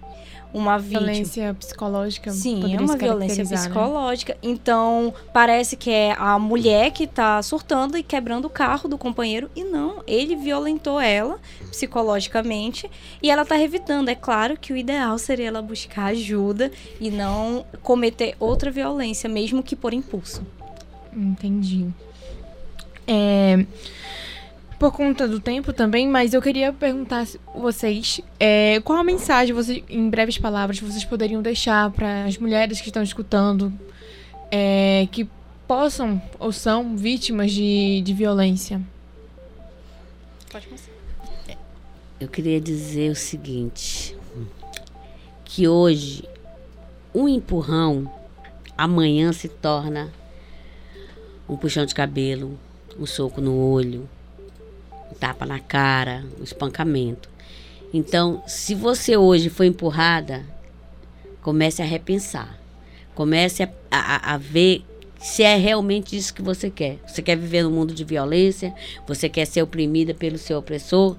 uma 0.53 0.79
vítima. 0.79 1.01
Violência 1.01 1.55
psicológica. 1.55 2.31
Sim, 2.31 2.75
é 2.75 2.81
uma 2.81 2.97
violência 2.97 3.45
né? 3.45 3.51
psicológica. 3.51 4.35
Né? 4.35 4.39
Então, 4.43 5.13
parece 5.33 5.77
que 5.77 5.91
é 5.91 6.15
a 6.19 6.39
mulher 6.39 6.91
que 6.91 7.05
está 7.05 7.43
surtando 7.43 7.97
e 7.97 8.03
quebrando 8.03 8.47
o 8.47 8.51
carro 8.51 8.89
do 8.89 8.97
companheiro. 8.97 9.51
E 9.55 9.65
não, 9.65 10.03
ele 10.07 10.37
violentou 10.37 11.01
ela 11.01 11.39
psicologicamente 11.71 12.91
e 13.23 13.31
ela 13.31 13.43
está 13.43 13.55
revidando. 13.55 14.11
É 14.11 14.15
claro 14.15 14.57
que 14.59 14.73
o 14.73 14.77
ideal 14.77 15.19
seria 15.19 15.49
ela 15.49 15.63
buscar 15.63 16.07
ajuda 16.07 16.71
e 17.01 17.11
não 17.11 17.65
cometer 17.83 18.35
outra 18.39 18.71
violência, 18.71 19.29
mesmo 19.29 19.63
que 19.63 19.77
por 19.77 19.93
impulso. 19.93 20.43
Entendi. 21.13 21.87
É... 23.07 23.65
por 24.79 24.93
conta 24.93 25.27
do 25.27 25.41
tempo 25.41 25.73
também, 25.73 26.07
mas 26.09 26.35
eu 26.35 26.43
queria 26.43 26.73
perguntar 26.73 27.23
a 27.23 27.59
vocês 27.59 28.21
é, 28.39 28.81
qual 28.81 28.99
a 28.99 29.05
mensagem, 29.05 29.55
vocês, 29.55 29.83
em 29.89 30.09
breves 30.11 30.39
palavras, 30.39 30.79
vocês 30.79 31.05
poderiam 31.05 31.41
deixar 31.41 31.91
para 31.91 32.25
as 32.25 32.37
mulheres 32.37 32.81
que 32.81 32.89
estão 32.89 33.03
escutando, 33.03 33.73
é, 34.51 35.09
que 35.11 35.29
possam 35.67 36.21
ou 36.39 36.53
são 36.53 36.97
vítimas 36.97 37.53
de, 37.53 38.03
de 38.03 38.13
violência. 38.13 38.81
Pode 40.51 40.67
começar. 40.67 40.91
Eu 42.19 42.29
queria 42.29 42.59
dizer 42.61 43.11
o 43.11 43.15
seguinte, 43.15 44.17
que 45.45 45.69
hoje 45.69 46.25
um 47.15 47.29
empurrão 47.29 48.11
amanhã 48.77 49.33
se 49.33 49.49
torna 49.49 50.13
um 51.49 51.57
puxão 51.57 51.85
de 51.85 51.95
cabelo, 51.95 52.59
um 52.99 53.07
soco 53.07 53.41
no 53.41 53.55
olho, 53.55 54.09
tapa 55.19 55.45
na 55.47 55.59
cara, 55.59 56.25
um 56.39 56.45
espancamento. 56.45 57.29
Então, 57.93 58.43
se 58.47 58.75
você 58.75 59.17
hoje 59.17 59.49
foi 59.49 59.67
empurrada, 59.67 60.45
comece 61.43 61.83
a 61.83 61.85
repensar. 61.85 62.59
Comece 63.15 63.63
a, 63.63 63.71
a, 63.91 64.35
a 64.35 64.37
ver 64.37 64.85
se 65.19 65.43
é 65.43 65.57
realmente 65.57 66.17
isso 66.17 66.35
que 66.35 66.43
você 66.43 66.71
quer. 66.71 66.99
Você 67.07 67.23
quer 67.23 67.37
viver 67.37 67.63
num 67.63 67.71
mundo 67.71 67.95
de 67.95 68.05
violência? 68.05 68.75
Você 69.07 69.29
quer 69.29 69.47
ser 69.47 69.63
oprimida 69.63 70.13
pelo 70.13 70.39
seu 70.39 70.59
opressor? 70.59 71.17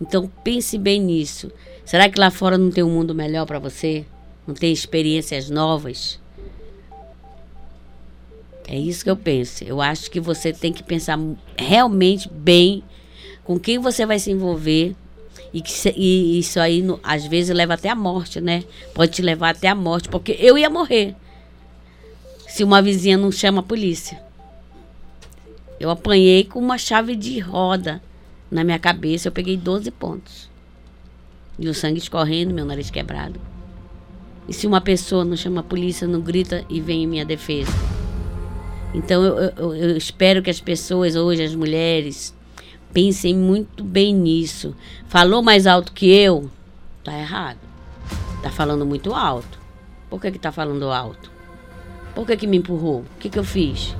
Então 0.00 0.30
pense 0.42 0.76
bem 0.76 1.00
nisso. 1.00 1.50
Será 1.84 2.08
que 2.08 2.18
lá 2.18 2.30
fora 2.30 2.58
não 2.58 2.70
tem 2.70 2.82
um 2.82 2.90
mundo 2.90 3.14
melhor 3.14 3.46
para 3.46 3.58
você? 3.58 4.04
Não 4.46 4.54
tem 4.54 4.72
experiências 4.72 5.48
novas? 5.48 6.18
É 8.66 8.76
isso 8.76 9.04
que 9.04 9.10
eu 9.10 9.16
penso. 9.16 9.62
Eu 9.64 9.80
acho 9.80 10.10
que 10.10 10.18
você 10.18 10.52
tem 10.52 10.72
que 10.72 10.82
pensar 10.82 11.18
realmente 11.56 12.28
bem 12.28 12.82
com 13.44 13.58
quem 13.58 13.78
você 13.78 14.04
vai 14.06 14.18
se 14.18 14.30
envolver 14.30 14.96
e, 15.52 15.60
que, 15.60 15.72
e 15.96 16.38
isso 16.38 16.58
aí 16.58 16.82
no, 16.82 16.98
às 17.02 17.26
vezes 17.26 17.54
leva 17.54 17.74
até 17.74 17.88
a 17.88 17.94
morte, 17.94 18.40
né? 18.40 18.64
Pode 18.92 19.12
te 19.12 19.22
levar 19.22 19.50
até 19.50 19.68
a 19.68 19.74
morte, 19.74 20.08
porque 20.08 20.36
eu 20.40 20.58
ia 20.58 20.68
morrer 20.68 21.14
se 22.48 22.64
uma 22.64 22.80
vizinha 22.80 23.16
não 23.16 23.30
chama 23.30 23.60
a 23.60 23.62
polícia. 23.62 24.20
Eu 25.78 25.90
apanhei 25.90 26.44
com 26.44 26.58
uma 26.58 26.78
chave 26.78 27.14
de 27.14 27.38
roda 27.38 28.02
na 28.50 28.64
minha 28.64 28.78
cabeça, 28.78 29.28
eu 29.28 29.32
peguei 29.32 29.56
12 29.56 29.90
pontos. 29.90 30.48
E 31.58 31.68
o 31.68 31.74
sangue 31.74 31.98
escorrendo, 31.98 32.54
meu 32.54 32.64
nariz 32.64 32.90
quebrado. 32.90 33.40
E 34.48 34.52
se 34.52 34.66
uma 34.66 34.80
pessoa 34.80 35.24
não 35.24 35.36
chama 35.36 35.60
a 35.60 35.64
polícia, 35.64 36.06
não 36.06 36.20
grita 36.20 36.64
e 36.68 36.80
vem 36.80 37.04
em 37.04 37.06
minha 37.06 37.24
defesa? 37.24 37.72
Então 38.92 39.22
eu, 39.24 39.52
eu, 39.56 39.74
eu 39.74 39.96
espero 39.96 40.42
que 40.42 40.50
as 40.50 40.60
pessoas 40.60 41.16
hoje, 41.16 41.42
as 41.42 41.54
mulheres, 41.54 42.34
pensem 42.94 43.34
muito 43.34 43.82
bem 43.82 44.14
nisso. 44.14 44.74
Falou 45.08 45.42
mais 45.42 45.66
alto 45.66 45.92
que 45.92 46.06
eu? 46.06 46.48
Tá 47.02 47.12
errado. 47.18 47.58
Tá 48.40 48.50
falando 48.50 48.86
muito 48.86 49.12
alto. 49.12 49.58
Por 50.08 50.20
que 50.20 50.30
que 50.30 50.38
tá 50.38 50.52
falando 50.52 50.90
alto? 50.90 51.30
Por 52.14 52.24
que 52.24 52.36
que 52.36 52.46
me 52.46 52.58
empurrou? 52.58 53.00
O 53.00 53.18
que 53.18 53.28
que 53.28 53.38
eu 53.38 53.44
fiz? 53.44 53.96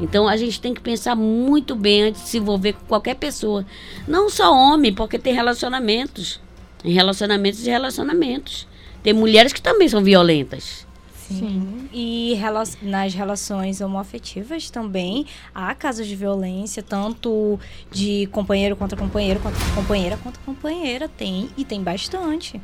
Então 0.00 0.28
a 0.28 0.36
gente 0.36 0.60
tem 0.60 0.74
que 0.74 0.80
pensar 0.80 1.16
muito 1.16 1.74
bem 1.74 2.02
antes 2.02 2.22
de 2.22 2.28
se 2.28 2.38
envolver 2.38 2.74
com 2.74 2.84
qualquer 2.84 3.16
pessoa. 3.16 3.64
Não 4.06 4.28
só 4.28 4.54
homem, 4.54 4.92
porque 4.92 5.18
tem 5.18 5.32
relacionamentos. 5.32 6.38
Em 6.84 6.92
relacionamentos 6.92 7.66
e 7.66 7.70
relacionamentos. 7.70 8.68
Tem 9.02 9.14
mulheres 9.14 9.52
que 9.52 9.62
também 9.62 9.88
são 9.88 10.04
violentas. 10.04 10.85
Sim. 11.28 11.88
E 11.92 12.34
rela 12.34 12.62
nas 12.82 13.14
relações 13.14 13.80
homoafetivas 13.80 14.70
também 14.70 15.26
há 15.54 15.74
casos 15.74 16.06
de 16.06 16.16
violência, 16.16 16.82
tanto 16.82 17.58
de 17.90 18.26
companheiro 18.28 18.76
contra 18.76 18.98
companheiro, 18.98 19.40
quanto 19.40 19.56
companheira 19.74 20.16
contra 20.16 20.40
companheira. 20.44 21.08
Tem, 21.08 21.48
e 21.56 21.64
tem 21.64 21.82
bastante. 21.82 22.60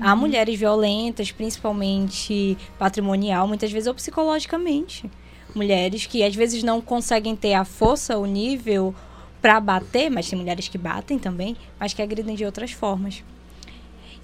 Há 0.00 0.16
mulheres 0.16 0.58
violentas, 0.58 1.30
principalmente 1.30 2.58
patrimonial, 2.78 3.46
muitas 3.46 3.70
vezes 3.70 3.86
ou 3.86 3.94
psicologicamente 3.94 5.08
mulheres 5.54 6.06
que 6.06 6.22
às 6.22 6.34
vezes 6.34 6.62
não 6.62 6.80
conseguem 6.80 7.36
ter 7.36 7.54
a 7.54 7.64
força, 7.64 8.18
o 8.18 8.26
nível 8.26 8.94
para 9.40 9.60
bater, 9.60 10.10
mas 10.10 10.28
tem 10.28 10.38
mulheres 10.38 10.68
que 10.68 10.78
batem 10.78 11.18
também, 11.18 11.56
mas 11.78 11.92
que 11.92 12.02
agridem 12.02 12.34
de 12.34 12.44
outras 12.44 12.72
formas. 12.72 13.22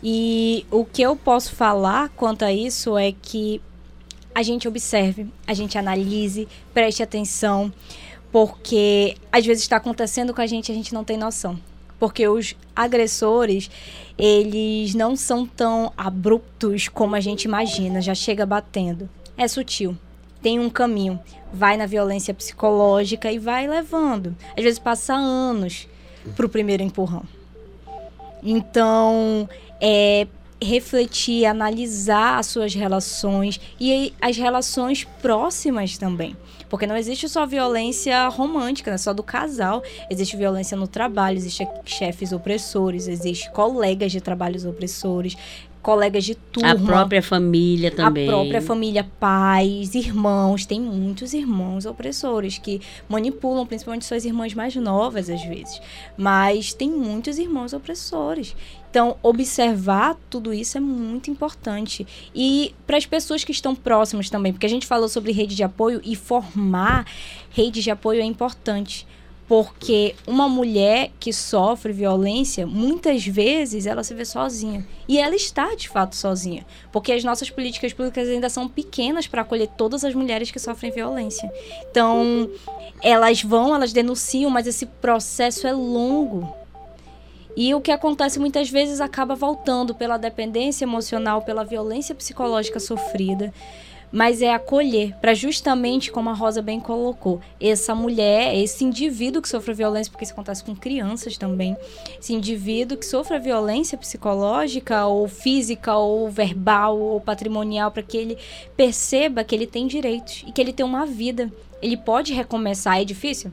E 0.03 0.67
o 0.71 0.85
que 0.85 1.03
eu 1.03 1.15
posso 1.15 1.55
falar 1.55 2.09
quanto 2.11 2.45
a 2.45 2.53
isso 2.53 2.97
é 2.97 3.13
que 3.13 3.61
a 4.35 4.43
gente 4.43 4.67
observe, 4.67 5.27
a 5.47 5.53
gente 5.53 5.77
analise, 5.77 6.49
preste 6.73 7.03
atenção, 7.03 7.73
porque 8.33 9.17
às 9.31 9.45
vezes 9.45 9.63
está 9.63 9.77
acontecendo 9.77 10.33
com 10.33 10.41
a 10.41 10.47
gente 10.47 10.69
e 10.69 10.73
a 10.73 10.75
gente 10.75 10.95
não 10.95 11.05
tem 11.05 11.17
noção. 11.17 11.59
Porque 11.99 12.27
os 12.27 12.57
agressores, 12.75 13.71
eles 14.17 14.95
não 14.95 15.15
são 15.15 15.47
tão 15.47 15.93
abruptos 15.97 16.89
como 16.89 17.15
a 17.15 17.21
gente 17.21 17.45
imagina, 17.45 18.01
já 18.01 18.15
chega 18.15 18.47
batendo. 18.47 19.09
É 19.37 19.47
sutil 19.47 19.97
tem 20.43 20.59
um 20.59 20.71
caminho. 20.71 21.19
Vai 21.53 21.77
na 21.77 21.87
violência 21.87 22.33
psicológica 22.33 23.31
e 23.31 23.39
vai 23.39 23.67
levando. 23.67 24.37
Às 24.57 24.63
vezes 24.63 24.79
passa 24.79 25.15
anos 25.15 25.89
para 26.37 26.47
o 26.47 26.49
primeiro 26.49 26.83
empurrão. 26.83 27.25
Então, 28.43 29.49
é 29.81 30.27
refletir, 30.63 31.47
analisar 31.47 32.39
as 32.39 32.47
suas 32.47 32.75
relações 32.75 33.59
e 33.81 34.13
as 34.21 34.37
relações 34.37 35.05
próximas 35.23 35.97
também. 35.97 36.37
Porque 36.69 36.87
não 36.87 36.97
existe 36.97 37.29
só 37.29 37.47
violência 37.47 38.29
romântica, 38.29 38.93
é 38.93 38.99
só 38.99 39.13
do 39.13 39.23
casal. 39.23 39.83
Existe 40.09 40.37
violência 40.37 40.77
no 40.77 40.87
trabalho, 40.87 41.37
existe 41.37 41.67
chefes 41.85 42.31
opressores, 42.31 43.09
existe 43.09 43.51
colegas 43.51 44.13
de 44.13 44.21
trabalhos 44.21 44.65
opressores, 44.65 45.37
colegas 45.83 46.25
de 46.25 46.35
turma. 46.35 46.71
A 46.71 46.77
própria 46.77 47.23
família 47.23 47.91
também. 47.91 48.29
A 48.29 48.31
própria 48.31 48.63
família, 48.63 49.09
pais, 49.19 49.95
irmãos. 49.95 50.67
Tem 50.67 50.81
muitos 50.81 51.33
irmãos 51.33 51.87
opressores 51.87 52.59
que 52.59 52.81
manipulam, 53.09 53.67
principalmente 53.67 54.05
suas 54.05 54.25
irmãs 54.25 54.55
mais 54.55 54.75
novas, 54.77 55.31
às 55.31 55.43
vezes. 55.45 55.81
Mas 56.17 56.73
tem 56.73 56.91
muitos 56.91 57.39
irmãos 57.39 57.73
opressores. 57.73 58.55
Então, 58.91 59.17
observar 59.23 60.17
tudo 60.29 60.53
isso 60.53 60.77
é 60.77 60.81
muito 60.81 61.31
importante. 61.31 62.07
E 62.35 62.75
para 62.87 62.97
as 62.97 63.07
pessoas 63.07 63.45
que 63.45 63.53
estão 63.53 63.75
próximas 63.75 64.29
também, 64.29 64.53
porque 64.53 64.67
a 64.67 64.71
gente 64.71 64.87
falou 64.87 65.09
sobre 65.09 65.33
rede 65.33 65.55
de 65.55 65.63
apoio 65.63 66.01
e 66.05 66.17
formar 66.17 67.07
rede 67.51 67.83
de 67.83 67.91
apoio 67.91 68.21
é 68.21 68.25
importante 68.25 69.07
porque 69.51 70.15
uma 70.29 70.49
mulher 70.49 71.11
que 71.19 71.33
sofre 71.33 71.93
violência, 71.93 72.69
muitas 72.69 73.27
vezes 73.27 73.85
ela 73.85 74.05
se 74.05 74.15
vê 74.15 74.25
sozinha. 74.25 74.87
E 75.09 75.19
ela 75.19 75.35
está 75.35 75.75
de 75.75 75.89
fato 75.89 76.15
sozinha, 76.15 76.65
porque 76.93 77.11
as 77.11 77.25
nossas 77.25 77.51
políticas 77.51 77.93
públicas 77.93 78.29
ainda 78.29 78.49
são 78.49 78.69
pequenas 78.69 79.27
para 79.27 79.43
acolher 79.43 79.67
todas 79.77 80.05
as 80.05 80.15
mulheres 80.15 80.53
que 80.53 80.61
sofrem 80.61 80.93
violência. 80.93 81.53
Então, 81.91 82.49
elas 83.03 83.43
vão, 83.43 83.75
elas 83.75 83.93
denunciam, 83.93 84.53
mas 84.53 84.69
esse 84.69 84.87
processo 84.87 85.67
é 85.67 85.73
longo. 85.73 86.55
E 87.57 87.75
o 87.75 87.81
que 87.81 87.91
acontece 87.91 88.39
muitas 88.39 88.71
vezes 88.71 89.01
acaba 89.01 89.35
voltando 89.35 89.97
pela 89.97 90.17
dependência 90.17 90.85
emocional, 90.85 91.43
pela 91.43 91.65
violência 91.65 92.15
psicológica 92.15 92.79
sofrida 92.79 93.53
mas 94.13 94.43
é 94.43 94.53
acolher, 94.53 95.15
para 95.21 95.35
justamente, 95.35 96.11
como 96.11 96.31
a 96.31 96.35
Rosa 96.35 96.61
bem 96.61 96.81
colocou, 96.81 97.41
essa 97.61 97.95
mulher, 97.95 98.57
esse 98.57 98.85
indivíduo 98.85 99.41
que 99.41 99.49
sofre 99.49 99.73
violência, 99.73 100.11
porque 100.11 100.25
isso 100.25 100.33
acontece 100.33 100.65
com 100.65 100.75
crianças 100.75 101.37
também, 101.37 101.77
esse 102.19 102.33
indivíduo 102.33 102.99
que 102.99 103.07
sofre 103.07 103.39
violência 103.39 103.97
psicológica, 103.97 105.07
ou 105.07 105.29
física, 105.29 105.95
ou 105.97 106.29
verbal, 106.29 106.99
ou 106.99 107.21
patrimonial, 107.21 107.91
para 107.91 108.03
que 108.03 108.17
ele 108.17 108.39
perceba 108.77 109.45
que 109.45 109.55
ele 109.55 109.67
tem 109.67 109.87
direitos 109.87 110.45
e 110.47 110.53
que 110.53 110.61
ele 110.61 110.73
tem 110.73 110.85
uma 110.85 111.07
vida. 111.07 111.51
Ele 111.81 111.97
pode 111.97 112.33
recomeçar. 112.33 113.01
É 113.01 113.05
difícil? 113.05 113.53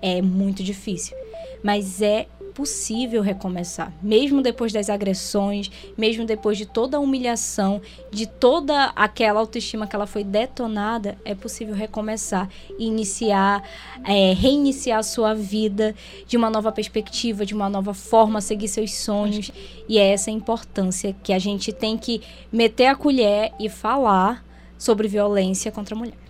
É 0.00 0.22
muito 0.22 0.62
difícil. 0.62 1.16
Mas 1.62 2.00
é 2.00 2.26
possível 2.56 3.20
recomeçar, 3.20 3.92
mesmo 4.02 4.40
depois 4.40 4.72
das 4.72 4.88
agressões, 4.88 5.70
mesmo 5.94 6.24
depois 6.24 6.56
de 6.56 6.64
toda 6.64 6.96
a 6.96 7.00
humilhação, 7.00 7.82
de 8.10 8.26
toda 8.26 8.86
aquela 8.96 9.40
autoestima 9.40 9.86
que 9.86 9.94
ela 9.94 10.06
foi 10.06 10.24
detonada, 10.24 11.18
é 11.22 11.34
possível 11.34 11.74
recomeçar 11.74 12.48
iniciar, 12.78 13.62
é, 14.04 14.32
reiniciar 14.32 15.00
a 15.00 15.02
sua 15.02 15.34
vida 15.34 15.94
de 16.26 16.38
uma 16.38 16.48
nova 16.48 16.72
perspectiva, 16.72 17.44
de 17.44 17.52
uma 17.52 17.68
nova 17.68 17.92
forma, 17.92 18.40
seguir 18.40 18.68
seus 18.68 18.94
sonhos. 18.94 19.50
E 19.86 19.98
é 19.98 20.12
essa 20.12 20.30
importância 20.30 21.14
que 21.22 21.34
a 21.34 21.38
gente 21.38 21.74
tem 21.74 21.98
que 21.98 22.22
meter 22.50 22.86
a 22.86 22.96
colher 22.96 23.52
e 23.60 23.68
falar 23.68 24.42
sobre 24.78 25.08
violência 25.08 25.70
contra 25.70 25.94
a 25.94 25.98
mulher. 25.98 26.25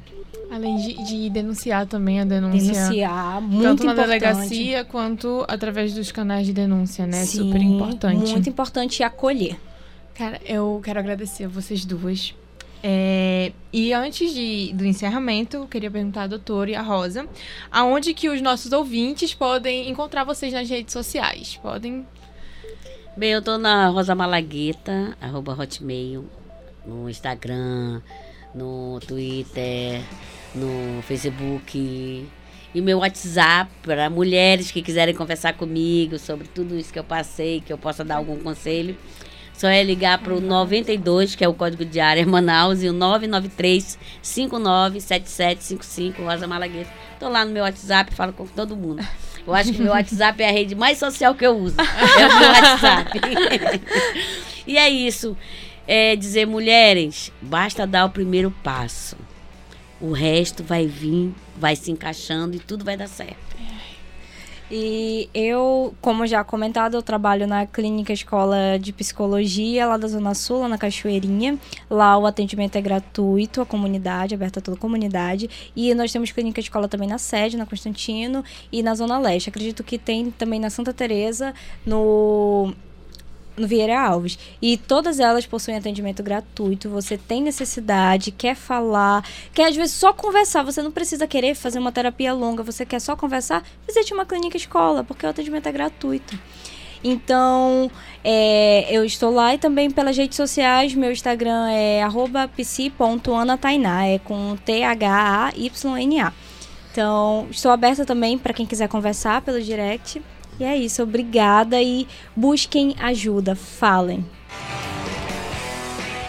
Além 0.50 0.76
de, 0.76 1.04
de, 1.04 1.30
denunciar 1.30 1.86
também 1.86 2.20
a 2.20 2.24
denúncia. 2.24 2.72
Denunciar, 2.72 3.40
muito 3.42 3.62
Tanto 3.62 3.84
na 3.84 3.92
importante. 3.92 4.20
delegacia 4.20 4.84
quanto 4.84 5.44
através 5.48 5.92
dos 5.94 6.12
canais 6.12 6.46
de 6.46 6.52
denúncia, 6.52 7.06
né? 7.06 7.24
Sim, 7.24 7.38
Super 7.38 7.60
importante. 7.60 8.30
Muito 8.30 8.48
importante 8.48 9.02
acolher. 9.02 9.58
Cara, 10.14 10.40
eu 10.44 10.80
quero 10.82 10.98
agradecer 10.98 11.44
a 11.44 11.48
vocês 11.48 11.84
duas. 11.84 12.34
É, 12.82 13.52
e 13.72 13.92
antes 13.92 14.32
de, 14.32 14.72
do 14.72 14.84
encerramento, 14.84 15.56
eu 15.56 15.66
queria 15.66 15.90
perguntar 15.90 16.22
à 16.22 16.26
doutora 16.26 16.70
e 16.70 16.74
à 16.74 16.82
Rosa, 16.82 17.26
aonde 17.70 18.14
que 18.14 18.28
os 18.28 18.40
nossos 18.40 18.72
ouvintes 18.72 19.34
podem 19.34 19.90
encontrar 19.90 20.24
vocês 20.24 20.52
nas 20.52 20.68
redes 20.68 20.92
sociais? 20.92 21.58
Podem... 21.62 22.06
Bem, 23.16 23.32
eu 23.32 23.42
tô 23.42 23.58
na 23.58 23.88
Rosa 23.88 24.14
Malagueta, 24.14 25.16
arroba 25.20 25.52
hotmail, 25.52 26.26
no 26.84 27.10
Instagram, 27.10 28.00
no 28.54 29.00
Twitter, 29.06 30.02
no 30.56 31.02
Facebook 31.02 32.26
e 32.76 32.80
meu 32.80 32.98
WhatsApp 32.98 33.70
para 33.82 34.08
mulheres 34.10 34.70
que 34.70 34.82
quiserem 34.82 35.14
conversar 35.14 35.54
comigo 35.54 36.18
sobre 36.18 36.46
tudo 36.46 36.78
isso 36.78 36.92
que 36.92 36.98
eu 36.98 37.04
passei, 37.04 37.60
que 37.60 37.72
eu 37.72 37.78
possa 37.78 38.04
dar 38.04 38.16
algum 38.16 38.36
conselho. 38.36 38.94
Só 39.54 39.68
é 39.68 39.82
ligar 39.82 40.18
para 40.18 40.34
o 40.34 40.40
92, 40.40 41.34
que 41.34 41.42
é 41.42 41.48
o 41.48 41.54
código 41.54 41.86
de 41.86 41.98
área 41.98 42.26
Manaus, 42.26 42.82
e 42.82 42.88
o 42.88 42.92
993 42.92 43.98
597755 44.20 46.22
Rosa 46.22 46.46
Malagueta. 46.46 46.90
Tô 47.18 47.30
lá 47.30 47.46
no 47.46 47.52
meu 47.52 47.62
WhatsApp, 47.62 48.14
falo 48.14 48.34
com 48.34 48.46
todo 48.46 48.76
mundo. 48.76 49.02
Eu 49.46 49.54
acho 49.54 49.72
que 49.72 49.80
meu 49.80 49.92
WhatsApp 49.92 50.42
é 50.42 50.50
a 50.50 50.52
rede 50.52 50.74
mais 50.74 50.98
social 50.98 51.34
que 51.34 51.46
eu 51.46 51.56
uso. 51.56 51.76
É 51.80 52.26
o 52.26 52.38
meu 52.38 52.48
WhatsApp. 52.50 53.18
e 54.66 54.76
é 54.76 54.90
isso. 54.90 55.34
É 55.88 56.14
dizer, 56.14 56.46
mulheres, 56.46 57.32
basta 57.40 57.86
dar 57.86 58.04
o 58.04 58.10
primeiro 58.10 58.50
passo. 58.62 59.16
O 60.00 60.12
resto 60.12 60.62
vai 60.62 60.86
vir, 60.86 61.32
vai 61.56 61.74
se 61.74 61.90
encaixando 61.90 62.56
e 62.56 62.58
tudo 62.58 62.84
vai 62.84 62.96
dar 62.96 63.08
certo. 63.08 63.46
E 64.68 65.30
eu, 65.32 65.94
como 66.00 66.26
já 66.26 66.42
comentado, 66.42 66.94
eu 66.96 67.02
trabalho 67.02 67.46
na 67.46 67.66
Clínica 67.66 68.12
Escola 68.12 68.76
de 68.80 68.92
Psicologia, 68.92 69.86
lá 69.86 69.96
da 69.96 70.08
Zona 70.08 70.34
Sul, 70.34 70.62
lá 70.62 70.68
na 70.68 70.76
Cachoeirinha. 70.76 71.56
Lá 71.88 72.18
o 72.18 72.26
atendimento 72.26 72.74
é 72.74 72.80
gratuito, 72.80 73.60
a 73.60 73.66
comunidade, 73.66 74.34
aberta 74.34 74.58
a 74.58 74.62
toda 74.62 74.76
a 74.76 74.80
comunidade. 74.80 75.48
E 75.76 75.94
nós 75.94 76.10
temos 76.10 76.32
Clínica 76.32 76.58
Escola 76.58 76.88
também 76.88 77.08
na 77.08 77.18
sede, 77.18 77.56
na 77.56 77.64
Constantino 77.64 78.44
e 78.72 78.82
na 78.82 78.94
Zona 78.96 79.20
Leste. 79.20 79.50
Acredito 79.50 79.84
que 79.84 79.98
tem 79.98 80.32
também 80.32 80.58
na 80.58 80.68
Santa 80.68 80.92
Teresa, 80.92 81.54
no 81.86 82.74
no 83.56 83.66
Vieira 83.66 84.00
Alves. 84.00 84.38
E 84.60 84.76
todas 84.76 85.18
elas 85.18 85.46
possuem 85.46 85.76
atendimento 85.76 86.22
gratuito. 86.22 86.88
Você 86.90 87.16
tem 87.16 87.42
necessidade, 87.42 88.30
quer 88.30 88.54
falar, 88.54 89.24
quer 89.52 89.68
às 89.68 89.76
vezes 89.76 89.94
só 89.94 90.12
conversar. 90.12 90.62
Você 90.62 90.82
não 90.82 90.90
precisa 90.90 91.26
querer 91.26 91.54
fazer 91.54 91.78
uma 91.78 91.92
terapia 91.92 92.32
longa, 92.32 92.62
você 92.62 92.84
quer 92.84 93.00
só 93.00 93.16
conversar. 93.16 93.64
Visite 93.86 94.12
uma 94.12 94.26
clínica 94.26 94.56
escola, 94.56 95.02
porque 95.02 95.26
o 95.26 95.28
atendimento 95.28 95.66
é 95.66 95.72
gratuito. 95.72 96.38
Então, 97.02 97.90
é, 98.24 98.86
eu 98.90 99.04
estou 99.04 99.30
lá 99.30 99.54
e 99.54 99.58
também 99.58 99.90
pelas 99.90 100.16
redes 100.16 100.36
sociais. 100.36 100.94
Meu 100.94 101.12
Instagram 101.12 101.68
é 101.70 102.02
psi.anatainá, 102.56 104.06
é 104.06 104.18
com 104.18 104.56
T-H-A-Y-N-A. 104.64 106.32
Então, 106.90 107.46
estou 107.50 107.70
aberta 107.70 108.04
também 108.04 108.38
para 108.38 108.54
quem 108.54 108.64
quiser 108.64 108.88
conversar 108.88 109.42
pelo 109.42 109.62
direct. 109.62 110.22
E 110.58 110.64
é 110.64 110.76
isso, 110.76 111.02
obrigada 111.02 111.80
e 111.82 112.06
busquem 112.34 112.94
ajuda, 112.98 113.54
falem. 113.54 114.24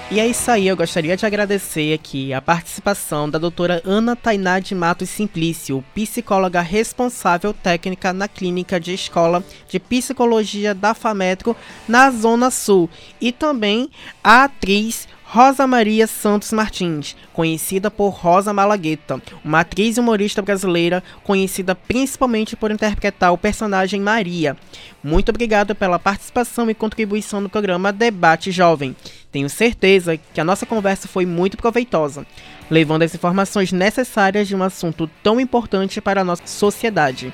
E 0.09 0.21
é 0.21 0.27
isso 0.27 0.49
aí, 0.49 0.65
eu 0.65 0.77
gostaria 0.77 1.17
de 1.17 1.25
agradecer 1.25 1.93
aqui 1.93 2.33
a 2.33 2.41
participação 2.41 3.29
da 3.29 3.37
doutora 3.37 3.81
Ana 3.85 4.15
Tainá 4.15 4.57
de 4.57 4.73
Matos 4.73 5.09
Simplício, 5.09 5.83
psicóloga 5.93 6.61
responsável 6.61 7.53
técnica 7.53 8.13
na 8.13 8.25
Clínica 8.25 8.79
de 8.79 8.93
Escola 8.93 9.43
de 9.67 9.79
Psicologia 9.81 10.73
da 10.73 10.93
FAMETRO 10.93 11.57
na 11.89 12.09
Zona 12.09 12.49
Sul, 12.49 12.89
e 13.19 13.33
também 13.33 13.89
a 14.23 14.45
atriz 14.45 15.09
Rosa 15.29 15.67
Maria 15.67 16.07
Santos 16.07 16.53
Martins, 16.53 17.13
conhecida 17.33 17.91
por 17.91 18.11
Rosa 18.11 18.53
Malagueta, 18.53 19.21
uma 19.43 19.59
atriz 19.59 19.97
e 19.97 19.99
humorista 19.99 20.41
brasileira 20.41 21.03
conhecida 21.21 21.75
principalmente 21.75 22.55
por 22.55 22.71
interpretar 22.71 23.33
o 23.33 23.37
personagem 23.37 23.99
Maria. 23.99 24.55
Muito 25.03 25.27
obrigado 25.27 25.75
pela 25.75 25.99
participação 25.99 26.69
e 26.69 26.73
contribuição 26.73 27.41
no 27.41 27.49
programa 27.49 27.91
Debate 27.91 28.51
Jovem. 28.51 28.95
Tenho 29.29 29.49
certeza 29.49 30.15
que 30.15 30.39
a 30.39 30.45
nossa 30.45 30.65
conversa 30.65 31.09
foi 31.09 31.25
muito 31.25 31.57
proveitosa, 31.57 32.25
levando 32.71 33.01
as 33.01 33.13
informações 33.13 33.73
necessárias 33.73 34.47
de 34.47 34.55
um 34.55 34.63
assunto 34.63 35.09
tão 35.21 35.41
importante 35.41 35.99
para 35.99 36.21
a 36.21 36.23
nossa 36.23 36.47
sociedade. 36.47 37.33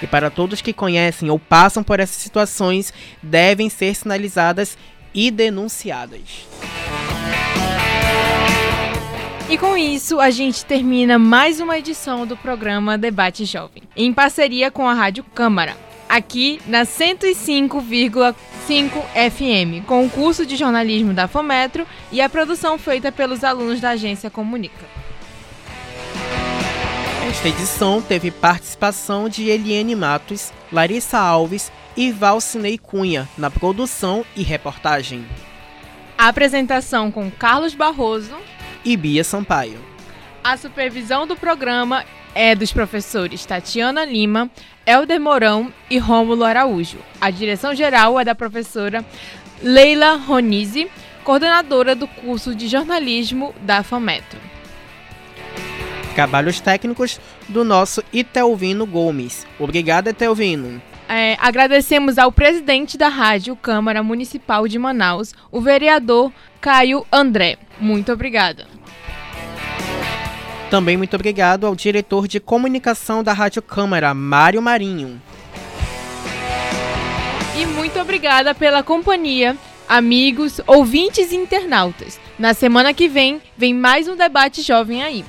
E 0.00 0.06
para 0.06 0.30
todos 0.30 0.62
que 0.62 0.72
conhecem 0.72 1.28
ou 1.28 1.40
passam 1.40 1.82
por 1.82 1.98
essas 1.98 2.22
situações, 2.22 2.94
devem 3.20 3.68
ser 3.68 3.96
sinalizadas 3.96 4.78
e 5.12 5.28
denunciadas. 5.28 6.46
E 9.48 9.58
com 9.58 9.76
isso, 9.76 10.18
a 10.20 10.30
gente 10.30 10.64
termina 10.64 11.18
mais 11.18 11.60
uma 11.60 11.78
edição 11.78 12.26
do 12.26 12.36
programa 12.36 12.96
Debate 12.96 13.44
Jovem, 13.44 13.82
em 13.94 14.12
parceria 14.12 14.70
com 14.70 14.88
a 14.88 14.94
Rádio 14.94 15.24
Câmara, 15.24 15.76
aqui 16.08 16.60
na 16.66 16.82
105,5 16.82 18.34
FM, 19.12 19.84
com 19.86 20.06
o 20.06 20.10
curso 20.10 20.46
de 20.46 20.56
jornalismo 20.56 21.12
da 21.12 21.28
Fometro 21.28 21.86
e 22.10 22.20
a 22.20 22.28
produção 22.28 22.78
feita 22.78 23.12
pelos 23.12 23.44
alunos 23.44 23.80
da 23.80 23.90
agência 23.90 24.30
Comunica. 24.30 24.86
Esta 27.28 27.48
edição 27.48 28.00
teve 28.00 28.30
participação 28.30 29.28
de 29.28 29.48
Eliane 29.48 29.96
Matos, 29.96 30.52
Larissa 30.72 31.18
Alves 31.18 31.70
e 31.96 32.10
Valcinei 32.10 32.78
Cunha 32.78 33.28
na 33.36 33.50
produção 33.50 34.24
e 34.36 34.42
reportagem. 34.42 35.26
A 36.16 36.28
apresentação 36.28 37.10
com 37.10 37.30
Carlos 37.30 37.74
Barroso 37.74 38.36
e 38.84 38.96
Bia 38.96 39.24
Sampaio. 39.24 39.78
A 40.42 40.56
supervisão 40.56 41.26
do 41.26 41.36
programa 41.36 42.04
é 42.34 42.54
dos 42.54 42.72
professores 42.72 43.44
Tatiana 43.44 44.04
Lima, 44.04 44.50
Helder 44.86 45.20
Mourão 45.20 45.72
e 45.88 45.98
Rômulo 45.98 46.44
Araújo. 46.44 46.98
A 47.20 47.30
direção 47.30 47.74
geral 47.74 48.18
é 48.18 48.24
da 48.24 48.34
professora 48.34 49.04
Leila 49.62 50.16
Ronise, 50.16 50.90
coordenadora 51.22 51.94
do 51.94 52.08
curso 52.08 52.54
de 52.54 52.66
jornalismo 52.66 53.54
da 53.62 53.82
FAMETRO. 53.82 54.40
Trabalhos 56.14 56.60
técnicos 56.60 57.20
do 57.48 57.64
nosso 57.64 58.02
Itelvino 58.12 58.84
Gomes. 58.84 59.46
Obrigado, 59.58 60.08
Itelvino. 60.08 60.82
É, 61.08 61.36
agradecemos 61.40 62.18
ao 62.18 62.32
presidente 62.32 62.96
da 62.98 63.08
Rádio 63.08 63.54
Câmara 63.54 64.02
Municipal 64.02 64.66
de 64.66 64.78
Manaus, 64.78 65.34
o 65.50 65.60
vereador 65.60 66.32
Caio 66.60 67.06
André. 67.12 67.58
Muito 67.78 68.12
obrigada. 68.12 68.66
Também 70.72 70.96
muito 70.96 71.14
obrigado 71.14 71.66
ao 71.66 71.76
diretor 71.76 72.26
de 72.26 72.40
comunicação 72.40 73.22
da 73.22 73.34
Rádio 73.34 73.60
Câmara, 73.60 74.14
Mário 74.14 74.62
Marinho. 74.62 75.20
E 77.54 77.66
muito 77.66 78.00
obrigada 78.00 78.54
pela 78.54 78.82
companhia, 78.82 79.54
amigos, 79.86 80.62
ouvintes 80.66 81.30
e 81.30 81.36
internautas. 81.36 82.18
Na 82.38 82.54
semana 82.54 82.94
que 82.94 83.06
vem, 83.06 83.42
vem 83.54 83.74
mais 83.74 84.08
um 84.08 84.16
debate 84.16 84.62
jovem 84.62 85.02
aí. 85.02 85.26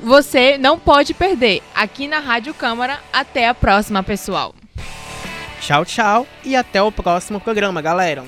Você 0.00 0.56
não 0.58 0.78
pode 0.78 1.12
perder 1.12 1.60
aqui 1.74 2.06
na 2.06 2.20
Rádio 2.20 2.54
Câmara. 2.54 3.00
Até 3.12 3.48
a 3.48 3.54
próxima, 3.54 4.00
pessoal. 4.00 4.54
Tchau, 5.60 5.84
tchau 5.84 6.26
e 6.44 6.54
até 6.54 6.80
o 6.80 6.92
próximo 6.92 7.40
programa, 7.40 7.82
galera. 7.82 8.22